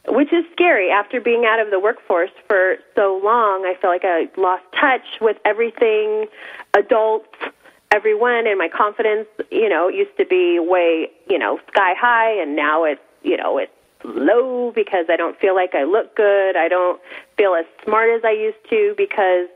which 0.07 0.31
is 0.31 0.45
scary 0.51 0.91
after 0.91 1.19
being 1.19 1.45
out 1.45 1.59
of 1.59 1.71
the 1.71 1.79
workforce 1.79 2.31
for 2.47 2.75
so 2.95 3.19
long. 3.23 3.65
I 3.65 3.75
feel 3.81 3.89
like 3.89 4.05
I 4.05 4.29
lost 4.37 4.63
touch 4.79 5.19
with 5.19 5.37
everything 5.45 6.27
adults, 6.73 7.33
everyone, 7.95 8.45
and 8.45 8.57
my 8.59 8.67
confidence, 8.67 9.27
you 9.49 9.69
know, 9.69 9.87
used 9.87 10.15
to 10.17 10.25
be 10.25 10.59
way, 10.59 11.09
you 11.29 11.39
know, 11.39 11.59
sky 11.71 11.93
high, 11.97 12.31
and 12.41 12.55
now 12.55 12.83
it's, 12.83 13.01
you 13.23 13.37
know, 13.37 13.57
it's 13.57 13.71
low 14.03 14.71
because 14.75 15.05
I 15.09 15.15
don't 15.15 15.39
feel 15.39 15.55
like 15.55 15.73
I 15.73 15.83
look 15.83 16.15
good. 16.15 16.57
I 16.57 16.67
don't 16.67 16.99
feel 17.37 17.55
as 17.55 17.65
smart 17.83 18.09
as 18.11 18.23
I 18.25 18.31
used 18.31 18.63
to 18.69 18.93
because 18.97 19.47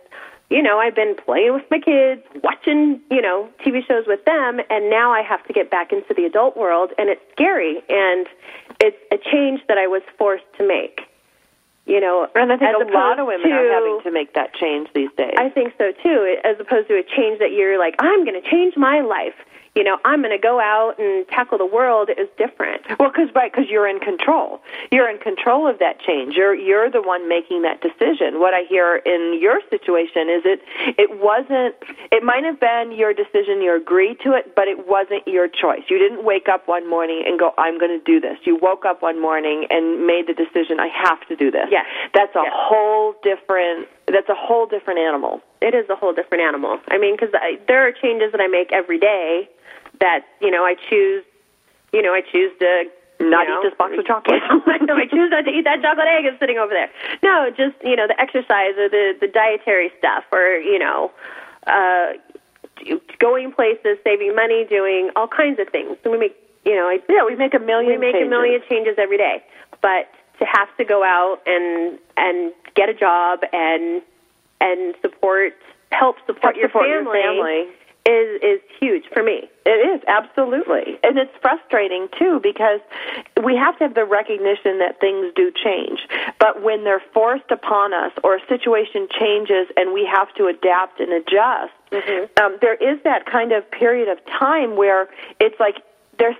you 0.49 0.63
know, 0.63 0.79
I've 0.79 0.95
been 0.95 1.15
playing 1.15 1.53
with 1.53 1.65
my 1.69 1.79
kids, 1.79 2.23
watching, 2.43 2.99
you 3.11 3.21
know, 3.21 3.49
TV 3.63 3.85
shows 3.87 4.05
with 4.07 4.25
them, 4.25 4.59
and 4.69 4.89
now 4.89 5.11
I 5.11 5.21
have 5.21 5.45
to 5.45 5.53
get 5.53 5.69
back 5.69 5.91
into 5.91 6.11
the 6.15 6.25
adult 6.25 6.57
world, 6.57 6.91
and 6.97 7.07
it's 7.07 7.21
scary, 7.33 7.83
and 7.87 8.25
it's 8.79 8.97
a 9.11 9.17
change 9.31 9.61
that 9.67 9.77
I 9.77 9.85
was 9.85 10.01
forced 10.17 10.45
to 10.57 10.67
make. 10.67 11.01
You 11.89 11.99
know, 11.99 12.27
And 12.35 12.53
I 12.53 12.57
think 12.57 12.69
a 12.69 12.93
lot 12.93 13.17
of 13.19 13.25
women 13.25 13.51
are 13.51 13.73
having 13.73 13.99
to 14.03 14.11
make 14.11 14.35
that 14.35 14.53
change 14.53 14.89
these 14.93 15.09
days. 15.17 15.33
I 15.37 15.49
think 15.49 15.73
so 15.79 15.91
too, 16.03 16.37
as 16.45 16.55
opposed 16.59 16.87
to 16.89 16.93
a 16.93 17.01
change 17.01 17.39
that 17.39 17.49
you're 17.51 17.79
like, 17.79 17.95
I'm 17.97 18.23
going 18.25 18.39
to 18.39 18.47
change 18.47 18.77
my 18.77 19.01
life. 19.01 19.33
You 19.79 19.85
know, 19.85 19.97
I'm 20.03 20.19
going 20.19 20.35
to 20.35 20.43
go 20.43 20.59
out 20.59 20.99
and 20.99 21.25
tackle 21.29 21.57
the 21.57 21.65
world 21.65 22.09
is 22.09 22.27
different. 22.37 22.81
Well, 22.99 23.11
because 23.15 23.29
right, 23.33 23.49
because 23.49 23.69
you're 23.69 23.87
in 23.87 24.01
control. 24.01 24.59
You're 24.91 25.09
in 25.09 25.19
control 25.19 25.69
of 25.71 25.79
that 25.79 26.01
change. 26.01 26.35
You're 26.35 26.53
you're 26.53 26.91
the 26.91 27.01
one 27.01 27.29
making 27.29 27.61
that 27.61 27.79
decision. 27.79 28.41
What 28.41 28.53
I 28.53 28.63
hear 28.67 28.97
in 28.97 29.39
your 29.39 29.61
situation 29.69 30.27
is 30.27 30.41
it 30.43 30.59
it 30.99 31.23
wasn't. 31.23 31.75
It 32.11 32.23
might 32.23 32.43
have 32.43 32.59
been 32.59 32.91
your 32.91 33.13
decision. 33.13 33.61
You 33.61 33.73
agreed 33.73 34.19
to 34.25 34.33
it, 34.33 34.53
but 34.53 34.67
it 34.67 34.85
wasn't 34.85 35.25
your 35.25 35.47
choice. 35.47 35.83
You 35.87 35.97
didn't 35.97 36.25
wake 36.25 36.49
up 36.49 36.67
one 36.67 36.83
morning 36.89 37.23
and 37.25 37.39
go, 37.39 37.53
"I'm 37.57 37.79
going 37.79 37.97
to 37.97 38.03
do 38.03 38.19
this." 38.19 38.35
You 38.43 38.57
woke 38.61 38.83
up 38.83 39.01
one 39.01 39.21
morning 39.21 39.65
and 39.69 40.05
made 40.05 40.27
the 40.27 40.33
decision, 40.35 40.81
"I 40.81 40.89
have 40.91 41.25
to 41.29 41.37
do 41.37 41.51
this." 41.51 41.67
Yes. 41.71 41.85
That's 42.13 42.35
a 42.35 42.43
Yes. 42.43 42.51
whole 42.53 43.15
different. 43.23 43.87
That's 44.11 44.29
a 44.29 44.35
whole 44.35 44.65
different 44.65 44.99
animal. 44.99 45.41
It 45.61 45.73
is 45.75 45.89
a 45.89 45.95
whole 45.95 46.13
different 46.13 46.43
animal. 46.43 46.79
I 46.89 46.97
mean, 46.97 47.15
because 47.15 47.33
there 47.67 47.85
are 47.87 47.91
changes 47.91 48.31
that 48.31 48.41
I 48.41 48.47
make 48.47 48.71
every 48.71 48.99
day 48.99 49.49
that 49.99 50.21
you 50.41 50.51
know 50.51 50.63
I 50.65 50.75
choose. 50.89 51.23
You 51.93 52.01
know, 52.01 52.13
I 52.13 52.21
choose 52.21 52.51
to 52.59 52.85
Not 53.19 53.47
you 53.47 53.53
know, 53.53 53.59
eat 53.61 53.69
this 53.69 53.77
box 53.77 53.93
of 53.97 54.05
chocolate. 54.05 54.41
no, 54.87 54.95
I 54.95 55.05
choose 55.07 55.29
not 55.31 55.45
to 55.45 55.51
eat 55.51 55.63
that 55.65 55.81
chocolate 55.81 56.07
egg 56.07 56.25
that's 56.25 56.39
sitting 56.39 56.57
over 56.57 56.73
there. 56.73 56.89
No, 57.23 57.49
just 57.49 57.75
you 57.83 57.95
know 57.95 58.07
the 58.07 58.19
exercise 58.19 58.77
or 58.77 58.89
the 58.89 59.13
the 59.19 59.27
dietary 59.27 59.91
stuff, 59.97 60.23
or 60.31 60.57
you 60.57 60.79
know, 60.79 61.11
uh, 61.67 62.13
going 63.19 63.51
places, 63.51 63.97
saving 64.03 64.35
money, 64.35 64.65
doing 64.69 65.09
all 65.15 65.27
kinds 65.27 65.59
of 65.59 65.67
things. 65.69 65.97
So 66.03 66.11
we 66.11 66.17
make 66.17 66.35
you 66.65 66.75
know, 66.75 66.87
I, 66.87 66.99
Yeah, 67.09 67.25
we 67.25 67.35
make 67.35 67.53
a 67.53 67.59
million. 67.59 67.91
we 67.91 67.97
make 67.97 68.13
changes. 68.13 68.27
a 68.27 68.29
million 68.29 68.61
changes 68.69 68.95
every 68.97 69.17
day, 69.17 69.43
but 69.81 70.09
to 70.39 70.45
have 70.45 70.75
to 70.77 70.85
go 70.85 71.03
out 71.03 71.39
and 71.45 71.99
and 72.17 72.53
get 72.75 72.89
a 72.89 72.93
job 72.93 73.39
and 73.53 74.01
and 74.61 74.95
support 75.01 75.53
help 75.91 76.17
support, 76.25 76.43
Help 76.43 76.55
your, 76.55 76.69
support 76.69 76.87
your 76.87 77.03
family 77.03 77.21
family. 77.21 77.67
is 78.05 78.41
is 78.41 78.61
huge 78.79 79.03
for 79.13 79.23
me. 79.23 79.49
It 79.65 79.79
is 79.95 80.01
absolutely, 80.07 80.97
and 81.03 81.17
it's 81.17 81.31
frustrating 81.41 82.07
too 82.17 82.39
because 82.41 82.79
we 83.43 83.55
have 83.55 83.77
to 83.77 83.83
have 83.85 83.93
the 83.95 84.05
recognition 84.05 84.79
that 84.79 84.99
things 84.99 85.31
do 85.35 85.51
change. 85.51 85.99
But 86.39 86.63
when 86.63 86.83
they're 86.83 87.03
forced 87.13 87.51
upon 87.51 87.93
us, 87.93 88.11
or 88.23 88.37
a 88.37 88.47
situation 88.47 89.07
changes, 89.19 89.67
and 89.77 89.93
we 89.93 90.05
have 90.11 90.33
to 90.35 90.47
adapt 90.47 90.99
and 90.99 91.11
adjust, 91.13 91.73
um, 92.41 92.57
there 92.61 92.75
is 92.75 92.99
that 93.03 93.25
kind 93.25 93.51
of 93.51 93.69
period 93.71 94.07
of 94.09 94.17
time 94.25 94.75
where 94.75 95.07
it's 95.39 95.59
like 95.59 95.77
there's 96.17 96.35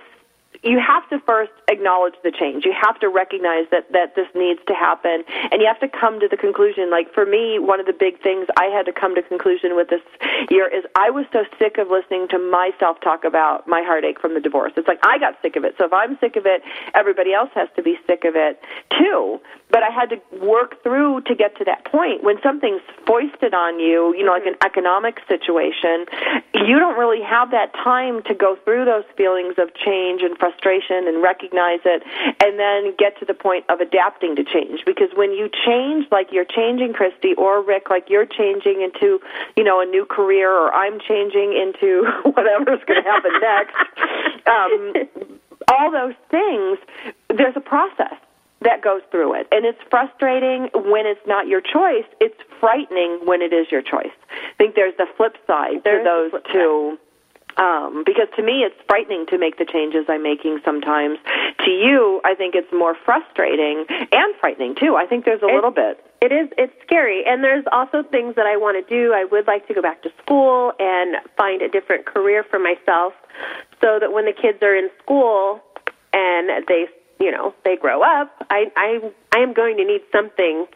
you 0.62 0.78
have 0.78 1.08
to 1.08 1.18
first 1.24 1.52
acknowledge 1.68 2.14
the 2.22 2.30
change. 2.30 2.64
You 2.64 2.74
have 2.76 3.00
to 3.00 3.08
recognize 3.08 3.64
that 3.70 3.90
that 3.92 4.14
this 4.14 4.28
needs 4.34 4.60
to 4.68 4.74
happen, 4.74 5.24
and 5.50 5.60
you 5.60 5.66
have 5.66 5.80
to 5.80 5.88
come 5.88 6.20
to 6.20 6.28
the 6.28 6.36
conclusion. 6.36 6.90
Like 6.90 7.12
for 7.14 7.24
me, 7.24 7.58
one 7.58 7.80
of 7.80 7.86
the 7.86 7.96
big 7.96 8.20
things 8.22 8.46
I 8.58 8.66
had 8.66 8.84
to 8.86 8.92
come 8.92 9.14
to 9.14 9.22
conclusion 9.22 9.74
with 9.74 9.88
this 9.88 10.02
year 10.50 10.68
is 10.68 10.84
I 10.94 11.10
was 11.10 11.24
so 11.32 11.44
sick 11.58 11.78
of 11.78 11.88
listening 11.88 12.28
to 12.28 12.38
myself 12.38 13.00
talk 13.00 13.24
about 13.24 13.66
my 13.66 13.82
heartache 13.82 14.20
from 14.20 14.34
the 14.34 14.40
divorce. 14.40 14.72
It's 14.76 14.88
like 14.88 15.00
I 15.02 15.18
got 15.18 15.40
sick 15.40 15.56
of 15.56 15.64
it. 15.64 15.76
So 15.78 15.86
if 15.86 15.92
I'm 15.92 16.18
sick 16.20 16.36
of 16.36 16.44
it, 16.44 16.62
everybody 16.92 17.32
else 17.32 17.50
has 17.54 17.68
to 17.76 17.82
be 17.82 17.96
sick 18.06 18.24
of 18.24 18.36
it 18.36 18.60
too. 18.98 19.40
But 19.70 19.82
I 19.82 19.90
had 19.90 20.10
to 20.10 20.20
work 20.44 20.82
through 20.82 21.22
to 21.22 21.34
get 21.34 21.56
to 21.58 21.64
that 21.64 21.84
point 21.86 22.22
when 22.24 22.36
something's 22.42 22.82
foisted 23.06 23.54
on 23.54 23.78
you, 23.78 24.14
you 24.16 24.24
know, 24.24 24.32
like 24.32 24.46
an 24.46 24.58
economic 24.64 25.20
situation, 25.28 26.04
you 26.52 26.78
don't 26.78 26.98
really 26.98 27.22
have 27.22 27.52
that 27.52 27.72
time 27.72 28.22
to 28.24 28.34
go 28.34 28.56
through 28.64 28.84
those 28.84 29.04
feelings 29.16 29.54
of 29.58 29.72
change 29.74 30.22
and 30.22 30.36
frustration 30.36 30.49
and 30.58 31.22
recognize 31.22 31.80
it 31.84 32.02
and 32.40 32.58
then 32.58 32.94
get 32.96 33.18
to 33.18 33.24
the 33.24 33.34
point 33.34 33.64
of 33.68 33.80
adapting 33.80 34.36
to 34.36 34.44
change. 34.44 34.84
Because 34.84 35.08
when 35.14 35.32
you 35.32 35.48
change, 35.66 36.06
like 36.10 36.28
you're 36.32 36.44
changing 36.44 36.92
Christy 36.92 37.34
or 37.34 37.62
Rick, 37.62 37.90
like 37.90 38.08
you're 38.08 38.26
changing 38.26 38.82
into, 38.82 39.20
you 39.56 39.64
know, 39.64 39.80
a 39.80 39.86
new 39.86 40.04
career 40.04 40.50
or 40.50 40.72
I'm 40.72 41.00
changing 41.00 41.52
into 41.52 42.04
whatever's 42.24 42.80
going 42.86 43.02
to 43.02 43.08
happen 43.08 43.32
next, 43.40 43.76
um, 44.46 45.38
all 45.68 45.90
those 45.90 46.14
things, 46.30 46.78
there's 47.28 47.56
a 47.56 47.60
process 47.60 48.16
that 48.62 48.82
goes 48.82 49.00
through 49.10 49.34
it. 49.34 49.48
And 49.50 49.64
it's 49.64 49.78
frustrating 49.88 50.68
when 50.74 51.06
it's 51.06 51.20
not 51.26 51.46
your 51.46 51.60
choice. 51.60 52.04
It's 52.20 52.38
frightening 52.60 53.20
when 53.24 53.40
it 53.42 53.52
is 53.52 53.66
your 53.70 53.82
choice. 53.82 54.12
I 54.30 54.54
think 54.58 54.74
there's 54.74 54.96
the 54.98 55.06
flip 55.16 55.36
side 55.46 55.82
There's 55.84 56.04
to 56.04 56.30
those 56.32 56.42
two. 56.52 56.98
Um, 57.56 58.04
because 58.06 58.28
to 58.36 58.42
me, 58.42 58.62
it's 58.62 58.76
frightening 58.88 59.26
to 59.26 59.38
make 59.38 59.58
the 59.58 59.64
changes 59.66 60.06
I'm 60.08 60.22
making 60.22 60.60
sometimes. 60.64 61.18
To 61.64 61.70
you, 61.70 62.20
I 62.24 62.34
think 62.34 62.54
it's 62.54 62.72
more 62.72 62.94
frustrating 63.04 63.84
and 63.90 64.34
frightening 64.40 64.74
too. 64.74 64.96
I 64.96 65.06
think 65.06 65.24
there's 65.24 65.42
a 65.42 65.46
little 65.46 65.70
bit. 65.72 66.02
It 66.22 66.32
is. 66.32 66.48
It's 66.56 66.72
scary, 66.86 67.24
and 67.26 67.42
there's 67.42 67.64
also 67.72 68.02
things 68.02 68.36
that 68.36 68.46
I 68.46 68.56
want 68.56 68.76
to 68.80 68.88
do. 68.94 69.12
I 69.12 69.24
would 69.24 69.46
like 69.46 69.66
to 69.68 69.74
go 69.74 69.82
back 69.82 70.02
to 70.02 70.10
school 70.22 70.72
and 70.78 71.16
find 71.36 71.60
a 71.62 71.68
different 71.68 72.06
career 72.06 72.44
for 72.48 72.58
myself, 72.58 73.12
so 73.80 73.98
that 74.00 74.12
when 74.12 74.24
the 74.26 74.32
kids 74.32 74.58
are 74.62 74.74
in 74.76 74.88
school 75.02 75.60
and 76.12 76.64
they, 76.68 76.86
you 77.18 77.30
know, 77.30 77.54
they 77.64 77.76
grow 77.76 78.02
up, 78.02 78.30
I, 78.50 78.66
I, 78.76 79.12
I 79.34 79.38
am 79.40 79.52
going 79.54 79.76
to 79.78 79.84
need 79.84 80.02
something 80.12 80.66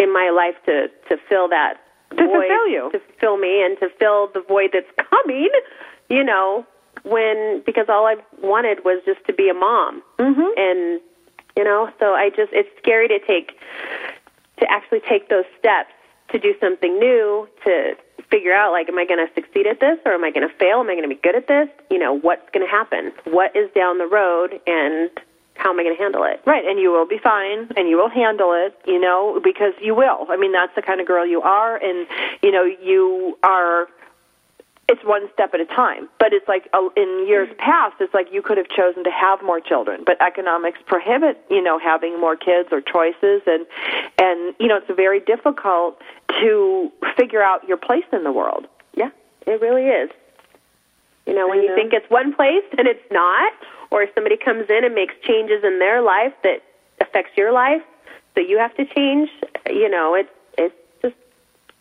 in 0.00 0.12
my 0.12 0.30
life 0.34 0.56
to 0.66 0.88
to 1.08 1.16
fill 1.28 1.48
that 1.48 1.74
To 2.10 2.16
void, 2.16 2.26
fulfill 2.26 2.68
you. 2.68 2.90
to 2.92 3.00
fill 3.20 3.36
me, 3.38 3.62
and 3.64 3.78
to 3.80 3.88
fill 3.98 4.28
the 4.34 4.40
void 4.46 4.70
that's 4.72 4.90
coming. 5.10 5.48
You 6.08 6.24
know, 6.24 6.66
when 7.04 7.62
because 7.66 7.86
all 7.88 8.06
I 8.06 8.16
wanted 8.42 8.84
was 8.84 9.02
just 9.04 9.24
to 9.26 9.32
be 9.32 9.48
a 9.48 9.54
mom, 9.54 10.02
Mm-hmm. 10.18 10.40
and 10.56 11.00
you 11.56 11.64
know, 11.64 11.90
so 11.98 12.14
I 12.14 12.30
just 12.30 12.52
it's 12.52 12.68
scary 12.78 13.08
to 13.08 13.18
take 13.26 13.58
to 14.60 14.70
actually 14.70 15.00
take 15.00 15.28
those 15.28 15.44
steps 15.58 15.90
to 16.32 16.38
do 16.38 16.54
something 16.60 16.98
new 16.98 17.48
to 17.64 17.96
figure 18.30 18.52
out 18.52 18.72
like 18.72 18.88
am 18.88 18.98
I 18.98 19.06
going 19.06 19.24
to 19.26 19.32
succeed 19.34 19.66
at 19.66 19.80
this 19.80 19.98
or 20.04 20.12
am 20.12 20.22
I 20.24 20.30
going 20.30 20.46
to 20.46 20.54
fail 20.56 20.80
am 20.80 20.90
I 20.90 20.94
going 20.94 21.08
to 21.08 21.14
be 21.14 21.20
good 21.22 21.34
at 21.34 21.46
this 21.48 21.68
you 21.90 21.98
know 21.98 22.18
what's 22.18 22.46
going 22.52 22.66
to 22.66 22.70
happen 22.70 23.10
what 23.24 23.56
is 23.56 23.70
down 23.74 23.96
the 23.96 24.06
road 24.06 24.60
and 24.66 25.08
how 25.56 25.70
am 25.70 25.80
I 25.80 25.84
going 25.84 25.96
to 25.96 26.02
handle 26.02 26.24
it 26.24 26.42
Right, 26.44 26.64
and 26.66 26.78
you 26.78 26.90
will 26.92 27.06
be 27.06 27.16
fine, 27.18 27.68
and 27.76 27.88
you 27.88 27.96
will 27.96 28.10
handle 28.10 28.52
it, 28.52 28.78
you 28.86 29.00
know, 29.00 29.40
because 29.42 29.72
you 29.80 29.94
will. 29.94 30.26
I 30.28 30.36
mean, 30.36 30.52
that's 30.52 30.74
the 30.76 30.82
kind 30.82 31.00
of 31.00 31.06
girl 31.06 31.26
you 31.26 31.40
are, 31.42 31.76
and 31.82 32.06
you 32.42 32.52
know, 32.52 32.64
you 32.64 33.38
are. 33.42 33.88
It's 34.90 35.04
one 35.04 35.28
step 35.34 35.52
at 35.52 35.60
a 35.60 35.66
time, 35.66 36.08
but 36.18 36.32
it's 36.32 36.48
like 36.48 36.66
uh, 36.72 36.88
in 36.96 37.26
years 37.28 37.48
past, 37.58 37.96
it's 38.00 38.14
like 38.14 38.32
you 38.32 38.40
could 38.40 38.56
have 38.56 38.68
chosen 38.70 39.04
to 39.04 39.10
have 39.10 39.42
more 39.42 39.60
children, 39.60 40.02
but 40.06 40.20
economics 40.22 40.78
prohibit, 40.86 41.44
you 41.50 41.62
know, 41.62 41.78
having 41.78 42.18
more 42.18 42.36
kids 42.36 42.70
or 42.72 42.80
choices, 42.80 43.42
and 43.46 43.66
and 44.18 44.54
you 44.58 44.66
know, 44.66 44.76
it's 44.78 44.90
very 44.96 45.20
difficult 45.20 46.00
to 46.40 46.90
figure 47.18 47.42
out 47.42 47.68
your 47.68 47.76
place 47.76 48.04
in 48.12 48.24
the 48.24 48.32
world. 48.32 48.66
yeah 48.94 49.10
it 49.46 49.60
really 49.60 49.86
is. 49.88 50.10
You 51.26 51.34
know 51.34 51.46
when 51.48 51.62
you 51.62 51.74
think 51.74 51.92
it's 51.92 52.08
one 52.10 52.32
place 52.34 52.64
and 52.78 52.88
it's 52.88 53.04
not 53.10 53.52
or 53.90 54.02
if 54.02 54.10
somebody 54.14 54.38
comes 54.38 54.70
in 54.70 54.84
and 54.84 54.94
makes 54.94 55.14
changes 55.22 55.62
in 55.64 55.78
their 55.78 56.00
life 56.00 56.32
that 56.42 56.62
affects 57.02 57.36
your 57.36 57.52
life 57.52 57.82
so 58.34 58.40
you 58.40 58.56
have 58.58 58.74
to 58.76 58.84
change 58.86 59.28
you 59.68 59.90
know 59.90 60.14
it's 60.14 60.30
it's 60.56 60.74
just 61.02 61.14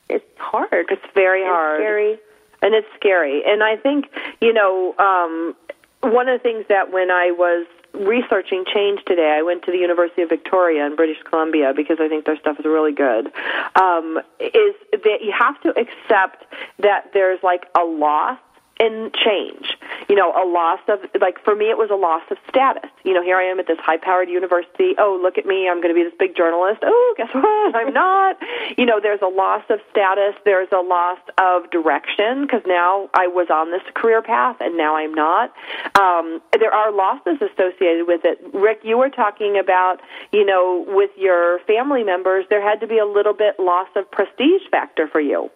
it's 0.09 0.25
hard. 0.37 0.87
It's 0.91 1.05
very 1.13 1.41
It's 1.43 1.49
hard. 1.49 1.79
scary 1.79 2.19
and 2.61 2.73
it's 2.73 2.87
scary. 2.95 3.43
And 3.45 3.63
I 3.63 3.75
think 3.75 4.09
you 4.41 4.53
know 4.53 4.95
um, 4.97 5.55
one 6.01 6.27
of 6.27 6.39
the 6.39 6.43
things 6.43 6.65
that 6.69 6.91
when 6.91 7.11
I 7.11 7.31
was 7.31 7.65
researching 7.93 8.63
change 8.71 8.99
today, 9.05 9.35
I 9.37 9.41
went 9.41 9.63
to 9.63 9.71
the 9.71 9.77
University 9.77 10.21
of 10.21 10.29
Victoria 10.29 10.85
in 10.85 10.95
British 10.95 11.17
Columbia 11.23 11.73
because 11.75 11.97
I 11.99 12.07
think 12.07 12.25
their 12.25 12.37
stuff 12.37 12.59
is 12.59 12.65
really 12.65 12.93
good. 12.93 13.27
Um, 13.75 14.19
is 14.39 14.75
that 14.91 15.19
you 15.21 15.33
have 15.37 15.59
to 15.61 15.69
accept 15.69 16.45
that 16.79 17.11
there's 17.13 17.41
like 17.43 17.65
a 17.75 17.83
loss 17.83 18.37
in 18.79 19.11
change. 19.13 19.77
You 20.09 20.15
know, 20.15 20.31
a 20.31 20.45
loss 20.45 20.79
of 20.87 20.99
like 21.19 21.43
for 21.43 21.55
me 21.55 21.69
it 21.69 21.77
was 21.77 21.89
a 21.91 21.95
loss 21.95 22.23
of 22.31 22.37
status. 22.49 22.89
You 23.03 23.13
know, 23.13 23.23
here 23.23 23.37
I 23.37 23.43
am 23.43 23.59
at 23.59 23.67
this 23.67 23.79
high 23.79 23.97
powered 23.97 24.29
university. 24.29 24.95
Oh, 24.97 25.19
look 25.21 25.37
at 25.37 25.45
me, 25.45 25.67
I'm 25.69 25.81
gonna 25.81 25.93
be 25.93 26.03
this 26.03 26.13
big 26.17 26.35
journalist. 26.35 26.81
Oh, 26.83 27.13
guess 27.17 27.29
what? 27.33 27.75
I'm 27.75 27.93
not. 27.93 28.37
You 28.77 28.85
know, 28.85 28.99
there's 29.01 29.21
a 29.21 29.27
loss 29.27 29.63
of 29.69 29.79
status, 29.91 30.35
there's 30.45 30.69
a 30.71 30.81
loss 30.81 31.19
of 31.37 31.69
direction 31.71 32.43
because 32.43 32.61
now 32.65 33.09
I 33.13 33.27
was 33.27 33.47
on 33.49 33.71
this 33.71 33.83
career 33.93 34.21
path 34.21 34.57
and 34.59 34.77
now 34.77 34.95
I'm 34.95 35.13
not. 35.13 35.53
Um, 35.99 36.41
there 36.59 36.73
are 36.73 36.91
losses 36.91 37.41
associated 37.41 38.07
with 38.07 38.21
it. 38.23 38.39
Rick, 38.53 38.81
you 38.83 38.97
were 38.97 39.09
talking 39.09 39.57
about, 39.57 40.01
you 40.31 40.45
know, 40.45 40.85
with 40.87 41.11
your 41.17 41.59
family 41.67 42.03
members, 42.03 42.45
there 42.49 42.61
had 42.61 42.79
to 42.81 42.87
be 42.87 42.97
a 42.97 43.05
little 43.05 43.33
bit 43.33 43.59
loss 43.59 43.87
of 43.95 44.09
prestige 44.11 44.63
factor 44.71 45.07
for 45.07 45.21
you. 45.21 45.49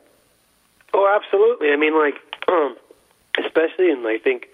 Oh, 0.93 1.07
absolutely. 1.07 1.71
I 1.71 1.77
mean, 1.77 1.97
like, 1.97 2.15
um, 2.47 2.75
especially 3.37 3.89
in, 3.91 4.05
I 4.05 4.17
think, 4.23 4.47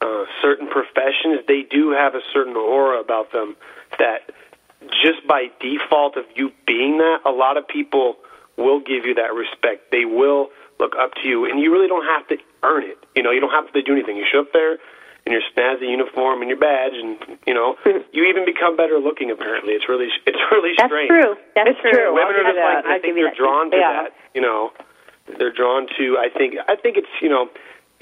uh, 0.00 0.24
certain 0.40 0.68
professions, 0.68 1.40
they 1.46 1.62
do 1.62 1.90
have 1.90 2.14
a 2.14 2.20
certain 2.32 2.56
aura 2.56 3.00
about 3.00 3.32
them 3.32 3.56
that 3.98 4.30
just 5.02 5.26
by 5.28 5.46
default 5.60 6.16
of 6.16 6.24
you 6.34 6.50
being 6.66 6.98
that, 6.98 7.20
a 7.24 7.30
lot 7.30 7.56
of 7.56 7.68
people 7.68 8.16
will 8.56 8.80
give 8.80 9.06
you 9.06 9.14
that 9.14 9.32
respect. 9.34 9.90
They 9.92 10.04
will 10.04 10.50
look 10.80 10.94
up 10.98 11.14
to 11.22 11.28
you, 11.28 11.44
and 11.44 11.60
you 11.60 11.72
really 11.72 11.86
don't 11.88 12.04
have 12.06 12.26
to 12.28 12.36
earn 12.64 12.82
it. 12.82 12.98
You 13.14 13.22
know, 13.22 13.30
you 13.30 13.40
don't 13.40 13.50
have 13.52 13.72
to 13.72 13.82
do 13.82 13.92
anything. 13.92 14.16
You 14.16 14.26
show 14.30 14.40
up 14.40 14.52
there 14.52 14.78
in 15.24 15.30
your 15.32 15.42
snazzy 15.54 15.88
uniform 15.88 16.40
and 16.42 16.48
your 16.50 16.58
badge, 16.58 16.94
and 16.94 17.16
you 17.46 17.54
know, 17.54 17.76
you 18.12 18.24
even 18.24 18.44
become 18.44 18.76
better 18.76 18.98
looking. 18.98 19.30
Apparently, 19.30 19.74
it's 19.74 19.88
really, 19.88 20.08
it's 20.26 20.38
really 20.50 20.72
that's 20.76 20.90
strange. 20.90 21.10
That's 21.10 21.22
true 21.24 21.36
that's 21.54 21.70
It's 21.70 21.80
true. 21.80 22.12
Women 22.12 22.34
I'll 22.34 22.40
are 22.40 22.42
just 22.42 22.56
you 22.56 22.64
like 22.64 22.84
I 22.84 22.94
I'll 22.96 23.00
think 23.00 23.14
they're 23.14 23.30
that. 23.30 23.36
drawn 23.36 23.70
to 23.70 23.76
Yeah. 23.76 23.92
that. 24.02 24.12
You 24.34 24.40
know, 24.40 24.72
they're 25.38 25.52
drawn 25.54 25.86
to. 25.98 26.18
I 26.18 26.28
think. 26.36 26.56
I 26.66 26.74
think 26.74 26.96
it's 26.96 27.12
you 27.22 27.28
know, 27.28 27.48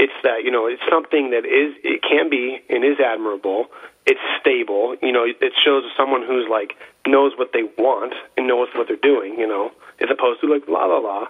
it's 0.01 0.17
that 0.25 0.45
you 0.45 0.51
know, 0.51 0.65
it's 0.67 0.81
something 0.91 1.31
that 1.37 1.45
is 1.45 1.77
it 1.85 2.01
can 2.03 2.31
be 2.33 2.59
and 2.73 2.81
is 2.85 2.97
admirable. 2.99 3.67
It's 4.07 4.21
stable. 4.41 4.97
You 5.03 5.13
know, 5.13 5.25
it 5.29 5.53
shows 5.63 5.85
someone 5.97 6.25
who's 6.27 6.49
like 6.49 6.73
knows 7.07 7.33
what 7.37 7.53
they 7.53 7.65
want 7.77 8.15
and 8.37 8.49
knows 8.49 8.69
what 8.75 8.89
they're 8.89 8.97
doing. 8.97 9.39
You 9.39 9.47
know, 9.47 9.71
as 10.01 10.09
opposed 10.11 10.41
to 10.41 10.47
like 10.49 10.67
la 10.69 10.87
la 10.87 10.99
la. 10.99 11.27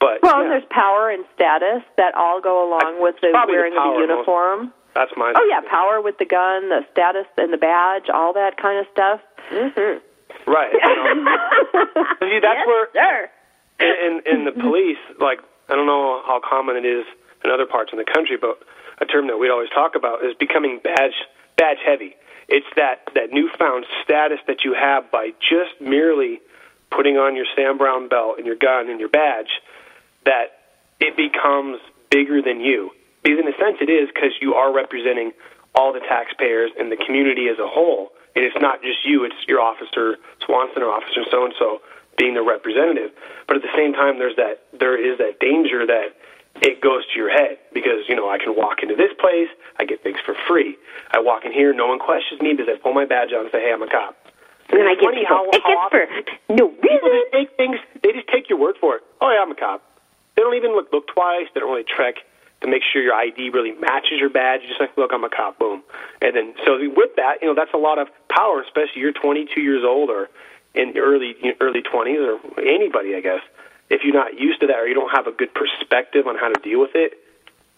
But 0.00 0.22
Well, 0.22 0.36
yeah, 0.38 0.42
and 0.42 0.50
there's 0.50 0.64
power 0.70 1.10
and 1.10 1.24
status 1.34 1.82
that 1.96 2.14
all 2.16 2.40
go 2.40 2.66
along 2.66 3.00
with 3.00 3.16
the 3.20 3.28
probably 3.30 3.54
the 3.54 3.58
wearing 3.60 3.76
of 3.76 3.82
power 3.84 4.00
the 4.00 4.06
most- 4.08 4.08
uniform. 4.26 4.72
that's 4.94 5.12
my. 5.16 5.32
Oh 5.36 5.44
yeah, 5.48 5.60
power 5.70 6.00
with 6.00 6.16
the 6.18 6.24
gun, 6.24 6.70
the 6.70 6.80
status 6.90 7.26
and 7.36 7.52
the 7.52 7.58
badge, 7.60 8.08
all 8.08 8.32
that 8.32 8.56
kind 8.56 8.80
of 8.80 8.86
stuff. 8.90 9.20
mm-hmm. 9.50 10.50
Right. 10.50 10.72
You 10.72 10.80
know? 10.80 11.36
See, 12.20 12.40
that's 12.40 12.56
yes, 12.56 12.66
where 12.66 12.88
sure. 12.96 13.28
in, 13.78 14.22
in 14.26 14.38
in 14.38 14.44
the 14.44 14.52
police, 14.52 14.98
like 15.20 15.38
I 15.68 15.76
don't 15.76 15.86
know 15.86 16.22
how 16.26 16.40
common 16.42 16.76
it 16.76 16.86
is 16.86 17.04
in 17.44 17.50
other 17.50 17.66
parts 17.66 17.92
in 17.92 17.98
the 17.98 18.04
country, 18.04 18.36
but 18.36 18.58
a 18.98 19.06
term 19.06 19.26
that 19.26 19.38
we 19.38 19.50
always 19.50 19.70
talk 19.70 19.94
about 19.94 20.24
is 20.24 20.34
becoming 20.34 20.80
badge 20.82 21.14
badge 21.56 21.78
heavy. 21.84 22.14
It's 22.48 22.66
that 22.76 23.08
that 23.14 23.32
newfound 23.32 23.86
status 24.04 24.38
that 24.46 24.64
you 24.64 24.74
have 24.74 25.10
by 25.10 25.32
just 25.40 25.80
merely 25.80 26.40
putting 26.90 27.16
on 27.16 27.36
your 27.36 27.46
Sam 27.56 27.78
Browne 27.78 28.08
belt 28.08 28.36
and 28.38 28.46
your 28.46 28.56
gun 28.56 28.90
and 28.90 29.00
your 29.00 29.08
badge, 29.08 29.60
that 30.24 30.60
it 31.00 31.16
becomes 31.16 31.78
bigger 32.10 32.42
than 32.42 32.60
you. 32.60 32.90
Because 33.22 33.38
in 33.38 33.48
a 33.48 33.56
sense, 33.56 33.78
it 33.80 33.88
is 33.88 34.08
because 34.12 34.32
you 34.40 34.54
are 34.54 34.72
representing 34.72 35.32
all 35.74 35.92
the 35.92 36.00
taxpayers 36.00 36.70
and 36.78 36.92
the 36.92 36.96
community 36.96 37.48
as 37.48 37.58
a 37.58 37.66
whole. 37.66 38.12
And 38.34 38.44
it's 38.44 38.56
not 38.60 38.82
just 38.82 39.04
you; 39.04 39.24
it's 39.24 39.36
your 39.46 39.60
officer 39.60 40.16
Swanson 40.44 40.82
or 40.82 40.90
officer 40.92 41.22
so 41.30 41.44
and 41.44 41.54
so 41.58 41.80
being 42.16 42.34
the 42.34 42.42
representative. 42.42 43.10
But 43.46 43.56
at 43.56 43.62
the 43.62 43.72
same 43.76 43.92
time, 43.92 44.18
there's 44.18 44.36
that 44.36 44.64
there 44.72 44.96
is 44.96 45.18
that 45.18 45.40
danger 45.40 45.86
that 45.86 46.16
it 46.62 46.80
goes 46.80 47.04
to 47.12 47.18
your 47.18 47.30
head 47.30 47.58
because 47.72 48.08
you 48.08 48.14
know 48.16 48.30
I 48.30 48.38
can 48.38 48.56
walk 48.56 48.82
into 48.82 48.94
this 48.96 49.12
place, 49.18 49.48
I 49.78 49.84
get 49.84 50.02
things 50.02 50.18
for 50.24 50.34
free. 50.48 50.76
I 51.10 51.20
walk 51.20 51.44
in 51.44 51.52
here, 51.52 51.72
no 51.74 51.88
one 51.88 51.98
questions 51.98 52.40
me 52.40 52.54
because 52.54 52.68
I 52.72 52.78
pull 52.78 52.94
my 52.94 53.04
badge 53.04 53.32
out 53.32 53.42
and 53.42 53.50
say, 53.50 53.60
"Hey, 53.60 53.72
I'm 53.72 53.82
a 53.82 53.88
cop." 53.90 54.16
and 54.70 54.80
then 54.80 54.86
I 54.86 54.94
get 54.94 55.12
people 55.12 55.26
how- 55.36 55.50
tickets 55.50 55.64
how 55.66 55.88
for 55.90 56.06
no 56.48 56.68
reason 56.80 57.08
just 57.12 57.32
take 57.32 57.50
things. 57.56 57.78
They 58.02 58.12
just 58.12 58.28
take 58.28 58.48
your 58.48 58.58
word 58.58 58.76
for 58.80 58.96
it. 58.96 59.02
Oh 59.20 59.30
yeah, 59.30 59.42
I'm 59.42 59.50
a 59.50 59.54
cop. 59.54 59.82
They 60.34 60.42
don't 60.42 60.54
even 60.54 60.72
look 60.72 60.92
look 60.92 61.08
twice. 61.08 61.46
They 61.52 61.60
don't 61.60 61.70
really 61.70 61.84
check 61.84 62.16
to 62.62 62.68
make 62.68 62.82
sure 62.92 63.02
your 63.02 63.14
ID 63.14 63.50
really 63.50 63.72
matches 63.72 64.18
your 64.20 64.30
badge. 64.30 64.60
You're 64.62 64.70
just 64.70 64.80
like, 64.80 64.96
look, 64.96 65.10
I'm 65.12 65.24
a 65.24 65.28
cop, 65.28 65.58
boom. 65.58 65.82
And 66.22 66.34
then, 66.36 66.54
so 66.64 66.78
with 66.94 67.16
that, 67.16 67.42
you 67.42 67.48
know, 67.48 67.54
that's 67.54 67.74
a 67.74 67.78
lot 67.78 67.98
of 67.98 68.08
power, 68.28 68.62
especially 68.62 69.02
you're 69.02 69.12
22 69.12 69.60
years 69.60 69.82
old 69.84 70.10
or 70.10 70.30
in 70.74 70.96
early 70.96 71.34
early 71.60 71.82
20s 71.82 72.22
or 72.22 72.60
anybody, 72.60 73.14
I 73.16 73.20
guess. 73.20 73.40
If 73.90 74.04
you're 74.04 74.14
not 74.14 74.38
used 74.38 74.60
to 74.60 74.66
that 74.68 74.76
or 74.76 74.86
you 74.86 74.94
don't 74.94 75.10
have 75.10 75.26
a 75.26 75.32
good 75.32 75.52
perspective 75.54 76.26
on 76.26 76.36
how 76.36 76.48
to 76.48 76.60
deal 76.60 76.80
with 76.80 76.94
it, 76.94 77.18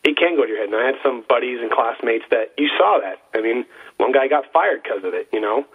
it 0.05 0.17
can 0.17 0.37
go 0.37 0.43
to 0.43 0.49
your 0.49 0.59
head. 0.59 0.69
And 0.69 0.77
I 0.77 0.87
had 0.87 0.97
some 1.03 1.25
buddies 1.29 1.61
and 1.61 1.71
classmates 1.71 2.25
that 2.31 2.53
you 2.59 2.69
saw 2.79 3.01
that. 3.01 3.19
I 3.35 3.43
mean, 3.43 3.65
one 3.97 4.13
guy 4.13 4.29
got 4.29 4.53
fired 4.53 4.83
because 4.83 5.03
of 5.05 5.15
it. 5.15 5.29
You 5.33 5.41
know. 5.41 5.67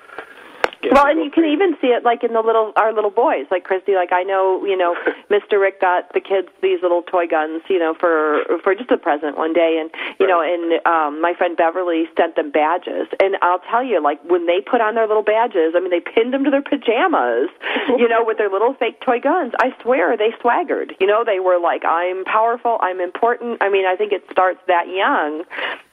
Well, 0.92 1.08
and 1.08 1.24
you 1.24 1.30
can 1.30 1.46
even 1.46 1.76
see 1.82 1.88
it 1.88 2.04
like 2.04 2.24
in 2.24 2.34
the 2.34 2.42
little 2.42 2.72
our 2.76 2.94
little 2.94 3.12
boys, 3.12 3.46
like 3.52 3.64
Christy. 3.64 3.96
Like 3.96 4.14
I 4.14 4.24
know, 4.24 4.64
you 4.66 4.78
know, 4.78 4.96
Mr. 5.30 5.60
Rick 5.60 5.82
got 5.82 6.14
the 6.14 6.22
kids 6.22 6.48
these 6.62 6.82
little 6.82 7.02
toy 7.02 7.28
guns, 7.28 7.62
you 7.70 7.80
know, 7.80 7.94
for 8.00 8.44
for 8.64 8.76
just 8.76 8.92
a 8.92 8.98
present 8.98 9.38
one 9.38 9.54
day, 9.54 9.78
and 9.80 9.92
you 10.20 10.28
know, 10.28 10.42
and 10.42 10.86
um, 10.86 11.22
my 11.22 11.34
friend 11.34 11.58
Beverly 11.58 12.06
sent 12.18 12.36
them 12.36 12.52
badges, 12.52 13.08
and 13.20 13.36
I'll 13.42 13.60
tell 13.70 13.84
you, 13.84 14.02
like 14.02 14.24
when 14.24 14.46
they 14.46 14.62
put 14.62 14.80
on 14.82 14.96
their 14.96 15.08
little 15.08 15.24
badges, 15.24 15.74
I 15.76 15.80
mean, 15.80 15.92
they 15.92 16.00
pinned 16.00 16.34
them 16.34 16.44
to 16.46 16.50
their 16.50 16.64
pajamas, 16.64 17.50
you 17.98 18.08
know, 18.08 18.24
with 18.24 18.38
their 18.38 18.50
little 18.50 18.74
fake 18.74 19.02
toy 19.02 19.20
guns. 19.20 19.54
I 19.60 19.76
swear 19.82 20.16
they 20.16 20.32
swaggered. 20.40 20.96
You 21.00 21.08
know, 21.08 21.24
they 21.26 21.40
were 21.40 21.60
like, 21.60 21.84
I'm 21.84 22.24
powerful, 22.24 22.78
I'm 22.82 23.02
important. 23.02 23.62
I 23.62 23.70
mean, 23.70 23.86
I 23.86 23.96
think 23.96 24.14
it 24.14 24.24
starts 24.32 24.60
that 24.68 24.88
young, 24.88 25.44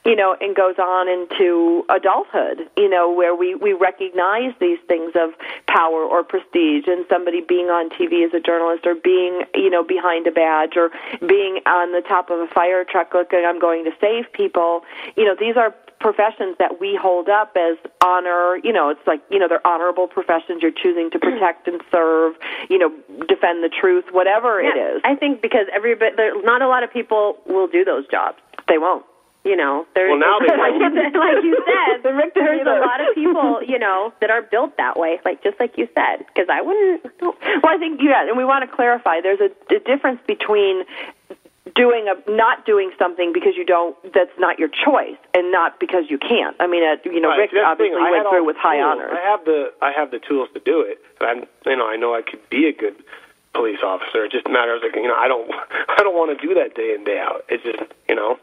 you 0.07 0.15
know, 0.15 0.37
and 0.39 0.55
goes 0.55 0.79
on 0.79 1.09
into 1.09 1.83
adulthood, 1.89 2.69
you 2.77 2.89
know, 2.89 3.11
where 3.11 3.35
we, 3.35 3.55
we 3.55 3.73
recognize 3.73 4.53
these 4.61 4.79
things 4.87 5.11
of 5.15 5.31
power 5.67 5.99
or 5.99 6.23
prestige 6.23 6.87
and 6.87 7.05
somebody 7.09 7.41
being 7.41 7.67
on 7.67 7.89
TV 7.89 8.23
as 8.25 8.33
a 8.33 8.39
journalist 8.39 8.87
or 8.87 8.95
being, 8.95 9.43
you 9.53 9.69
know, 9.69 9.83
behind 9.83 10.25
a 10.25 10.31
badge 10.31 10.77
or 10.77 10.91
being 11.27 11.59
on 11.67 11.91
the 11.91 11.99
top 12.07 12.29
of 12.29 12.39
a 12.39 12.47
fire 12.47 12.85
truck 12.85 13.13
looking, 13.13 13.43
I'm 13.45 13.59
going 13.59 13.83
to 13.83 13.91
save 13.99 14.31
people. 14.31 14.85
You 15.17 15.25
know, 15.25 15.35
these 15.37 15.57
are 15.57 15.75
professions 15.99 16.55
that 16.57 16.79
we 16.79 16.95
hold 16.95 17.27
up 17.27 17.57
as 17.57 17.75
honor, 18.01 18.57
you 18.63 18.71
know, 18.71 18.87
it's 18.87 19.05
like, 19.05 19.21
you 19.29 19.39
know, 19.39 19.49
they're 19.49 19.65
honorable 19.67 20.07
professions. 20.07 20.61
You're 20.61 20.71
choosing 20.71 21.11
to 21.11 21.19
mm-hmm. 21.19 21.35
protect 21.35 21.67
and 21.67 21.81
serve, 21.91 22.35
you 22.69 22.77
know, 22.77 22.95
defend 23.27 23.59
the 23.59 23.69
truth, 23.69 24.05
whatever 24.11 24.61
it 24.61 24.71
Yeah, 24.73 24.95
is. 24.95 25.01
I 25.03 25.15
think 25.15 25.41
because 25.41 25.67
everybody, 25.75 26.15
there, 26.15 26.41
not 26.43 26.61
a 26.61 26.67
lot 26.69 26.83
of 26.83 26.93
people 26.93 27.39
will 27.45 27.67
do 27.67 27.83
those 27.83 28.07
jobs. 28.07 28.37
They 28.69 28.77
won't. 28.77 29.03
You 29.47 29.55
know, 29.55 29.87
there's 29.95 30.11
Well, 30.11 30.19
now 30.19 30.39
they 30.43 30.51
like, 30.65 30.75
you- 30.75 31.19
like 31.19 31.43
you 31.47 31.55
said, 31.63 32.03
The 32.03 32.13
Rick 32.13 32.33
there's 32.35 32.67
a 32.67 32.79
lot 32.83 32.99
of 32.99 33.15
people, 33.15 33.63
you 33.63 33.79
know, 33.79 34.11
that 34.19 34.29
are 34.29 34.41
built 34.41 34.75
that 34.75 34.99
way. 34.99 35.19
Like 35.23 35.41
just 35.41 35.57
like 35.59 35.77
you 35.77 35.87
said, 35.95 36.25
because 36.27 36.47
I 36.51 36.59
wouldn't. 36.61 37.05
Well, 37.21 37.35
I 37.63 37.77
think 37.79 38.01
yeah, 38.03 38.27
and 38.27 38.35
we 38.37 38.43
want 38.43 38.69
to 38.69 38.75
clarify. 38.75 39.21
There's 39.21 39.39
a, 39.39 39.49
a 39.73 39.79
difference 39.79 40.19
between 40.27 40.83
doing 41.75 42.07
a 42.07 42.15
not 42.31 42.65
doing 42.65 42.91
something 42.97 43.31
because 43.33 43.53
you 43.55 43.63
don't 43.65 43.95
that's 44.13 44.31
not 44.39 44.57
your 44.57 44.69
choice 44.69 45.17
and 45.33 45.51
not 45.51 45.79
because 45.79 46.05
you 46.09 46.17
can't. 46.17 46.55
I 46.59 46.67
mean, 46.67 46.83
uh, 46.83 46.95
you 47.05 47.19
know, 47.21 47.29
Right, 47.29 47.39
Rick 47.39 47.51
see, 47.51 47.55
thing. 47.57 47.65
obviously 47.65 48.01
went 48.01 48.27
through 48.29 48.45
with 48.45 48.55
high 48.57 48.77
tools. 48.77 48.99
honors. 48.99 49.11
I 49.15 49.29
have 49.29 49.45
the 49.45 49.71
I 49.81 49.91
have 49.91 50.11
the 50.11 50.19
tools 50.19 50.49
to 50.55 50.59
do 50.59 50.81
it. 50.81 50.99
And 51.21 51.29
I'm 51.29 51.47
you 51.65 51.77
know 51.77 51.87
I 51.87 51.95
know 51.95 52.13
I 52.15 52.21
could 52.21 52.43
be 52.49 52.67
a 52.67 52.73
good 52.73 52.95
police 53.53 53.79
officer. 53.83 54.25
It 54.25 54.31
just 54.31 54.47
matters 54.47 54.81
like 54.83 54.95
you 54.95 55.07
know 55.07 55.15
I 55.15 55.27
don't 55.27 55.49
I 55.89 55.97
don't 56.03 56.15
want 56.15 56.37
to 56.37 56.47
do 56.47 56.53
that 56.55 56.75
day 56.75 56.93
in 56.97 57.03
day 57.03 57.19
out. 57.19 57.43
It's 57.49 57.63
just 57.63 57.83
you 58.09 58.15
know 58.15 58.39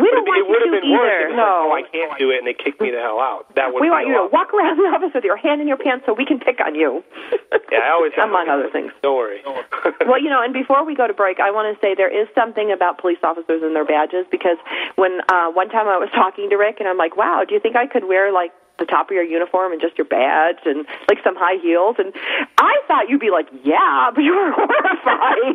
we 0.00 0.08
don't 0.12 0.26
it, 0.28 0.40
it 0.40 0.46
would 0.46 0.56
want 0.56 0.62
have 0.62 0.72
you 0.72 0.80
been 0.80 0.88
to 0.88 0.96
worse. 0.96 1.08
either. 1.08 1.28
if 1.30 1.36
no. 1.36 1.42
like, 1.42 1.56
oh 1.56 1.72
I 1.72 1.82
can't 1.90 2.12
do 2.18 2.30
it 2.30 2.38
and 2.38 2.46
they 2.46 2.56
kicked 2.56 2.80
me 2.80 2.90
the 2.90 3.00
hell 3.00 3.20
out. 3.20 3.48
That 3.56 3.72
would 3.72 3.80
we 3.80 3.90
want 3.90 4.06
you 4.06 4.14
to 4.14 4.28
walk 4.32 4.52
around 4.52 4.76
the 4.76 4.88
office 4.92 5.12
with 5.14 5.24
your 5.24 5.36
hand 5.36 5.60
in 5.60 5.68
your 5.68 5.78
pants 5.78 6.04
so 6.06 6.12
we 6.12 6.24
can 6.24 6.38
pick 6.38 6.60
on 6.60 6.74
you. 6.74 7.02
Yeah, 7.72 7.82
I 7.82 7.90
always 7.90 8.12
have 8.14 8.28
among 8.30 8.48
other 8.48 8.70
things. 8.70 8.92
Don't 9.02 9.16
worry. 9.16 9.42
well, 10.06 10.22
you 10.22 10.30
know, 10.30 10.40
and 10.40 10.52
before 10.54 10.84
we 10.84 10.94
go 10.94 11.06
to 11.08 11.14
break, 11.14 11.40
I 11.40 11.50
want 11.50 11.66
to 11.66 11.80
say 11.82 11.94
there 11.96 12.12
is 12.12 12.28
something 12.32 12.70
about 12.70 12.98
police 12.98 13.18
officers 13.24 13.62
and 13.62 13.74
their 13.74 13.84
badges 13.84 14.24
because 14.30 14.56
when 14.94 15.18
uh, 15.28 15.50
one 15.50 15.68
time 15.68 15.88
I 15.88 15.98
was 15.98 16.08
talking 16.14 16.48
to 16.50 16.56
Rick 16.56 16.76
and 16.78 16.88
I'm 16.88 16.96
like, 16.96 17.16
wow, 17.16 17.42
do 17.42 17.54
you 17.54 17.60
think 17.60 17.74
I 17.74 17.86
could 17.86 18.04
wear 18.06 18.30
like 18.32 18.52
the 18.78 18.84
top 18.84 19.08
of 19.10 19.14
your 19.14 19.24
uniform 19.24 19.72
and 19.72 19.80
just 19.80 19.96
your 19.98 20.06
badge 20.06 20.60
and 20.64 20.86
like 21.08 21.18
some 21.24 21.36
high 21.36 21.56
heels? 21.62 21.96
And 21.98 22.12
I 22.58 22.74
thought 22.86 23.08
you'd 23.08 23.20
be 23.20 23.30
like, 23.30 23.48
yeah, 23.64 24.10
but 24.14 24.22
you 24.22 24.34
were 24.34 24.52
horrified. 24.56 25.54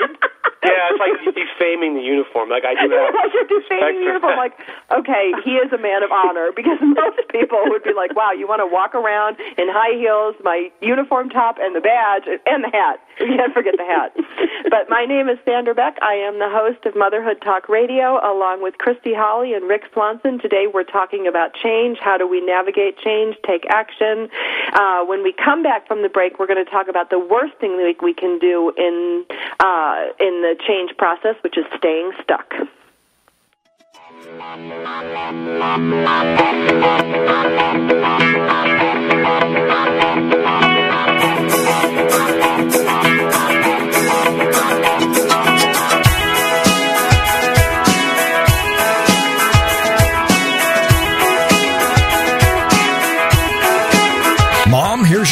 yeah, 0.64 0.94
it's 0.94 1.02
like 1.02 1.36
defaming 1.36 1.96
the 1.96 2.02
uniform. 2.06 2.50
Like 2.50 2.64
I 2.66 2.74
do 2.78 2.90
have. 2.96 3.14
like 3.14 3.34
you're 3.34 3.50
defaming 3.62 4.00
the 4.02 4.06
uniform. 4.14 4.38
Like, 4.38 4.54
okay, 4.92 5.32
he 5.44 5.58
is 5.58 5.72
a 5.74 5.78
man 5.82 6.04
of 6.04 6.12
honor 6.12 6.52
because 6.56 6.78
most 6.82 7.20
people 7.30 7.60
would 7.70 7.84
be 7.84 7.94
like, 7.94 8.16
wow, 8.16 8.32
you 8.32 8.48
want 8.48 8.62
to 8.62 8.70
walk 8.70 8.94
around 8.96 9.38
in 9.58 9.68
high 9.70 9.98
heels, 9.98 10.36
my 10.44 10.72
uniform 10.82 11.30
top, 11.30 11.58
and 11.60 11.76
the 11.76 11.82
badge, 11.82 12.24
and 12.46 12.64
the 12.64 12.70
hat. 12.72 13.00
You 13.20 13.38
can't 13.38 13.54
forget 13.54 13.76
the 13.78 13.86
hat. 13.86 14.14
but 14.70 14.90
my 14.90 15.06
name 15.06 15.30
is 15.30 15.38
Sandra 15.46 15.76
Beck. 15.76 15.98
I 16.02 16.14
am 16.16 16.40
the 16.40 16.50
host 16.50 16.86
of 16.86 16.96
Motherhood 16.96 17.42
Talk 17.44 17.70
Radio, 17.70 18.18
along 18.24 18.62
with 18.64 18.78
Christy 18.78 19.14
Holly 19.14 19.54
and 19.54 19.68
Rick 19.68 19.84
Swanson. 19.94 20.40
Today 20.40 20.66
we're 20.72 20.84
talking 20.88 21.28
about 21.28 21.54
change. 21.54 21.98
How 22.02 22.18
do 22.18 22.28
we 22.28 22.42
navigate 22.42 22.98
change, 22.98 23.11
take 23.46 23.66
action? 23.70 24.30
Uh, 24.74 25.04
when 25.06 25.24
we 25.24 25.34
come 25.34 25.64
back 25.64 25.88
from 25.88 26.02
the 26.02 26.10
break, 26.10 26.40
we're 26.40 26.48
going 26.48 26.64
to 26.64 26.70
talk 26.70 26.88
about 26.88 27.10
the 27.10 27.20
worst 27.20 27.54
thing 27.60 27.78
we, 27.78 27.96
we 28.02 28.14
can 28.14 28.40
do 28.40 28.72
in 28.78 29.26
uh, 29.60 30.08
in 30.20 30.42
the 30.42 30.56
change 30.68 30.96
process, 30.98 31.36
which 31.44 31.58
is 31.58 31.66
staying 31.78 32.12
stuck. 32.24 32.54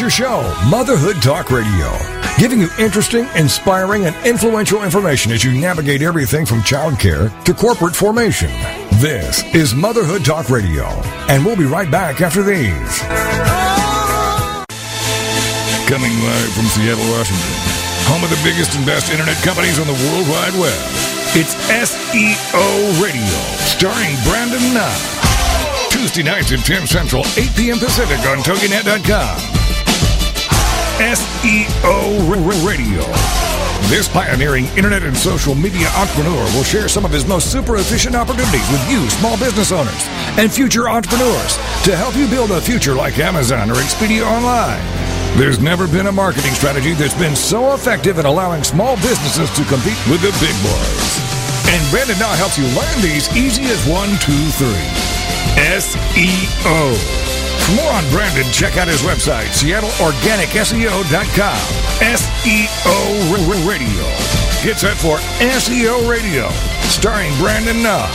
Your 0.09 0.27
show, 0.27 0.69
Motherhood 0.69 1.21
Talk 1.21 1.51
Radio, 1.51 1.91
giving 2.39 2.59
you 2.59 2.67
interesting, 2.79 3.27
inspiring, 3.35 4.05
and 4.05 4.15
influential 4.25 4.83
information 4.83 5.31
as 5.31 5.43
you 5.43 5.51
navigate 5.51 6.01
everything 6.01 6.45
from 6.45 6.61
childcare 6.61 7.29
to 7.43 7.53
corporate 7.53 7.95
formation. 7.95 8.49
This 8.97 9.43
is 9.53 9.75
Motherhood 9.75 10.25
Talk 10.25 10.49
Radio, 10.49 10.85
and 11.29 11.45
we'll 11.45 11.57
be 11.57 11.65
right 11.65 11.91
back 11.91 12.21
after 12.21 12.41
these. 12.41 12.99
Coming 15.85 16.13
live 16.25 16.51
from 16.53 16.65
Seattle, 16.73 17.05
Washington, 17.13 17.53
home 18.09 18.23
of 18.23 18.29
the 18.31 18.41
biggest 18.43 18.75
and 18.75 18.85
best 18.85 19.11
internet 19.11 19.37
companies 19.43 19.77
on 19.79 19.85
the 19.85 19.93
World 19.93 20.27
Wide 20.29 20.57
Web. 20.57 20.89
It's 21.37 21.53
SEO 21.69 23.03
Radio, 23.03 23.37
starring 23.69 24.15
Brandon 24.25 24.73
Knott. 24.73 25.91
Tuesday 25.91 26.23
nights 26.23 26.51
at 26.51 26.65
10 26.65 26.87
Central, 26.87 27.23
8 27.37 27.55
p.m. 27.55 27.77
Pacific 27.77 28.19
on 28.25 28.39
TogiNet.com. 28.39 29.78
SEO 30.99 32.67
Radio. 32.67 32.99
This 33.87 34.09
pioneering 34.09 34.65
internet 34.75 35.01
and 35.03 35.15
social 35.15 35.55
media 35.55 35.87
entrepreneur 35.95 36.43
will 36.53 36.63
share 36.63 36.89
some 36.89 37.05
of 37.05 37.11
his 37.11 37.25
most 37.25 37.49
super 37.53 37.77
efficient 37.77 38.15
opportunities 38.15 38.69
with 38.69 38.91
you, 38.91 39.09
small 39.11 39.39
business 39.39 39.71
owners, 39.71 40.03
and 40.37 40.51
future 40.51 40.89
entrepreneurs 40.89 41.55
to 41.85 41.95
help 41.95 42.17
you 42.17 42.27
build 42.27 42.51
a 42.51 42.59
future 42.59 42.95
like 42.95 43.17
Amazon 43.17 43.71
or 43.71 43.75
Expedia 43.75 44.27
Online. 44.29 44.83
There's 45.39 45.61
never 45.61 45.87
been 45.87 46.07
a 46.07 46.11
marketing 46.11 46.51
strategy 46.51 46.93
that's 46.95 47.17
been 47.17 47.35
so 47.35 47.73
effective 47.75 48.19
in 48.19 48.25
allowing 48.25 48.63
small 48.63 48.97
businesses 48.97 49.49
to 49.51 49.63
compete 49.71 50.03
with 50.11 50.19
the 50.19 50.35
big 50.43 50.55
boys. 50.67 51.15
And 51.71 51.91
Brandon 51.91 52.19
now 52.19 52.35
helps 52.35 52.57
you 52.57 52.65
learn 52.75 53.01
these 53.01 53.31
easy 53.37 53.63
as 53.71 53.87
one, 53.87 54.09
two, 54.19 54.51
three. 54.59 54.83
SEO. 55.79 57.28
For 57.69 57.75
more 57.75 57.91
on 57.91 58.09
Brandon, 58.09 58.49
check 58.51 58.77
out 58.77 58.87
his 58.87 59.01
website, 59.01 59.49
SeattleOrganicSEO.com. 59.53 61.57
SEO 62.01 63.67
Radio. 63.67 64.03
Get 64.63 64.79
set 64.79 64.97
for 64.97 65.17
SEO 65.39 66.09
Radio, 66.09 66.49
starring 66.89 67.31
Brandon 67.37 67.83
Knott. 67.83 68.09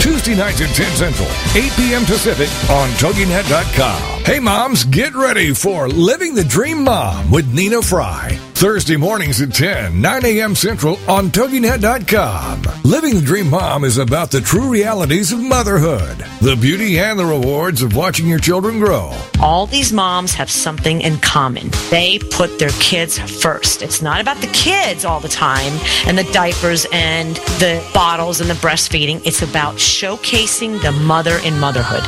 Tuesday 0.00 0.34
nights 0.34 0.62
at 0.62 0.74
10 0.74 0.96
Central, 0.96 1.28
8 1.54 1.70
p.m. 1.76 2.06
Pacific 2.06 2.48
on 2.70 2.88
TogiNet.com. 2.92 4.13
Hey 4.24 4.40
moms, 4.40 4.84
get 4.84 5.14
ready 5.14 5.52
for 5.52 5.86
Living 5.86 6.34
the 6.34 6.44
Dream 6.44 6.84
Mom 6.84 7.30
with 7.30 7.52
Nina 7.52 7.82
Fry. 7.82 8.38
Thursday 8.54 8.96
mornings 8.96 9.42
at 9.42 9.52
10, 9.52 10.00
9 10.00 10.24
a.m. 10.24 10.54
Central 10.54 10.96
on 11.10 11.28
TogiNet.com. 11.28 12.62
Living 12.84 13.16
the 13.16 13.20
Dream 13.20 13.50
Mom 13.50 13.84
is 13.84 13.98
about 13.98 14.30
the 14.30 14.40
true 14.40 14.70
realities 14.70 15.32
of 15.32 15.40
motherhood, 15.40 16.24
the 16.40 16.56
beauty 16.58 16.98
and 16.98 17.18
the 17.18 17.26
rewards 17.26 17.82
of 17.82 17.94
watching 17.96 18.26
your 18.26 18.38
children 18.38 18.78
grow. 18.78 19.12
all 19.42 19.66
these 19.66 19.92
moms 19.92 20.32
have 20.32 20.50
something 20.50 21.02
in 21.02 21.18
common. 21.18 21.68
They 21.90 22.18
put 22.18 22.58
their 22.58 22.70
kids 22.80 23.18
first. 23.18 23.82
It's 23.82 24.00
not 24.00 24.20
about 24.22 24.40
the 24.40 24.46
kids 24.48 25.04
all 25.04 25.20
the 25.20 25.28
time 25.28 25.72
and 26.06 26.16
the 26.16 26.24
diapers 26.32 26.86
and 26.92 27.36
the 27.58 27.84
bottles 27.92 28.40
and 28.40 28.48
the 28.48 28.54
breastfeeding. 28.54 29.20
It's 29.26 29.42
about 29.42 29.74
showcasing 29.74 30.80
the 30.80 30.92
mother 30.92 31.36
in 31.44 31.58
motherhood, 31.58 32.04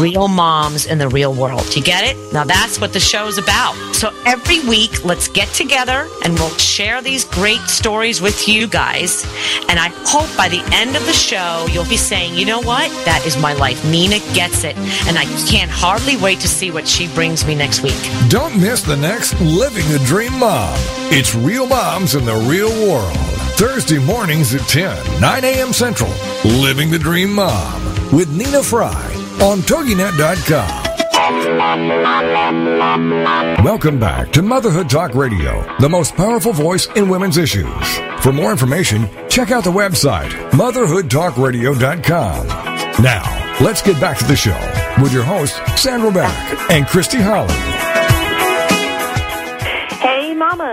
real 0.00 0.28
moms 0.28 0.86
in 0.86 0.98
the 0.98 1.08
real 1.08 1.34
world. 1.34 1.55
World. 1.56 1.74
You 1.74 1.82
get 1.82 2.04
it? 2.04 2.32
Now 2.32 2.44
that's 2.44 2.80
what 2.80 2.92
the 2.92 3.00
show's 3.00 3.38
about. 3.38 3.74
So 3.94 4.12
every 4.26 4.60
week, 4.68 5.04
let's 5.04 5.28
get 5.28 5.48
together 5.48 6.08
and 6.24 6.34
we'll 6.34 6.56
share 6.58 7.02
these 7.02 7.24
great 7.24 7.60
stories 7.62 8.20
with 8.20 8.46
you 8.48 8.66
guys. 8.66 9.24
And 9.68 9.78
I 9.78 9.88
hope 10.04 10.34
by 10.36 10.48
the 10.48 10.62
end 10.72 10.96
of 10.96 11.04
the 11.06 11.12
show, 11.12 11.66
you'll 11.70 11.88
be 11.88 11.96
saying, 11.96 12.34
you 12.34 12.44
know 12.44 12.60
what? 12.60 12.90
That 13.04 13.24
is 13.26 13.36
my 13.36 13.54
life. 13.54 13.84
Nina 13.90 14.18
gets 14.34 14.64
it. 14.64 14.76
And 15.06 15.18
I 15.18 15.24
can't 15.48 15.70
hardly 15.70 16.16
wait 16.16 16.40
to 16.40 16.48
see 16.48 16.70
what 16.70 16.86
she 16.86 17.08
brings 17.14 17.46
me 17.46 17.54
next 17.54 17.82
week. 17.82 17.96
Don't 18.28 18.60
miss 18.60 18.82
the 18.82 18.96
next 18.96 19.40
Living 19.40 19.86
the 19.90 20.02
Dream 20.04 20.38
Mom. 20.38 20.74
It's 21.10 21.34
Real 21.34 21.66
Moms 21.66 22.14
in 22.14 22.24
the 22.24 22.36
Real 22.48 22.70
World. 22.88 23.16
Thursday 23.56 23.98
mornings 23.98 24.54
at 24.54 24.60
10, 24.68 25.20
9 25.20 25.44
a.m. 25.44 25.72
Central. 25.72 26.10
Living 26.44 26.90
the 26.90 26.98
Dream 26.98 27.32
Mom 27.32 27.82
with 28.12 28.28
Nina 28.36 28.62
Fry 28.62 29.12
on 29.40 29.60
TogiNet.com. 29.60 30.95
Welcome 33.64 33.98
back 33.98 34.30
to 34.32 34.42
Motherhood 34.42 34.88
Talk 34.88 35.12
Radio, 35.16 35.66
the 35.80 35.88
most 35.88 36.14
powerful 36.14 36.52
voice 36.52 36.86
in 36.94 37.08
women's 37.08 37.36
issues. 37.36 37.98
For 38.20 38.32
more 38.32 38.52
information, 38.52 39.08
check 39.28 39.50
out 39.50 39.64
the 39.64 39.72
website, 39.72 40.30
motherhoodtalkradio.com. 40.50 42.46
Now, 43.02 43.56
let's 43.60 43.82
get 43.82 44.00
back 44.00 44.18
to 44.18 44.24
the 44.24 44.36
show 44.36 44.56
with 45.02 45.12
your 45.12 45.24
hosts, 45.24 45.58
Sandra 45.80 46.12
Beck 46.12 46.70
and 46.70 46.86
Christy 46.86 47.18
Holly. 47.18 47.95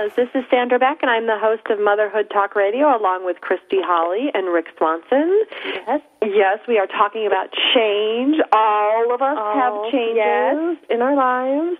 Mamas. 0.03 0.15
This 0.15 0.29
is 0.33 0.43
Sandra 0.49 0.79
Beck, 0.79 0.99
and 1.01 1.09
I'm 1.09 1.27
the 1.27 1.37
host 1.37 1.63
of 1.69 1.79
Motherhood 1.79 2.29
Talk 2.31 2.55
Radio 2.55 2.95
along 2.95 3.25
with 3.25 3.41
Christy 3.41 3.79
Holly 3.81 4.29
and 4.33 4.47
Rick 4.53 4.67
Swanson. 4.77 5.43
Yes. 5.65 6.01
Yes, 6.21 6.59
we 6.67 6.77
are 6.79 6.87
talking 6.87 7.27
about 7.27 7.49
change. 7.73 8.37
All 8.53 9.13
of 9.13 9.21
us 9.21 9.37
All- 9.37 9.55
have 9.55 9.91
changes 9.91 10.77
in 10.89 11.01
our 11.01 11.15
lives. 11.15 11.77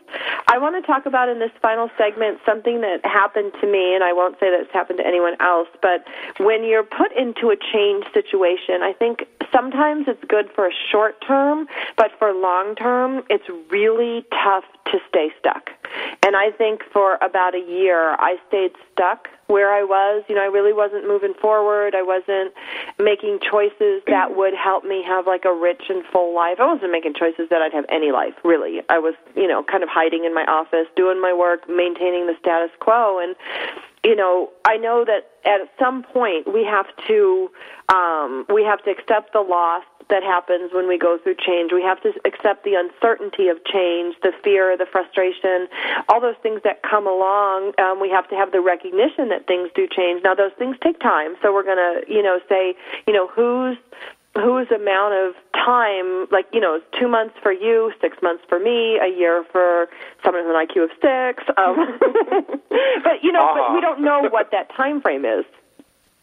I 0.47 0.57
want 0.57 0.75
to 0.75 0.85
talk 0.85 1.05
about 1.05 1.29
in 1.29 1.39
this 1.39 1.51
final 1.61 1.89
segment 1.97 2.39
something 2.45 2.81
that 2.81 3.05
happened 3.05 3.53
to 3.61 3.67
me, 3.67 3.95
and 3.95 4.03
I 4.03 4.11
won't 4.13 4.39
say 4.39 4.49
that 4.51 4.59
it's 4.59 4.73
happened 4.73 4.99
to 4.99 5.07
anyone 5.07 5.35
else, 5.39 5.69
but 5.81 6.05
when 6.37 6.63
you're 6.63 6.83
put 6.83 7.11
into 7.13 7.49
a 7.49 7.55
change 7.55 8.05
situation, 8.13 8.83
I 8.83 8.93
think 8.93 9.25
sometimes 9.51 10.07
it's 10.07 10.23
good 10.25 10.49
for 10.53 10.67
a 10.67 10.73
short 10.91 11.23
term, 11.25 11.67
but 11.95 12.11
for 12.19 12.33
long 12.33 12.75
term, 12.75 13.23
it's 13.29 13.47
really 13.69 14.25
tough 14.43 14.65
to 14.91 14.99
stay 15.07 15.31
stuck. 15.39 15.69
And 16.23 16.35
I 16.35 16.51
think 16.51 16.81
for 16.91 17.15
about 17.21 17.55
a 17.55 17.59
year, 17.59 18.15
I 18.15 18.37
stayed 18.47 18.71
stuck 18.91 19.27
where 19.47 19.73
I 19.73 19.83
was. 19.83 20.23
You 20.29 20.35
know, 20.35 20.41
I 20.41 20.47
really 20.47 20.73
wasn't 20.73 21.07
moving 21.07 21.33
forward. 21.39 21.95
I 21.95 22.01
wasn't 22.01 22.53
making 22.97 23.39
choices 23.43 24.01
that 24.07 24.35
would 24.37 24.53
help 24.53 24.83
me 24.85 25.03
have 25.05 25.27
like 25.27 25.45
a 25.45 25.53
rich 25.53 25.83
and 25.89 26.03
full 26.11 26.33
life. 26.33 26.57
I 26.59 26.71
wasn't 26.71 26.91
making 26.91 27.13
choices 27.13 27.49
that 27.49 27.61
I'd 27.61 27.73
have 27.73 27.85
any 27.89 28.11
life, 28.11 28.33
really. 28.43 28.81
I 28.89 28.99
was, 28.99 29.15
you 29.35 29.47
know, 29.47 29.63
kind 29.63 29.83
of 29.83 29.89
hiding 29.89 30.25
in 30.25 30.33
my 30.33 30.45
office, 30.45 30.87
doing 30.95 31.21
my 31.21 31.33
work, 31.33 31.67
maintaining 31.67 32.27
the 32.27 32.35
status 32.39 32.71
quo. 32.79 33.19
And, 33.19 33.35
you 34.03 34.15
know, 34.15 34.49
I 34.65 34.77
know 34.77 35.05
that 35.05 35.31
at 35.45 35.61
some 35.79 36.03
point 36.03 36.51
we 36.51 36.63
have 36.65 36.87
to, 37.07 37.49
um, 37.93 38.45
we 38.53 38.63
have 38.63 38.83
to 38.83 38.91
accept 38.91 39.33
the 39.33 39.41
loss 39.41 39.83
that 40.09 40.23
happens 40.23 40.71
when 40.73 40.87
we 40.87 40.97
go 40.97 41.17
through 41.17 41.35
change. 41.35 41.71
We 41.71 41.81
have 41.83 42.01
to 42.03 42.11
accept 42.25 42.65
the 42.65 42.75
uncertainty 42.75 43.47
of 43.47 43.63
change, 43.63 44.15
the 44.21 44.33
fear, 44.43 44.75
the 44.77 44.85
frustration, 44.85 45.67
all 46.09 46.19
those 46.19 46.35
things 46.43 46.61
that 46.63 46.83
come 46.83 47.07
along. 47.07 47.73
Um, 47.79 48.01
we 48.01 48.09
have 48.09 48.27
to 48.29 48.35
have 48.35 48.51
the 48.51 48.61
recognition 48.61 49.29
that 49.29 49.47
things 49.47 49.69
do 49.73 49.87
change. 49.87 50.21
Now, 50.23 50.35
those 50.35 50.51
things 50.57 50.75
take 50.83 50.99
time, 50.99 51.35
so 51.41 51.53
we're 51.53 51.63
going 51.63 51.77
to, 51.77 52.13
you 52.13 52.21
know, 52.21 52.39
say, 52.49 52.75
you 53.07 53.13
know, 53.13 53.27
who's 53.27 53.77
whose 54.35 54.67
amount 54.71 55.13
of 55.13 55.35
time, 55.53 56.27
like, 56.31 56.47
you 56.51 56.59
know, 56.59 56.79
two 56.99 57.07
months 57.07 57.35
for 57.41 57.51
you, 57.51 57.91
six 58.01 58.17
months 58.21 58.43
for 58.49 58.59
me, 58.59 58.97
a 58.97 59.07
year 59.07 59.43
for 59.51 59.87
someone 60.23 60.47
with 60.47 60.55
an 60.55 60.67
IQ 60.67 60.85
of 60.85 60.89
six. 61.01 61.43
Um, 61.55 61.99
but, 63.03 63.23
you 63.23 63.31
know, 63.31 63.53
but 63.55 63.73
we 63.73 63.81
don't 63.81 64.01
know 64.01 64.27
what 64.29 64.51
that 64.51 64.73
time 64.75 65.01
frame 65.01 65.25
is. 65.25 65.45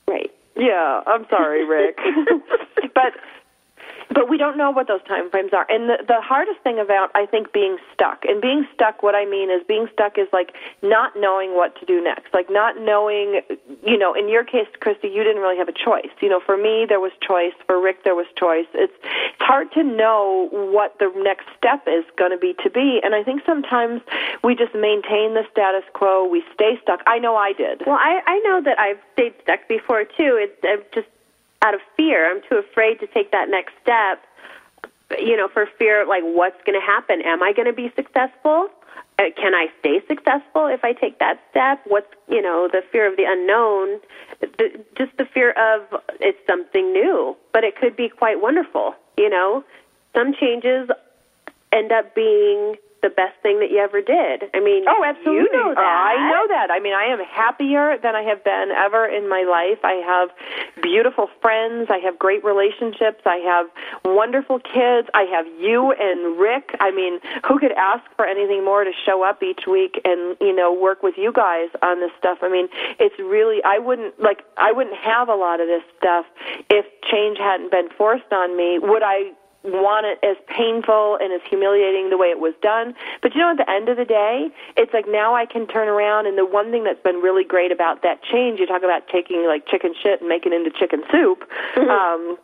Right. 0.09 0.31
Yeah, 0.57 1.03
I'm 1.07 1.27
sorry, 1.31 1.65
Rick. 1.65 1.99
but 2.95 3.15
but 4.09 4.29
we 4.29 4.37
don't 4.37 4.57
know 4.57 4.71
what 4.71 4.89
those 4.89 5.03
time 5.05 5.31
frames 5.31 5.53
are. 5.53 5.67
And 5.69 5.89
the, 5.89 5.99
the 6.07 6.21
hardest 6.21 6.61
thing 6.61 6.79
about 6.79 7.11
I 7.15 7.27
think 7.27 7.53
being 7.53 7.77
stuck 7.93 8.25
and 8.25 8.41
being 8.41 8.67
stuck, 8.75 9.03
what 9.03 9.15
I 9.15 9.25
mean 9.25 9.51
is 9.51 9.63
being 9.67 9.87
stuck 9.93 10.19
is 10.19 10.29
like 10.33 10.55
not 10.83 11.13
knowing 11.17 11.55
what 11.55 11.79
to 11.81 11.87
do 11.87 12.03
next, 12.03 12.33
like 12.33 12.51
not 12.51 12.81
knowing. 12.81 13.43
You 13.85 13.99
know, 13.99 14.15
in 14.15 14.29
your 14.29 14.45
case, 14.45 14.69
Christy, 14.81 15.09
you 15.09 15.25
didn't 15.25 15.43
really 15.43 15.59
have 15.59 15.69
a 15.69 15.77
choice. 15.77 16.11
You 16.21 16.29
know, 16.29 16.41
for 16.45 16.57
me 16.57 16.87
there 16.89 17.01
was 17.01 17.13
choice. 17.21 17.55
For 17.67 17.81
Rick 17.81 18.05
there 18.05 18.15
was 18.15 18.27
choice. 18.37 18.67
It's 18.75 18.93
it's 19.03 19.43
hard 19.43 19.73
to 19.73 19.83
know 19.83 20.49
what 20.51 20.99
the 20.99 21.13
next 21.17 21.47
step 21.57 21.87
is 21.87 22.05
going 22.17 22.31
to 22.31 22.39
be 22.39 22.55
to 22.63 22.71
be. 22.71 23.01
And 23.03 23.15
I 23.15 23.23
think 23.23 23.43
sometimes 23.47 24.03
we 24.43 24.55
just 24.55 24.75
maintain 24.75 25.35
the 25.35 25.45
status 25.51 25.85
quo. 25.93 26.27
We 26.27 26.43
stay 26.55 26.79
stuck. 26.83 27.01
I 27.07 27.19
know 27.19 27.37
I 27.37 27.53
did. 27.53 27.83
Well, 27.87 27.99
I 27.99 28.21
I 28.27 28.39
know 28.41 28.61
that 28.65 28.79
I've 28.79 28.99
stayed 29.13 29.35
stuck 29.43 29.69
before 29.69 30.05
too. 30.05 30.39
It's 30.41 30.57
I'm 30.65 30.83
just 30.93 31.09
out 31.63 31.75
of 31.75 31.81
fear. 31.97 32.31
I'm 32.31 32.43
too 32.49 32.57
afraid 32.57 33.01
to 33.01 33.07
take 33.07 33.33
that 33.33 33.49
next 33.49 33.75
step. 33.83 34.25
You 35.19 35.37
know, 35.37 35.49
for 35.49 35.67
fear 35.79 36.03
of 36.03 36.09
like 36.09 36.23
what's 36.23 36.63
going 36.65 36.79
to 36.79 36.87
happen. 36.87 37.21
Am 37.23 37.43
I 37.43 37.53
going 37.53 37.67
to 37.67 37.73
be 37.73 37.93
successful? 37.97 38.69
Uh, 39.19 39.25
Can 39.37 39.55
I 39.55 39.67
stay 39.81 40.01
successful 40.07 40.67
if 40.67 40.85
I 40.85 40.93
take 40.93 41.19
that 41.19 41.41
step? 41.51 41.83
What's 41.87 42.13
you 42.29 42.41
know 42.41 42.69
the 42.71 42.83
fear 42.93 43.07
of 43.11 43.17
the 43.17 43.25
unknown, 43.25 44.01
the, 44.41 44.85
just 44.97 45.17
the 45.17 45.25
fear 45.25 45.51
of 45.51 46.01
it's 46.21 46.39
something 46.47 46.93
new, 46.93 47.37
but 47.53 47.65
it 47.65 47.77
could 47.77 47.97
be 47.97 48.09
quite 48.09 48.41
wonderful. 48.41 48.95
You 49.19 49.29
know, 49.29 49.65
some 50.15 50.33
changes 50.33 50.89
end 51.73 51.93
up 51.93 52.15
being 52.15 52.77
the 53.03 53.09
best 53.11 53.37
thing 53.43 53.61
that 53.61 53.71
you 53.71 53.79
ever 53.79 54.01
did. 54.01 54.45
I 54.55 54.61
mean, 54.61 54.85
Oh, 54.89 55.05
absolutely. 55.05 55.49
You 55.49 55.53
know 55.53 55.75
that. 55.75 55.81
I 55.81 56.31
know 56.31 56.45
that. 56.49 56.71
I 56.71 56.81
mean, 56.81 56.95
I 56.95 57.05
am 57.13 57.21
happier 57.21 57.97
than 58.03 58.15
I 58.15 58.23
have 58.23 58.45
been 58.45 58.71
ever 58.77 59.07
in 59.07 59.29
my 59.29 59.43
life. 59.43 59.81
I 59.85 60.01
have 60.05 60.31
beautiful 60.83 61.29
friends. 61.41 61.89
I 61.91 61.99
have 61.99 62.19
great 62.19 62.45
relationships. 62.45 63.23
I 63.25 63.37
have 63.45 63.67
wonderful 64.05 64.59
kids. 64.61 65.09
I 65.15 65.25
have 65.33 65.47
you 65.61 65.93
and 65.93 66.39
Rick. 66.39 66.77
I 66.81 66.91
mean, 66.91 67.21
who 67.49 67.59
could 67.59 67.73
ask 67.73 68.05
for 68.17 68.27
anything 68.27 68.65
more 68.65 68.85
to 68.85 68.93
show 69.07 69.25
up 69.25 69.43
each 69.43 69.67
week 69.67 70.01
and, 70.05 70.37
you 70.41 70.55
know, 70.55 70.73
work 70.73 71.03
with 71.03 71.15
you 71.17 71.33
guys 71.33 71.69
on 71.83 72.01
this 72.01 72.11
stuff? 72.19 72.39
I 72.43 72.49
mean, 72.49 72.69
it's 72.99 73.19
really 73.19 73.61
I 73.65 73.79
wouldn't 73.79 74.21
like 74.21 74.43
I 74.57 74.73
wouldn't 74.73 74.97
have 74.97 75.29
a 75.29 75.35
lot 75.35 75.61
of 75.61 75.67
this 75.69 75.83
stuff 75.99 76.27
if 76.69 76.85
change 77.11 77.39
hadn't 77.39 77.71
been 77.71 77.89
forced 77.97 78.33
on 78.33 78.57
me. 78.57 78.79
Would 78.79 79.03
I 79.03 79.33
want 79.65 80.07
it 80.07 80.19
as 80.25 80.37
painful 80.47 81.19
and 81.21 81.33
as 81.33 81.41
humiliating 81.49 82.11
the 82.11 82.17
way 82.17 82.29
it 82.29 82.41
was 82.41 82.55
done. 82.63 82.95
But 83.23 83.35
you 83.35 83.41
know, 83.41 83.51
at 83.51 83.59
the 83.59 83.71
end 83.71 83.89
of 83.89 83.97
the 83.97 84.05
day, 84.05 84.49
it's 84.77 84.93
like 84.93 85.07
now 85.07 85.35
I 85.35 85.47
can 85.47 85.67
turn 85.67 85.89
around 85.89 86.27
and 86.27 86.39
the 86.39 86.47
one 86.47 86.71
thing 86.71 86.85
that's 86.85 87.03
been 87.03 87.17
really 87.17 87.45
great 87.45 87.73
about 87.73 88.03
that 88.03 88.23
change, 88.23 88.59
you 88.59 88.67
talk 88.67 88.83
about 88.83 89.09
taking 89.09 89.47
like 89.47 89.67
chicken 89.67 89.95
shit 90.01 90.21
and 90.21 90.29
making 90.29 90.53
it 90.53 90.57
into 90.57 90.71
chicken 90.71 91.03
soup. 91.11 91.45
um 91.77 92.39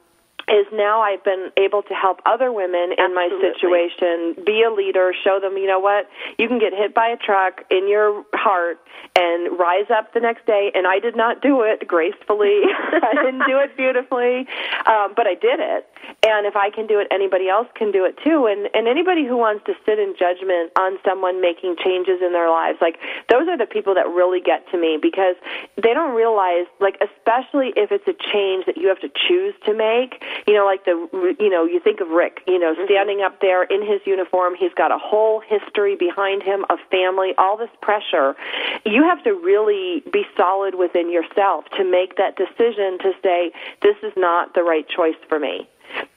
is 0.49 0.67
now 0.73 1.01
I've 1.01 1.25
been 1.25 1.51
able 1.57 1.83
to 1.83 1.95
help 1.95 2.21
other 2.27 2.53
women 2.53 2.93
in 2.97 3.15
my 3.15 3.29
situation 3.41 4.45
be 4.45 4.63
a 4.63 4.71
leader, 4.73 5.13
show 5.25 5.41
them, 5.41 5.57
you 5.57 5.67
know 5.67 5.81
what, 5.81 6.09
you 6.39 6.49
can 6.49 6.59
get 6.59 6.73
hit 6.73 6.95
by 6.95 7.09
a 7.09 7.17
truck 7.17 7.63
in 7.71 7.89
your 7.89 8.25
heart 8.35 8.79
and 9.17 9.59
rise 9.59 9.91
up 9.91 10.15
the 10.15 10.21
next 10.21 10.47
day. 10.47 10.71
And 10.75 10.87
I 10.87 10.99
did 10.99 11.17
not 11.17 11.43
do 11.43 11.63
it 11.63 11.87
gracefully. 11.87 12.63
I 13.03 13.15
didn't 13.15 13.45
do 13.47 13.59
it 13.59 13.77
beautifully, 13.77 14.47
um, 14.87 15.15
but 15.17 15.27
I 15.27 15.35
did 15.35 15.61
it. 15.61 15.89
And 16.23 16.47
if 16.47 16.57
I 16.57 16.71
can 16.71 16.87
do 16.87 17.01
it, 17.01 17.09
anybody 17.11 17.49
else 17.49 17.67
can 17.75 17.91
do 17.91 18.05
it 18.05 18.17
too. 18.23 18.47
And 18.47 18.69
and 18.75 18.87
anybody 18.87 19.27
who 19.27 19.37
wants 19.37 19.65
to 19.67 19.75
sit 19.85 19.99
in 19.99 20.15
judgment 20.19 20.73
on 20.79 20.99
someone 21.05 21.41
making 21.41 21.77
changes 21.83 22.23
in 22.23 22.33
their 22.33 22.51
lives, 22.51 22.79
like 22.81 22.99
those 23.29 23.49
are 23.49 23.59
the 23.59 23.67
people 23.67 23.95
that 23.95 24.07
really 24.09 24.41
get 24.41 24.69
to 24.71 24.79
me 24.79 24.99
because 25.01 25.35
they 25.77 25.95
don't 25.95 26.15
realize, 26.15 26.67
like 26.81 26.99
especially 27.03 27.73
if 27.77 27.91
it's 27.91 28.07
a 28.07 28.15
change 28.33 28.67
that 28.67 28.77
you 28.77 28.89
have 28.89 29.01
to 29.01 29.11
choose 29.29 29.55
to 29.65 29.75
make. 29.75 30.23
You 30.47 30.55
know, 30.55 30.65
like 30.65 30.85
the 30.85 31.37
you 31.39 31.51
know 31.51 31.65
you 31.65 31.81
think 31.81 32.01
of 32.01 32.09
Rick, 32.09 32.43
you 32.47 32.59
know, 32.59 32.75
mm-hmm. 32.75 32.85
standing 32.85 33.23
up 33.23 33.41
there 33.41 33.65
in 33.65 33.83
his 33.83 34.01
uniform, 34.05 34.55
he's 34.59 34.75
got 34.75 34.93
a 34.93 34.99
whole 34.99 35.41
history 35.41 35.97
behind 35.97 36.43
him 36.43 36.65
of 36.71 36.79
family, 36.91 37.33
all 37.39 37.57
this 37.57 37.71
pressure. 37.81 38.37
You 38.85 39.03
have 39.05 39.23
to 39.25 39.33
really 39.33 40.03
be 40.13 40.25
solid 40.37 40.75
within 40.75 41.11
yourself 41.11 41.65
to 41.77 41.85
make 41.85 42.17
that 42.17 42.37
decision 42.37 42.99
to 43.01 43.13
say 43.23 43.53
this 43.83 43.97
is 44.03 44.13
not 44.17 44.55
the 44.55 44.63
right 44.63 44.87
choice 44.89 45.17
for 45.29 45.39
me. 45.39 45.69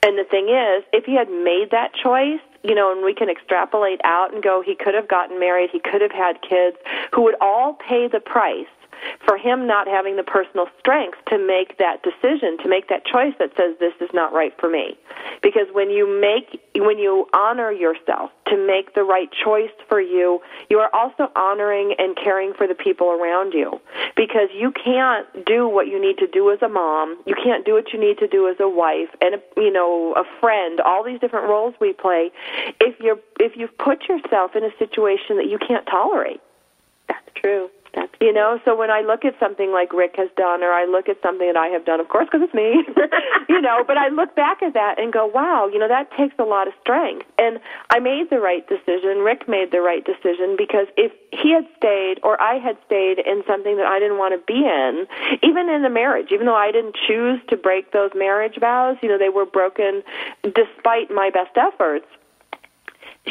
And 0.04 0.18
the 0.18 0.24
thing 0.24 0.50
is, 0.50 0.84
if 0.94 1.06
he 1.06 1.16
had 1.16 1.30
made 1.30 1.70
that 1.72 1.94
choice, 1.94 2.42
you 2.64 2.76
know, 2.76 2.92
and 2.92 3.04
we 3.04 3.14
can 3.14 3.30
extrapolate 3.30 4.02
out 4.04 4.34
and 4.34 4.44
go, 4.44 4.62
he 4.62 4.76
could 4.76 4.94
have 4.94 5.08
gotten 5.08 5.40
married, 5.40 5.70
he 5.72 5.80
could 5.80 6.02
have 6.02 6.12
had 6.12 6.42
kids, 6.42 6.78
who 7.14 7.22
would 7.24 7.36
all 7.40 7.74
pay 7.74 8.08
the 8.08 8.20
price 8.20 8.68
for 9.26 9.38
him 9.38 9.68
not 9.68 9.88
having 9.88 10.16
the 10.16 10.24
personal 10.24 10.68
strength 10.80 11.18
to 11.28 11.38
make 11.38 11.78
that 11.78 12.04
decision, 12.04 12.58
to 12.60 12.70
make 12.70 12.90
that 12.90 13.06
choice 13.06 13.34
that 13.40 13.52
says 13.58 13.76
this 13.80 13.94
is 14.02 14.10
not 14.14 14.34
right 14.34 14.54
for 14.60 14.70
me. 14.70 14.98
Because 15.42 15.68
when 15.72 15.90
you 15.90 16.20
make, 16.20 16.62
when 16.76 16.98
you 16.98 17.28
honor 17.34 17.72
yourself 17.72 18.32
to 18.48 18.58
make 18.58 18.96
the 18.96 19.04
right 19.04 19.30
choice 19.32 19.72
for 19.88 20.02
you, 20.02 20.42
you 20.70 20.80
are 20.80 20.90
also 20.94 21.32
honoring 21.36 21.96
and 21.98 22.16
caring 22.16 22.54
for 22.54 22.68
the 22.68 22.76
people 22.76 23.08
around 23.10 23.54
you. 23.54 23.80
Because 24.16 24.50
you 24.54 24.72
can't 24.72 25.46
do 25.46 25.68
what 25.68 25.88
you 25.88 26.02
need 26.02 26.18
to 26.18 26.28
do 26.28 26.52
as 26.52 26.62
a 26.62 26.70
mom, 26.70 27.18
you 27.26 27.36
can't 27.36 27.66
do 27.66 27.74
what 27.74 27.94
you 27.94 28.00
need 28.00 28.18
to 28.20 28.28
do 28.28 28.50
as 28.50 28.58
a 28.60 28.68
wife, 28.68 29.10
and 29.22 29.36
a, 29.36 29.42
you 29.58 29.72
know, 29.72 30.14
a 30.14 30.24
friend. 30.40 30.80
All 30.82 31.04
these 31.04 31.20
different 31.20 31.48
roles 31.50 31.74
we 31.80 31.94
play. 31.94 32.32
If 32.80 33.00
you're, 33.00 33.20
if 33.40 33.56
you've 33.56 33.78
put 33.78 34.08
yourself 34.08 34.56
in 34.56 34.64
a 34.64 34.72
situation 34.78 35.38
that 35.38 35.48
you 35.48 35.58
can't 35.58 35.86
tolerate. 35.86 36.42
That's 37.08 37.28
true. 37.36 37.70
That's 37.96 38.14
You 38.22 38.34
know, 38.34 38.60
so 38.66 38.76
when 38.76 38.92
I 38.92 39.02
look 39.02 39.26
at 39.26 39.34
something 39.40 39.72
like 39.72 39.94
Rick 39.94 40.16
has 40.18 40.30
done, 40.38 40.62
or 40.62 40.72
I 40.72 40.86
look 40.86 41.10
at 41.10 41.18
something 41.22 41.48
that 41.48 41.58
I 41.58 41.68
have 41.68 41.86
done, 41.86 42.00
of 42.00 42.08
course, 42.10 42.28
because 42.32 42.46
it's 42.46 42.54
me, 42.54 42.86
you 43.50 43.62
know, 43.62 43.84
but 43.86 43.98
I 43.98 44.10
look 44.10 44.36
back 44.36 44.62
at 44.62 44.74
that 44.74 45.00
and 45.00 45.12
go, 45.12 45.26
wow, 45.26 45.68
you 45.72 45.80
know, 45.80 45.88
that 45.88 46.12
takes 46.16 46.36
a 46.38 46.44
lot 46.44 46.68
of 46.68 46.74
strength. 46.82 47.26
And 47.38 47.60
I 47.90 48.00
made 48.00 48.30
the 48.30 48.40
right 48.40 48.68
decision. 48.68 49.26
Rick 49.26 49.48
made 49.48 49.72
the 49.72 49.82
right 49.82 50.06
decision 50.06 50.56
because 50.58 50.88
if 50.98 51.12
he 51.32 51.52
had 51.52 51.66
stayed 51.78 52.20
or 52.22 52.40
I 52.42 52.60
had 52.60 52.78
stayed 52.86 53.20
in 53.20 53.44
something 53.48 53.78
that 53.78 53.86
I 53.86 54.00
didn't 54.00 54.18
want 54.18 54.38
to 54.38 54.42
be 54.46 54.66
in, 54.66 55.08
even 55.42 55.70
in 55.70 55.82
the 55.82 55.90
marriage, 55.90 56.30
even 56.32 56.46
though 56.46 56.56
I 56.56 56.72
didn't 56.72 56.96
choose 57.08 57.40
to 57.50 57.58
break 57.58 57.92
those 57.92 58.12
marriage 58.14 58.60
vows, 58.60 58.98
you 59.02 59.10
know, 59.10 59.18
they 59.18 59.30
were 59.30 59.46
broken 59.46 60.04
despite 60.44 61.10
my 61.10 61.30
best 61.32 61.58
efforts 61.58 62.06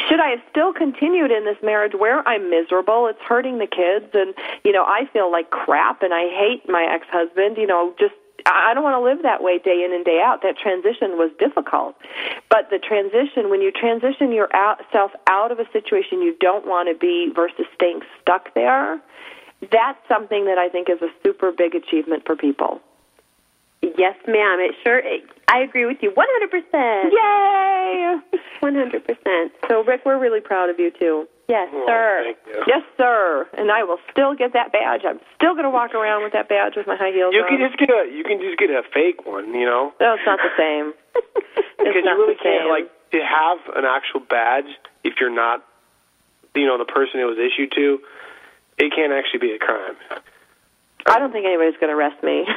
should 0.07 0.19
I 0.19 0.29
have 0.29 0.41
still 0.49 0.73
continued 0.73 1.31
in 1.31 1.45
this 1.45 1.57
marriage 1.63 1.93
where 1.97 2.27
I'm 2.27 2.49
miserable, 2.49 3.07
it's 3.07 3.21
hurting 3.21 3.57
the 3.57 3.67
kids, 3.67 4.11
and 4.13 4.33
you 4.63 4.71
know 4.71 4.83
I 4.83 5.09
feel 5.11 5.31
like 5.31 5.49
crap, 5.49 6.01
and 6.03 6.13
I 6.13 6.29
hate 6.29 6.67
my 6.67 6.87
ex-husband. 6.89 7.57
You 7.57 7.67
know, 7.67 7.93
just 7.99 8.13
I 8.45 8.73
don't 8.73 8.83
want 8.83 8.95
to 8.95 9.03
live 9.03 9.23
that 9.23 9.43
way 9.43 9.59
day 9.59 9.83
in 9.83 9.93
and 9.93 10.05
day 10.05 10.21
out. 10.23 10.41
That 10.43 10.57
transition 10.57 11.17
was 11.17 11.31
difficult, 11.39 11.95
but 12.49 12.69
the 12.69 12.79
transition 12.79 13.49
when 13.49 13.61
you 13.61 13.71
transition 13.71 14.31
yourself 14.31 15.11
out 15.27 15.51
of 15.51 15.59
a 15.59 15.65
situation 15.71 16.21
you 16.21 16.35
don't 16.39 16.65
want 16.65 16.89
to 16.89 16.95
be 16.97 17.31
versus 17.33 17.65
staying 17.75 18.01
stuck 18.21 18.53
there, 18.53 19.01
that's 19.71 19.99
something 20.07 20.45
that 20.45 20.57
I 20.57 20.69
think 20.69 20.89
is 20.89 21.01
a 21.01 21.09
super 21.23 21.51
big 21.51 21.75
achievement 21.75 22.23
for 22.25 22.35
people. 22.35 22.81
Yes, 23.81 24.15
ma'am. 24.27 24.59
It 24.59 24.75
sure. 24.83 24.99
It, 24.99 25.23
I 25.47 25.59
agree 25.59 25.85
with 25.85 25.97
you 26.01 26.11
100%. 26.11 27.11
Yay! 27.11 28.17
100%. 28.61 29.51
So 29.67 29.83
Rick, 29.83 30.01
we're 30.05 30.19
really 30.19 30.41
proud 30.41 30.69
of 30.69 30.79
you 30.79 30.91
too. 30.91 31.27
Yes, 31.47 31.67
Oh, 31.73 31.83
sir. 31.87 32.21
thank 32.25 32.37
you. 32.45 32.63
Yes, 32.67 32.83
sir. 32.97 33.47
And 33.57 33.71
I 33.71 33.83
will 33.83 33.97
still 34.11 34.35
get 34.35 34.53
that 34.53 34.71
badge. 34.71 35.01
I'm 35.07 35.19
still 35.35 35.53
going 35.53 35.63
to 35.63 35.71
walk 35.71 35.95
around 35.95 36.23
with 36.23 36.33
that 36.33 36.47
badge 36.47 36.73
with 36.75 36.85
my 36.85 36.95
high 36.95 37.11
heels 37.11 37.33
You 37.33 37.41
on. 37.41 37.47
can 37.49 37.57
just 37.67 37.79
get 37.79 37.89
a 37.89 38.05
you 38.13 38.23
can 38.23 38.39
just 38.39 38.59
get 38.59 38.69
a 38.69 38.83
fake 38.93 39.25
one, 39.25 39.53
you 39.55 39.65
know, 39.65 39.91
no, 39.99 40.13
it's 40.13 40.25
not 40.27 40.37
the 40.37 40.53
same. 40.55 40.93
because 41.15 41.63
It's 41.79 41.95
you 41.95 42.03
not 42.03 42.17
really 42.17 42.35
the 42.35 42.43
can't 42.43 42.63
same. 42.63 42.69
like 42.69 42.91
to 43.11 43.19
have 43.25 43.57
an 43.75 43.85
actual 43.85 44.19
badge 44.19 44.69
if 45.03 45.15
you're 45.19 45.33
not, 45.33 45.65
you 46.53 46.67
know, 46.67 46.77
the 46.77 46.85
person 46.85 47.19
it 47.19 47.25
was 47.25 47.39
issued 47.39 47.71
to. 47.71 47.99
It 48.77 48.93
can't 48.95 49.11
actually 49.11 49.39
be 49.39 49.51
a 49.53 49.57
crime. 49.59 49.95
I 51.05 51.17
don't 51.19 51.31
think 51.31 51.45
anybody's 51.45 51.77
going 51.79 51.89
to 51.91 51.97
arrest 51.97 52.21
me. 52.23 52.45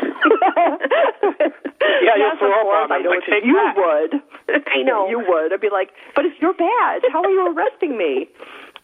Yeah, 2.02 2.14
you'll 2.18 2.38
throw 2.38 2.50
up 2.50 2.90
on 2.90 2.92
I 2.92 3.02
them, 3.02 3.10
like, 3.10 3.26
take 3.26 3.44
you 3.44 3.54
would. 3.54 4.12
I 4.66 4.82
know. 4.82 5.08
You 5.08 5.18
would. 5.26 5.52
I'd 5.52 5.60
be 5.60 5.70
like, 5.70 5.90
but 6.14 6.24
it's 6.24 6.34
your 6.40 6.52
badge. 6.54 7.02
How 7.12 7.22
are 7.22 7.30
you 7.30 7.46
arresting 7.54 7.96
me? 7.98 8.28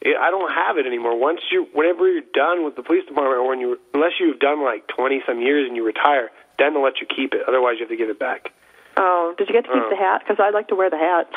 Yeah, 0.04 0.18
I 0.20 0.30
don't 0.30 0.50
have 0.52 0.78
it 0.78 0.86
anymore. 0.86 1.18
Once 1.18 1.40
you, 1.50 1.66
whenever 1.74 2.08
you're 2.10 2.22
done 2.34 2.64
with 2.64 2.76
the 2.76 2.82
police 2.82 3.04
department, 3.06 3.38
or 3.38 3.48
when 3.48 3.60
you, 3.60 3.78
unless 3.94 4.12
you've 4.20 4.38
done 4.38 4.62
like 4.62 4.86
twenty 4.88 5.20
some 5.26 5.40
years 5.40 5.66
and 5.66 5.76
you 5.76 5.84
retire, 5.84 6.30
then 6.58 6.74
they'll 6.74 6.82
let 6.82 7.00
you 7.00 7.06
keep 7.06 7.34
it. 7.34 7.42
Otherwise, 7.48 7.74
you 7.78 7.86
have 7.86 7.90
to 7.90 7.96
give 7.96 8.08
it 8.10 8.18
back. 8.18 8.50
Oh, 8.96 9.34
did 9.38 9.48
you 9.48 9.54
get 9.54 9.64
to 9.66 9.72
keep 9.72 9.82
Oh. 9.82 9.90
the 9.90 9.96
hat? 9.96 10.22
Because 10.22 10.38
I'd 10.42 10.54
like 10.54 10.68
to 10.68 10.74
wear 10.76 10.90
the 10.90 10.98
hat. 10.98 11.30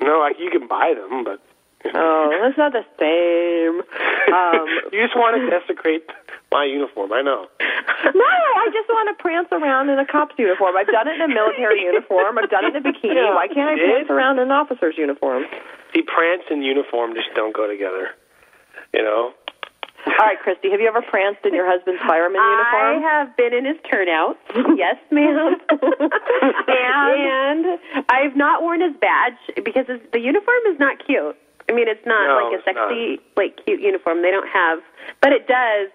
No, 0.00 0.18
like 0.20 0.36
you 0.38 0.50
can 0.50 0.66
buy 0.68 0.94
them, 0.94 1.24
but 1.24 1.40
Oh, 1.92 2.30
that's 2.40 2.56
not 2.56 2.72
the 2.72 2.84
same. 2.96 3.82
Um, 4.32 4.66
you 4.92 5.02
just 5.04 5.16
want 5.16 5.36
to 5.36 5.50
desecrate 5.50 6.08
my 6.50 6.64
uniform. 6.64 7.12
I 7.12 7.20
know. 7.20 7.46
no, 7.60 8.24
I 8.56 8.66
just 8.72 8.88
want 8.88 9.12
to 9.12 9.20
prance 9.20 9.48
around 9.52 9.90
in 9.90 9.98
a 9.98 10.06
cop's 10.06 10.34
uniform. 10.38 10.76
I've 10.76 10.86
done 10.88 11.08
it 11.08 11.16
in 11.20 11.22
a 11.22 11.28
military 11.28 11.82
uniform. 11.90 12.38
I've 12.38 12.48
done 12.50 12.64
it 12.64 12.76
in 12.76 12.80
a 12.80 12.88
bikini. 12.88 13.14
Yeah, 13.20 13.34
Why 13.34 13.48
can't 13.48 13.68
I 13.68 13.72
you 13.74 13.86
did? 13.86 14.06
prance 14.06 14.10
around 14.10 14.38
in 14.38 14.44
an 14.48 14.52
officer's 14.52 14.96
uniform? 14.96 15.44
See, 15.92 16.02
prance 16.02 16.42
and 16.50 16.64
uniform 16.64 17.14
just 17.14 17.28
don't 17.34 17.54
go 17.54 17.66
together. 17.68 18.10
You 18.92 19.02
know. 19.02 19.32
All 20.06 20.12
right, 20.20 20.38
Christy, 20.38 20.70
have 20.70 20.80
you 20.80 20.86
ever 20.88 21.00
pranced 21.00 21.44
in 21.46 21.54
your 21.54 21.64
husband's 21.66 22.00
fireman 22.06 22.36
uniform? 22.36 23.02
I 23.04 23.08
have 23.08 23.36
been 23.38 23.54
in 23.54 23.64
his 23.64 23.76
turnout. 23.90 24.36
yes, 24.76 24.96
ma'am. 25.10 25.56
and 26.68 27.66
I've 28.08 28.36
not 28.36 28.62
worn 28.62 28.80
his 28.82 28.92
badge 29.00 29.38
because 29.64 29.86
the 30.12 30.20
uniform 30.20 30.60
is 30.70 30.78
not 30.78 31.04
cute. 31.06 31.36
I 31.68 31.72
mean, 31.72 31.88
it's 31.88 32.04
not 32.06 32.26
No, 32.28 32.34
like 32.44 32.52
a 32.52 32.56
it's 32.60 32.64
sexy, 32.68 33.20
like 33.36 33.56
cute 33.64 33.80
uniform. 33.80 34.22
They 34.22 34.30
don't 34.30 34.48
have, 34.48 34.80
but 35.20 35.32
it 35.32 35.46
does 35.48 35.88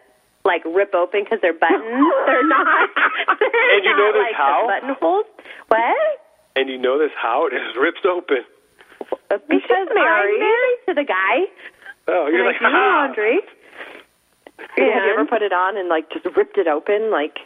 like 0.45 0.63
rip 0.65 0.95
open 0.95 1.24
because 1.24 1.39
they're 1.41 1.53
buttons. 1.53 1.84
they're 2.26 2.47
not. 2.47 2.89
They're 3.39 3.76
And 3.78 3.84
you 3.86 3.91
not 3.91 3.97
know 3.99 4.11
this 4.13 4.24
like 4.24 4.36
how? 4.36 4.67
Buttonholes. 4.67 5.26
What? 5.67 6.20
And 6.55 6.70
you 6.70 6.78
know 6.78 6.97
this 6.97 7.11
how 7.15 7.45
it 7.47 7.51
just 7.53 7.78
rips 7.78 8.01
open. 8.07 8.43
Because 9.30 9.88
I'm 9.89 9.95
married. 9.95 10.39
married 10.39 10.80
to 10.88 10.93
the 10.95 11.03
guy. 11.05 11.45
Oh, 12.07 12.28
you're 12.28 12.47
and 12.47 12.47
like, 12.47 12.61
I 12.61 12.70
do 12.70 12.76
laundry. 12.76 13.39
Have 14.57 15.03
you 15.05 15.13
ever 15.13 15.26
put 15.26 15.41
it 15.41 15.53
on 15.53 15.78
and 15.78 15.88
like 15.89 16.09
just 16.11 16.26
ripped 16.36 16.57
it 16.57 16.67
open? 16.67 17.11
Like, 17.11 17.38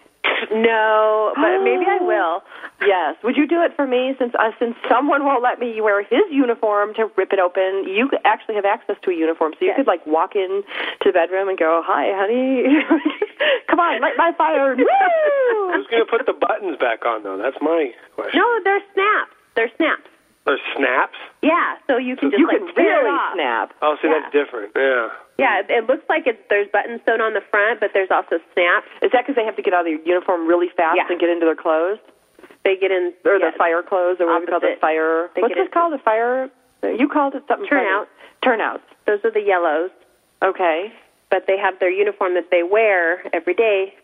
No, 0.52 1.34
but 1.36 1.64
maybe 1.64 1.86
I 1.88 1.98
will. 2.02 2.42
yes. 2.86 3.16
Would 3.24 3.38
you 3.38 3.48
do 3.48 3.62
it 3.62 3.76
for 3.76 3.86
me? 3.88 4.16
Since 4.20 4.34
uh, 4.38 4.52
since 4.60 4.76
someone 4.90 5.24
won't 5.26 5.44
let 5.44 5.60
me 5.60 5.80
wear 5.82 6.02
his 6.04 6.24
uniform 6.32 6.94
to 6.96 7.10
rip 7.16 7.32
it 7.34 7.40
open, 7.40 7.86
you 7.88 8.08
could 8.10 8.20
actually 8.26 8.56
have 8.56 8.66
access 8.66 8.96
to 9.04 9.12
a 9.12 9.16
uniform, 9.16 9.54
so 9.54 9.60
you 9.66 9.68
Yes. 9.68 9.78
could 9.78 9.88
like 9.88 10.06
walk 10.06 10.36
in 10.36 10.64
to 11.02 11.10
the 11.10 11.14
bedroom 11.14 11.50
and 11.50 11.58
go, 11.58 11.82
"Hi, 11.86 12.12
honey, 12.16 12.64
come 13.70 13.80
on, 13.80 14.02
light 14.02 14.18
my 14.18 14.32
fire." 14.38 14.76
Woo! 14.78 15.74
Who's 15.74 15.88
gonna 15.88 16.06
put 16.06 16.26
the 16.26 16.34
buttons 16.34 16.78
back 16.80 17.06
on 17.06 17.24
though? 17.24 17.38
That's 17.38 17.58
my 17.62 17.92
question. 18.16 18.40
No, 18.40 18.60
they're 18.64 18.82
snaps. 18.94 19.32
They're 19.56 19.72
snaps. 19.78 20.10
Or 20.46 20.58
snaps? 20.76 21.16
Yeah, 21.42 21.76
so 21.88 21.96
you 21.98 22.18
can 22.18 22.30
just 22.32 22.40
you 22.40 22.48
like 22.48 22.58
can 22.60 22.76
tear 22.76 23.00
really 23.04 23.10
off. 23.16 23.34
snap. 23.34 23.74
Oh, 23.82 23.96
see, 24.02 24.10
Yeah. 24.10 24.20
that's 24.20 24.34
different. 24.34 24.72
Yeah. 24.76 25.08
Yeah, 25.38 25.60
it- 25.60 25.70
it 25.70 25.88
looks 25.88 26.04
like 26.10 26.28
it's 26.28 26.42
there's 26.50 26.68
buttons 26.68 27.00
sewn 27.06 27.22
on 27.22 27.34
the 27.34 27.40
front, 27.42 27.80
but 27.80 27.94
there's 27.94 28.12
also 28.12 28.40
snaps. 28.54 28.88
Is 29.02 29.12
that 29.12 29.24
because 29.26 29.36
they 29.36 29.46
have 29.46 29.56
to 29.56 29.62
get 29.62 29.74
out 29.74 29.82
of 29.82 29.86
their 29.86 30.00
uniform 30.06 30.46
really 30.46 30.68
fast 30.70 30.98
Yeah. 30.98 31.08
and 31.10 31.18
get 31.20 31.30
into 31.30 31.46
their 31.46 31.56
clothes, 31.56 32.00
They 32.66 32.76
get 32.76 32.92
in 32.92 33.14
or 33.26 33.38
yes. 33.38 33.54
the 33.54 33.58
fire 33.58 33.82
clothes, 33.84 34.20
or 34.20 34.28
what 34.28 34.36
do 34.40 34.46
we 34.46 34.48
call 34.48 34.60
the 34.60 34.76
fire? 34.80 35.30
They 35.36 35.42
What's 35.42 35.54
get 35.56 35.64
it 35.66 35.72
called? 35.72 35.94
The 35.94 35.98
fire? 36.00 36.50
You 36.84 37.08
called 37.08 37.36
it 37.36 37.44
something. 37.48 37.68
Turnout. 37.68 38.08
funny. 38.08 38.58
Turnouts. 38.58 38.84
Those 39.06 39.24
are 39.24 39.32
the 39.32 39.42
yellows, 39.42 39.92
Okay. 40.44 40.92
but 41.30 41.48
they 41.48 41.58
have 41.58 41.80
their 41.80 41.90
uniform 41.90 42.34
that 42.36 42.52
they 42.52 42.64
wear 42.64 43.24
every 43.34 43.54
day. 43.54 43.96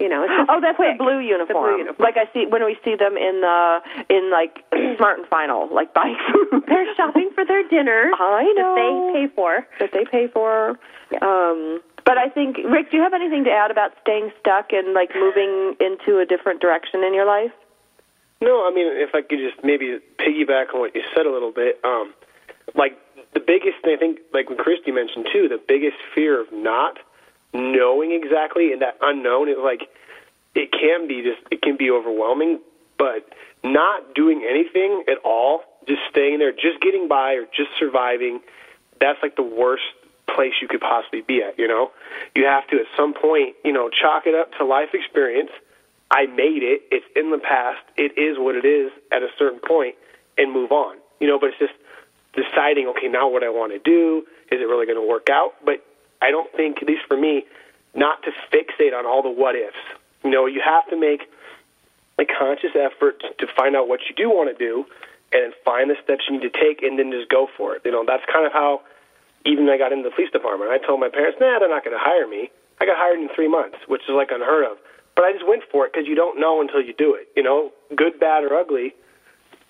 You 0.00 0.08
know, 0.08 0.22
it's 0.22 0.32
just 0.32 0.48
Oh, 0.50 0.60
that's 0.60 0.76
quick. 0.76 0.98
the 0.98 1.04
blue 1.04 1.18
uniform. 1.18 1.78
uniform. 1.78 1.96
Like 1.98 2.16
I 2.16 2.30
see 2.32 2.46
when 2.46 2.64
we 2.64 2.78
see 2.84 2.94
them 2.94 3.16
in 3.16 3.40
the 3.40 3.80
in 4.08 4.30
like 4.30 4.62
Smart 4.96 5.18
and 5.18 5.26
Final, 5.28 5.68
like 5.74 5.92
buying 5.94 6.16
food. 6.32 6.62
They're 6.68 6.94
shopping 6.94 7.30
for 7.34 7.44
their 7.44 7.66
dinner 7.68 8.10
I 8.18 8.52
know 8.56 8.74
that 8.74 9.12
they 9.12 9.26
pay 9.26 9.34
for. 9.34 9.66
that 9.80 9.90
they 9.92 10.04
pay 10.04 10.28
for. 10.28 10.78
Um, 11.22 11.80
but 12.04 12.16
I 12.16 12.28
think 12.28 12.58
Rick, 12.68 12.90
do 12.90 12.96
you 12.96 13.02
have 13.02 13.12
anything 13.14 13.44
to 13.44 13.50
add 13.50 13.70
about 13.70 13.92
staying 14.02 14.30
stuck 14.40 14.72
and 14.72 14.94
like 14.94 15.10
moving 15.14 15.74
into 15.80 16.18
a 16.20 16.24
different 16.26 16.60
direction 16.60 17.02
in 17.02 17.12
your 17.12 17.26
life? 17.26 17.50
No, 18.40 18.66
I 18.66 18.70
mean, 18.72 18.86
if 18.86 19.14
I 19.14 19.22
could 19.22 19.38
just 19.40 19.64
maybe 19.64 19.98
piggyback 20.18 20.72
on 20.74 20.80
what 20.80 20.94
you 20.94 21.02
said 21.14 21.26
a 21.26 21.30
little 21.32 21.50
bit, 21.50 21.80
um, 21.84 22.14
like 22.76 22.96
the 23.34 23.40
biggest 23.40 23.82
thing, 23.82 23.96
I 23.96 23.98
think, 23.98 24.20
like 24.32 24.48
when 24.48 24.58
Christy 24.58 24.92
mentioned 24.92 25.26
too, 25.32 25.48
the 25.48 25.58
biggest 25.66 25.96
fear 26.14 26.40
of 26.40 26.46
not 26.52 26.98
knowing 27.52 28.12
exactly 28.12 28.72
and 28.72 28.82
that 28.82 28.96
unknown 29.00 29.48
is 29.48 29.56
like 29.62 29.88
it 30.54 30.72
can 30.72 31.08
be 31.08 31.22
just 31.22 31.40
it 31.50 31.62
can 31.62 31.76
be 31.76 31.90
overwhelming, 31.90 32.60
but 32.98 33.32
not 33.62 34.14
doing 34.14 34.44
anything 34.48 35.04
at 35.08 35.18
all, 35.24 35.62
just 35.86 36.00
staying 36.10 36.38
there, 36.38 36.52
just 36.52 36.80
getting 36.80 37.08
by 37.08 37.34
or 37.34 37.44
just 37.44 37.70
surviving, 37.78 38.40
that's 39.00 39.18
like 39.22 39.36
the 39.36 39.42
worst 39.42 39.84
place 40.34 40.52
you 40.60 40.68
could 40.68 40.80
possibly 40.80 41.22
be 41.22 41.42
at, 41.42 41.58
you 41.58 41.66
know? 41.66 41.90
You 42.34 42.44
have 42.44 42.66
to 42.68 42.76
at 42.76 42.86
some 42.96 43.14
point, 43.14 43.56
you 43.64 43.72
know, 43.72 43.88
chalk 43.88 44.26
it 44.26 44.34
up 44.34 44.52
to 44.58 44.64
life 44.64 44.90
experience. 44.92 45.50
I 46.10 46.26
made 46.26 46.62
it. 46.62 46.82
It's 46.90 47.06
in 47.16 47.30
the 47.30 47.38
past. 47.38 47.80
It 47.96 48.16
is 48.18 48.38
what 48.38 48.54
it 48.54 48.64
is 48.64 48.92
at 49.12 49.22
a 49.22 49.28
certain 49.38 49.60
point 49.60 49.94
and 50.36 50.52
move 50.52 50.72
on. 50.72 50.96
You 51.20 51.28
know, 51.28 51.38
but 51.38 51.50
it's 51.50 51.58
just 51.58 51.74
deciding, 52.34 52.86
okay, 52.88 53.08
now 53.08 53.28
what 53.28 53.42
I 53.42 53.48
want 53.48 53.72
to 53.72 53.78
do. 53.78 54.24
Is 54.50 54.60
it 54.60 54.64
really 54.64 54.86
going 54.86 55.00
to 55.00 55.06
work 55.06 55.28
out? 55.28 55.54
But 55.64 55.84
I 56.20 56.30
don't 56.30 56.50
think, 56.52 56.82
at 56.82 56.88
least 56.88 57.02
for 57.06 57.16
me, 57.16 57.44
not 57.94 58.22
to 58.24 58.30
fixate 58.52 58.92
on 58.96 59.06
all 59.06 59.22
the 59.22 59.30
what 59.30 59.54
ifs. 59.54 59.76
You 60.24 60.30
know, 60.30 60.46
you 60.46 60.60
have 60.64 60.86
to 60.90 60.96
make 60.96 61.22
a 62.18 62.24
conscious 62.24 62.74
effort 62.74 63.22
to 63.38 63.46
find 63.46 63.76
out 63.76 63.88
what 63.88 64.00
you 64.08 64.14
do 64.14 64.28
want 64.28 64.50
to 64.50 64.58
do 64.58 64.84
and 65.32 65.42
then 65.44 65.52
find 65.64 65.90
the 65.90 65.96
steps 66.02 66.24
you 66.28 66.38
need 66.38 66.50
to 66.50 66.50
take 66.50 66.82
and 66.82 66.98
then 66.98 67.12
just 67.12 67.28
go 67.28 67.46
for 67.56 67.76
it. 67.76 67.82
You 67.84 67.92
know, 67.92 68.04
that's 68.06 68.24
kind 68.32 68.46
of 68.46 68.52
how 68.52 68.82
even 69.44 69.68
I 69.68 69.78
got 69.78 69.92
into 69.92 70.08
the 70.08 70.14
police 70.14 70.30
department. 70.30 70.70
I 70.70 70.78
told 70.78 71.00
my 71.00 71.08
parents, 71.08 71.38
nah, 71.40 71.58
they're 71.58 71.68
not 71.68 71.84
going 71.84 71.96
to 71.96 72.02
hire 72.02 72.26
me. 72.26 72.50
I 72.80 72.86
got 72.86 72.96
hired 72.96 73.20
in 73.20 73.28
three 73.34 73.48
months, 73.48 73.78
which 73.86 74.02
is 74.02 74.14
like 74.14 74.30
unheard 74.30 74.64
of. 74.64 74.78
But 75.14 75.24
I 75.24 75.32
just 75.32 75.46
went 75.46 75.62
for 75.70 75.86
it 75.86 75.92
because 75.92 76.06
you 76.06 76.14
don't 76.14 76.38
know 76.38 76.60
until 76.60 76.80
you 76.80 76.94
do 76.94 77.14
it. 77.14 77.28
You 77.36 77.42
know, 77.42 77.72
good, 77.94 78.20
bad, 78.20 78.44
or 78.44 78.54
ugly. 78.54 78.94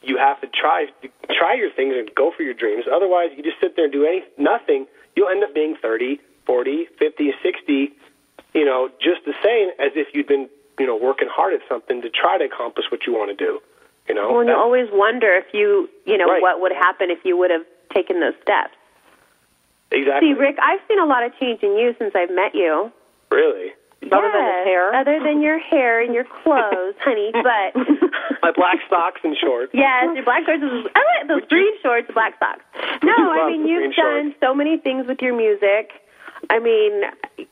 You 0.03 0.17
have 0.19 0.41
to 0.43 0.47
try 0.47 0.87
try 1.31 1.55
your 1.55 1.71
things 1.73 1.95
and 1.97 2.09
go 2.15 2.31
for 2.37 2.43
your 2.43 2.55
dreams. 2.55 2.85
Otherwise, 2.91 3.31
you 3.37 3.43
just 3.43 3.59
sit 3.61 3.75
there 3.75 3.85
and 3.87 3.93
do 3.93 4.05
any 4.05 4.23
nothing. 4.37 4.87
You'll 5.17 5.31
end 5.31 5.43
up 5.43 5.55
being 5.55 5.75
thirty, 5.81 6.21
forty, 6.49 6.89
fifty, 6.99 7.31
sixty. 7.45 7.93
You 8.55 8.65
know, 8.65 8.89
just 8.99 9.23
the 9.25 9.35
same 9.45 9.69
as 9.79 9.93
if 9.95 10.09
you'd 10.15 10.27
been 10.27 10.49
you 10.81 10.87
know 10.87 10.97
working 10.97 11.29
hard 11.31 11.53
at 11.55 11.61
something 11.69 12.03
to 12.03 12.09
try 12.11 12.39
to 12.39 12.45
accomplish 12.45 12.87
what 12.91 13.07
you 13.07 13.13
want 13.13 13.31
to 13.31 13.37
do. 13.39 13.61
You 14.09 14.15
know, 14.17 14.31
Well, 14.33 14.41
and 14.41 14.49
you 14.49 14.57
always 14.57 14.89
wonder 14.91 15.29
if 15.37 15.53
you, 15.53 15.87
you 16.07 16.17
know, 16.17 16.25
Right. 16.25 16.41
what 16.41 16.63
would 16.63 16.73
happen 16.73 17.11
if 17.11 17.19
you 17.27 17.37
would 17.37 17.51
have 17.51 17.67
taken 17.93 18.21
those 18.21 18.33
steps. 18.41 18.73
exactly. 19.93 20.33
See, 20.33 20.33
Rick, 20.33 20.57
I've 20.63 20.81
seen 20.89 20.99
a 20.99 21.05
lot 21.05 21.25
of 21.25 21.37
change 21.39 21.63
in 21.63 21.77
you 21.77 21.95
since 21.99 22.15
I've 22.17 22.31
met 22.31 22.55
you. 22.55 22.91
Really, 23.31 23.73
Other 24.11 24.31
than 24.33 24.45
his 24.47 24.65
hair? 24.65 24.95
Other 24.95 25.21
than 25.23 25.43
your 25.43 25.59
hair 25.59 26.01
and 26.01 26.15
your 26.15 26.25
clothes, 26.25 26.95
honey. 27.05 27.31
But 27.33 27.77
my 28.43 28.53
black 28.57 28.79
socks 28.89 29.21
and 29.25 29.37
shorts. 29.37 29.73
yes, 29.75 30.09
your 30.15 30.25
black 30.25 30.45
shorts. 30.47 30.63
I 30.65 30.67
like 30.67 30.95
oh, 30.97 31.27
those 31.29 31.49
green 31.51 31.75
shorts, 31.83 32.09
black 32.15 32.39
socks. 32.39 32.65
No, 33.03 33.13
I 33.13 33.51
mean 33.51 33.67
you've 33.67 33.95
done 33.95 34.35
so 34.41 34.55
many 34.55 34.79
things 34.79 35.07
with 35.07 35.21
your 35.21 35.37
music. 35.37 35.91
I 36.51 36.59
mean, 36.59 37.03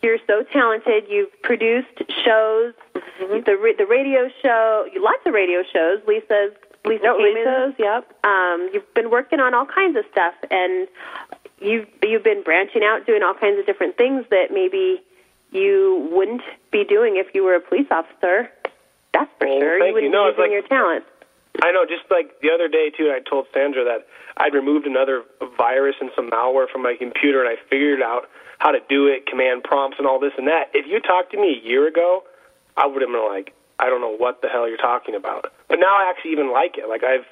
you're 0.02 0.18
so 0.26 0.42
talented. 0.52 1.04
You've 1.08 1.30
produced 1.42 2.02
shows, 2.24 2.74
Mm-hmm. 3.20 3.44
the 3.44 3.74
the 3.78 3.86
radio 3.86 4.28
show, 4.42 4.86
lots 4.98 5.24
of 5.24 5.32
radio 5.32 5.62
shows. 5.72 6.00
Lisa's 6.06 6.52
Lisa 6.84 7.02
No, 7.02 7.16
Kamen's 7.18 7.34
Lisa's, 7.34 7.74
yep. 7.78 8.12
um, 8.24 8.68
you've 8.72 8.92
been 8.94 9.10
working 9.10 9.40
on 9.40 9.54
all 9.54 9.64
kinds 9.66 9.96
of 9.96 10.04
stuff, 10.12 10.34
and 10.50 10.86
you've 11.60 11.88
you've 12.02 12.22
been 12.22 12.42
branching 12.42 12.82
out, 12.84 13.06
doing 13.06 13.22
all 13.22 13.32
kinds 13.34 13.58
of 13.58 13.64
different 13.66 13.96
things 13.96 14.24
that 14.30 14.48
maybe 14.52 15.02
you 15.50 16.08
wouldn't 16.12 16.42
be 16.70 16.84
doing 16.84 17.16
if 17.16 17.34
you 17.34 17.42
were 17.42 17.54
a 17.54 17.60
police 17.60 17.86
officer. 17.90 18.50
That's 19.14 19.30
for 19.38 19.46
Well, 19.48 19.60
sure. 19.60 19.78
you 19.86 19.94
wouldn't 19.94 20.12
you. 20.12 20.18
No, 20.18 20.24
be 20.24 20.28
using 20.36 20.42
like- 20.42 20.50
your 20.52 20.62
talent. 20.68 21.04
I 21.62 21.72
know. 21.72 21.84
Just 21.84 22.10
like 22.10 22.40
the 22.40 22.50
other 22.50 22.68
day 22.68 22.90
too, 22.90 23.12
I 23.14 23.20
told 23.28 23.46
Sandra 23.52 23.84
that 23.84 24.06
I'd 24.36 24.54
removed 24.54 24.86
another 24.86 25.22
virus 25.56 25.96
and 26.00 26.10
some 26.14 26.30
malware 26.30 26.68
from 26.68 26.82
my 26.82 26.94
computer, 26.98 27.40
and 27.40 27.48
I 27.48 27.56
figured 27.70 28.02
out 28.02 28.28
how 28.58 28.70
to 28.70 28.80
do 28.88 29.06
it, 29.06 29.26
command 29.26 29.64
prompts, 29.64 29.98
and 29.98 30.06
all 30.06 30.18
this 30.18 30.32
and 30.38 30.46
that. 30.48 30.70
If 30.74 30.86
you 30.86 31.00
talked 31.00 31.32
to 31.32 31.40
me 31.40 31.60
a 31.62 31.66
year 31.66 31.86
ago, 31.86 32.24
I 32.76 32.86
would 32.86 33.02
have 33.02 33.10
been 33.10 33.28
like, 33.28 33.54
I 33.78 33.88
don't 33.88 34.00
know 34.00 34.14
what 34.16 34.42
the 34.42 34.48
hell 34.48 34.68
you're 34.68 34.78
talking 34.78 35.14
about. 35.14 35.52
But 35.68 35.78
now 35.78 35.96
I 35.96 36.10
actually 36.10 36.32
even 36.32 36.52
like 36.52 36.78
it. 36.78 36.88
Like 36.88 37.04
I've 37.04 37.26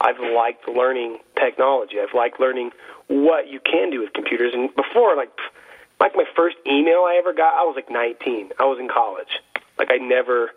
I've 0.00 0.18
liked 0.18 0.68
learning 0.68 1.18
technology. 1.38 1.96
I've 2.00 2.14
liked 2.14 2.40
learning 2.40 2.70
what 3.08 3.48
you 3.48 3.60
can 3.60 3.90
do 3.90 4.00
with 4.00 4.12
computers. 4.12 4.52
And 4.54 4.74
before, 4.74 5.16
like 5.16 5.30
like 6.00 6.12
my 6.16 6.24
first 6.34 6.56
email 6.66 7.04
I 7.04 7.16
ever 7.18 7.32
got, 7.32 7.54
I 7.54 7.62
was 7.62 7.76
like 7.76 7.90
19. 7.90 8.52
I 8.58 8.64
was 8.64 8.78
in 8.80 8.88
college. 8.88 9.40
Like 9.78 9.88
I 9.90 9.96
never, 9.98 10.50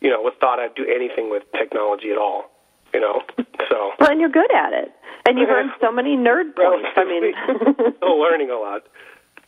you 0.00 0.10
know, 0.10 0.28
thought 0.40 0.58
I'd 0.58 0.74
do 0.74 0.84
anything 0.84 1.30
with 1.30 1.44
technology 1.52 2.10
at 2.10 2.18
all. 2.18 2.50
You 2.98 3.04
know, 3.04 3.22
so 3.70 3.92
Well, 4.00 4.10
and 4.10 4.18
you're 4.18 4.28
good 4.28 4.52
at 4.52 4.72
it. 4.72 4.90
And 5.24 5.38
you've 5.38 5.48
earned 5.50 5.70
so 5.80 5.92
many 5.92 6.16
nerd 6.16 6.56
points. 6.56 6.88
I 6.96 7.04
mean, 7.04 7.32
still 7.96 8.18
learning 8.18 8.50
a 8.50 8.56
lot. 8.58 8.82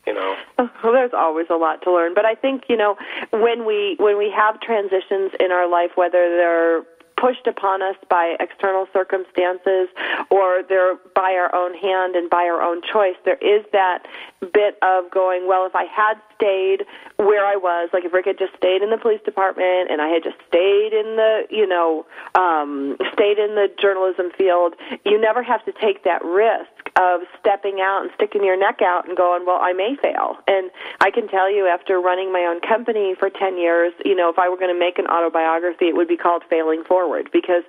You 0.07 0.15
know, 0.15 0.37
oh, 0.59 0.71
well, 0.85 0.93
there's 0.93 1.11
always 1.13 1.47
a 1.51 1.57
lot 1.57 1.83
to 1.83 1.93
learn. 1.93 2.15
But 2.15 2.25
I 2.25 2.37
think 2.37 2.65
you 2.69 2.77
know 2.77 2.95
when 3.33 3.67
we 3.67 3.97
when 3.99 4.17
we 4.19 4.31
have 4.31 4.61
transitions 4.61 5.33
in 5.41 5.51
our 5.51 5.69
life, 5.69 5.91
whether 5.97 6.31
they're 6.31 6.83
pushed 7.21 7.47
upon 7.47 7.83
us 7.83 7.97
by 8.09 8.37
external 8.41 8.87
circumstances 8.93 9.89
or 10.31 10.63
they're 10.69 10.97
by 11.15 11.33
our 11.33 11.55
own 11.55 11.75
hand 11.75 12.17
and 12.17 12.31
by 12.31 12.45
our 12.45 12.63
own 12.63 12.81
choice, 12.83 13.17
there 13.25 13.39
is 13.41 13.65
that 13.73 14.07
bit 14.53 14.79
of 14.83 15.11
going, 15.11 15.47
well, 15.47 15.67
if 15.67 15.75
I 15.75 15.85
had 15.85 16.15
stayed 16.35 16.87
where 17.17 17.45
I 17.45 17.57
was, 17.57 17.91
like 17.93 18.05
if 18.05 18.13
Rick 18.13 18.27
had 18.27 18.39
just 18.39 18.57
stayed 18.57 18.83
in 18.83 18.91
the 18.91 18.97
police 18.97 19.21
department 19.25 19.91
and 19.91 20.01
I 20.01 20.09
had 20.09 20.23
just 20.23 20.37
stayed 20.49 20.93
in 20.93 21.17
the, 21.17 21.43
you 21.51 21.67
know, 21.67 22.07
um, 22.35 22.97
stayed 23.13 23.39
in 23.39 23.55
the 23.55 23.69
journalism 23.81 24.31
field, 24.37 24.75
you 25.05 25.21
never 25.21 25.43
have 25.43 25.65
to 25.67 25.73
take 25.73 26.05
that 26.05 26.25
risk 26.25 26.90
of 27.01 27.23
stepping 27.41 27.81
out 27.81 28.03
and 28.03 28.11
sticking 28.15 28.45
your 28.45 28.59
neck 28.59 28.81
out 28.85 29.09
and 29.09 29.17
going, 29.17 29.47
well, 29.47 29.59
I 29.61 29.73
may 29.73 29.97
fail. 29.97 30.37
And 30.47 30.71
I 31.01 31.11
can 31.11 31.29
tell 31.29 31.51
you, 31.51 31.67
after 31.67 31.99
running 31.99 32.31
my 32.33 32.41
own 32.41 32.61
company 32.61 33.15
for 33.19 33.31
10 33.31 33.57
years, 33.57 33.93
you 34.05 34.15
know, 34.15 34.29
if 34.29 34.39
I 34.39 34.51
were 34.51 34.59
going 34.59 34.73
to 34.73 34.79
make 34.79 34.99
an 34.99 35.07
autobiography, 35.07 35.87
it 35.87 35.97
would 35.97 36.09
be 36.09 36.19
called 36.19 36.43
Failing 36.51 36.85
Forward 36.85 37.31
because 37.33 37.65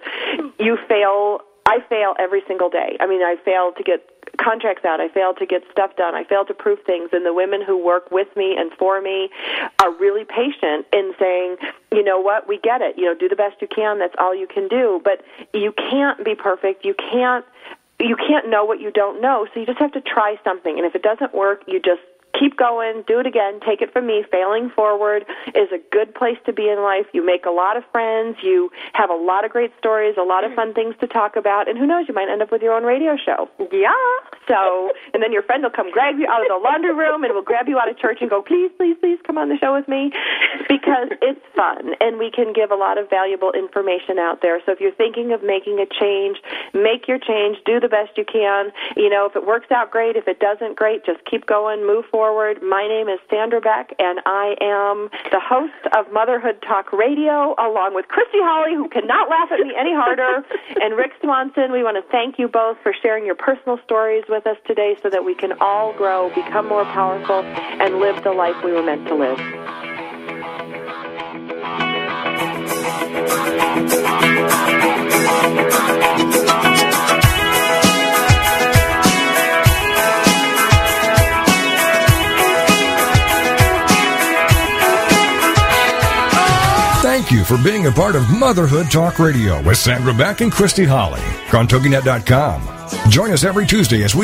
you 0.60 0.78
fail. 0.88 1.42
I 1.64 1.78
fail 1.88 2.16
every 2.18 2.42
single 2.48 2.70
day. 2.70 2.98
I 3.00 3.06
mean, 3.06 3.22
I 3.22 3.36
fail 3.46 3.72
to 3.78 3.84
get 3.84 4.02
contracts 4.38 4.84
out. 4.84 5.00
I 5.00 5.10
fail 5.10 5.34
to 5.36 5.46
get 5.46 5.62
stuff 5.72 5.96
done. 5.96 6.16
I 6.16 6.24
fail 6.24 6.44
to 6.46 6.54
prove 6.54 6.80
things. 6.86 7.10
And 7.14 7.24
the 7.24 7.34
women 7.34 7.62
who 7.62 7.78
work 7.78 8.10
with 8.12 8.28
me 8.36 8.56
and 8.58 8.72
for 8.74 9.00
me 9.00 9.30
are 9.80 9.94
really 9.94 10.26
patient 10.26 10.88
in 10.92 11.14
saying, 11.20 11.58
you 11.92 12.04
know 12.04 12.20
what, 12.20 12.48
we 12.48 12.58
get 12.58 12.82
it. 12.82 12.98
You 12.98 13.06
know, 13.06 13.16
do 13.16 13.30
the 13.30 13.36
best 13.36 13.62
you 13.62 13.68
can. 13.68 14.00
That's 14.00 14.16
all 14.18 14.36
you 14.36 14.48
can 14.48 14.68
do. 14.68 15.02
But 15.04 15.24
you 15.54 15.72
can't 15.72 16.26
be 16.26 16.34
perfect. 16.34 16.84
You 16.84 16.96
can't 16.96 17.46
you 18.04 18.16
can't 18.16 18.49
know 18.49 18.66
what 18.66 18.80
you 18.80 18.91
don't 18.91 19.22
know, 19.22 19.47
so 19.54 19.60
you 19.60 19.66
just 19.66 19.80
have 19.80 19.93
to 19.93 20.02
try 20.02 20.36
something. 20.43 20.78
And 20.78 20.86
if 20.86 20.95
it 20.95 21.04
doesn't 21.04 21.34
work, 21.34 21.64
you 21.68 21.80
just 21.80 22.02
keep 22.38 22.58
going, 22.58 23.04
do 23.08 23.20
it 23.20 23.28
again, 23.28 23.60
take 23.66 23.82
it 23.82 23.92
from 23.94 24.08
me. 24.08 24.24
Failing 24.32 24.70
forward 24.76 25.26
is 25.56 25.70
a 25.72 25.80
good 25.92 26.14
place 26.16 26.38
to 26.46 26.54
be 26.54 26.70
in 26.70 26.82
life. 26.84 27.06
You 27.14 27.26
make 27.26 27.46
a 27.46 27.52
lot 27.52 27.78
of 27.78 27.84
friends, 27.92 28.38
you 28.42 28.70
have 28.94 29.10
a 29.10 29.16
lot 29.16 29.46
of 29.46 29.52
great 29.52 29.72
stories, 29.78 30.16
a 30.18 30.24
lot 30.24 30.44
of 30.44 30.54
fun 30.54 30.74
things 30.74 30.96
to 31.02 31.08
talk 31.08 31.36
about, 31.36 31.70
and 31.70 31.78
who 31.78 31.86
knows, 31.86 32.06
you 32.08 32.14
might 32.14 32.30
end 32.30 32.42
up 32.42 32.52
with 32.52 32.62
your 32.62 32.74
own 32.74 32.84
radio 32.84 33.18
show. 33.18 33.50
Yeah. 33.72 33.92
So, 34.48 34.92
and 35.14 35.22
then 35.22 35.32
your 35.32 35.44
friend 35.44 35.64
will 35.64 35.72
come 35.72 35.92
grab 35.92 36.18
you 36.18 36.28
out 36.28 36.42
of 36.42 36.48
the 36.50 36.60
laundry 36.62 36.94
room 36.94 37.24
and 37.24 37.34
will 37.34 37.42
grab 37.42 37.68
you 37.68 37.80
out 37.80 37.90
of 37.90 37.98
church 37.98 38.20
and 38.22 38.30
go, 38.30 38.42
please, 38.42 38.72
please, 38.78 38.98
please 39.00 39.20
come 39.26 39.38
on 39.38 39.50
the 39.50 39.58
show 39.58 39.74
with 39.74 39.88
me 39.88 40.12
because 40.68 41.10
it's 41.22 41.42
fun 41.56 41.94
and 42.00 42.18
we 42.18 42.32
can 42.32 42.54
give 42.54 42.72
a 42.72 42.76
lot 42.76 42.98
of 42.98 43.10
valuable 43.10 43.52
information 43.52 44.20
out 44.20 44.42
there. 44.42 44.60
So 44.66 44.72
if 44.72 44.80
you're 44.80 44.96
thinking 44.96 45.32
of 45.32 45.44
making 45.44 45.80
a 45.80 45.86
change, 45.86 46.38
make 46.74 47.08
your 47.08 47.20
change, 47.20 47.58
do 47.66 47.80
the 47.80 47.88
best 47.88 48.18
you 48.18 48.26
can. 48.26 48.72
You 48.96 49.10
know, 49.10 49.26
if 49.26 49.36
it 49.36 49.46
works 49.46 49.72
out 49.72 49.92
great, 49.92 50.16
if 50.16 50.28
it 50.28 50.40
doesn't, 50.40 50.76
great, 50.76 51.06
just 51.06 51.24
keep 51.26 51.46
going, 51.46 51.86
move 51.86 52.06
forward. 52.22 52.61
My 52.61 52.86
name 52.88 53.09
is 53.09 53.19
Sandra 53.32 53.59
Beck 53.59 53.95
and 53.97 54.19
I 54.28 54.53
am 54.61 55.09
the 55.32 55.39
host 55.39 55.74
of 55.97 56.13
Motherhood 56.13 56.61
Talk 56.61 56.93
Radio 56.93 57.55
along 57.57 57.95
with 57.95 58.07
Christy 58.09 58.38
Holly, 58.38 58.76
who 58.76 58.88
cannot 58.89 59.28
laugh 59.28 59.51
at 59.51 59.59
me 59.59 59.74
any 59.76 59.91
harder, 59.91 60.45
and 60.84 60.95
Rick 60.95 61.13
Swanson. 61.19 61.72
We 61.72 61.82
want 61.82 61.97
to 61.97 62.03
thank 62.11 62.38
you 62.38 62.47
both 62.47 62.78
for 62.84 62.93
sharing 63.01 63.26
your 63.26 63.34
personal 63.34 63.80
stories 63.84 64.24
with 64.30 64.45
us 64.45 64.57
today 64.67 64.97
so 65.01 65.09
that 65.09 65.26
we 65.26 65.34
can 65.34 65.53
all 65.59 65.93
grow, 65.97 66.30
become 66.36 66.67
more 66.67 66.86
powerful, 66.86 67.41
and 67.41 67.97
live 67.97 68.24
the 68.24 68.34
life 68.34 68.63
we 68.63 68.72
were 68.72 68.84
meant 68.84 69.07
to 69.07 69.15
live. 69.15 69.39
Thank 87.12 87.30
you 87.30 87.43
for 87.43 87.62
being 87.62 87.88
a 87.88 87.91
part 87.91 88.16
of 88.16 88.30
Motherhood 88.30 88.89
Talk 88.89 89.20
Radio 89.20 89.62
with 89.64 89.78
Sandra 89.78 90.14
Beck 90.14 90.39
and 90.39 90.49
Christy 90.49 90.86
Holly 90.86 91.20
on 91.51 91.68
TogiNet.com. 91.68 93.09
Join 93.12 93.32
us 93.32 93.43
every 93.43 93.66
Tuesday 93.66 94.03
as 94.03 94.16
we 94.16 94.20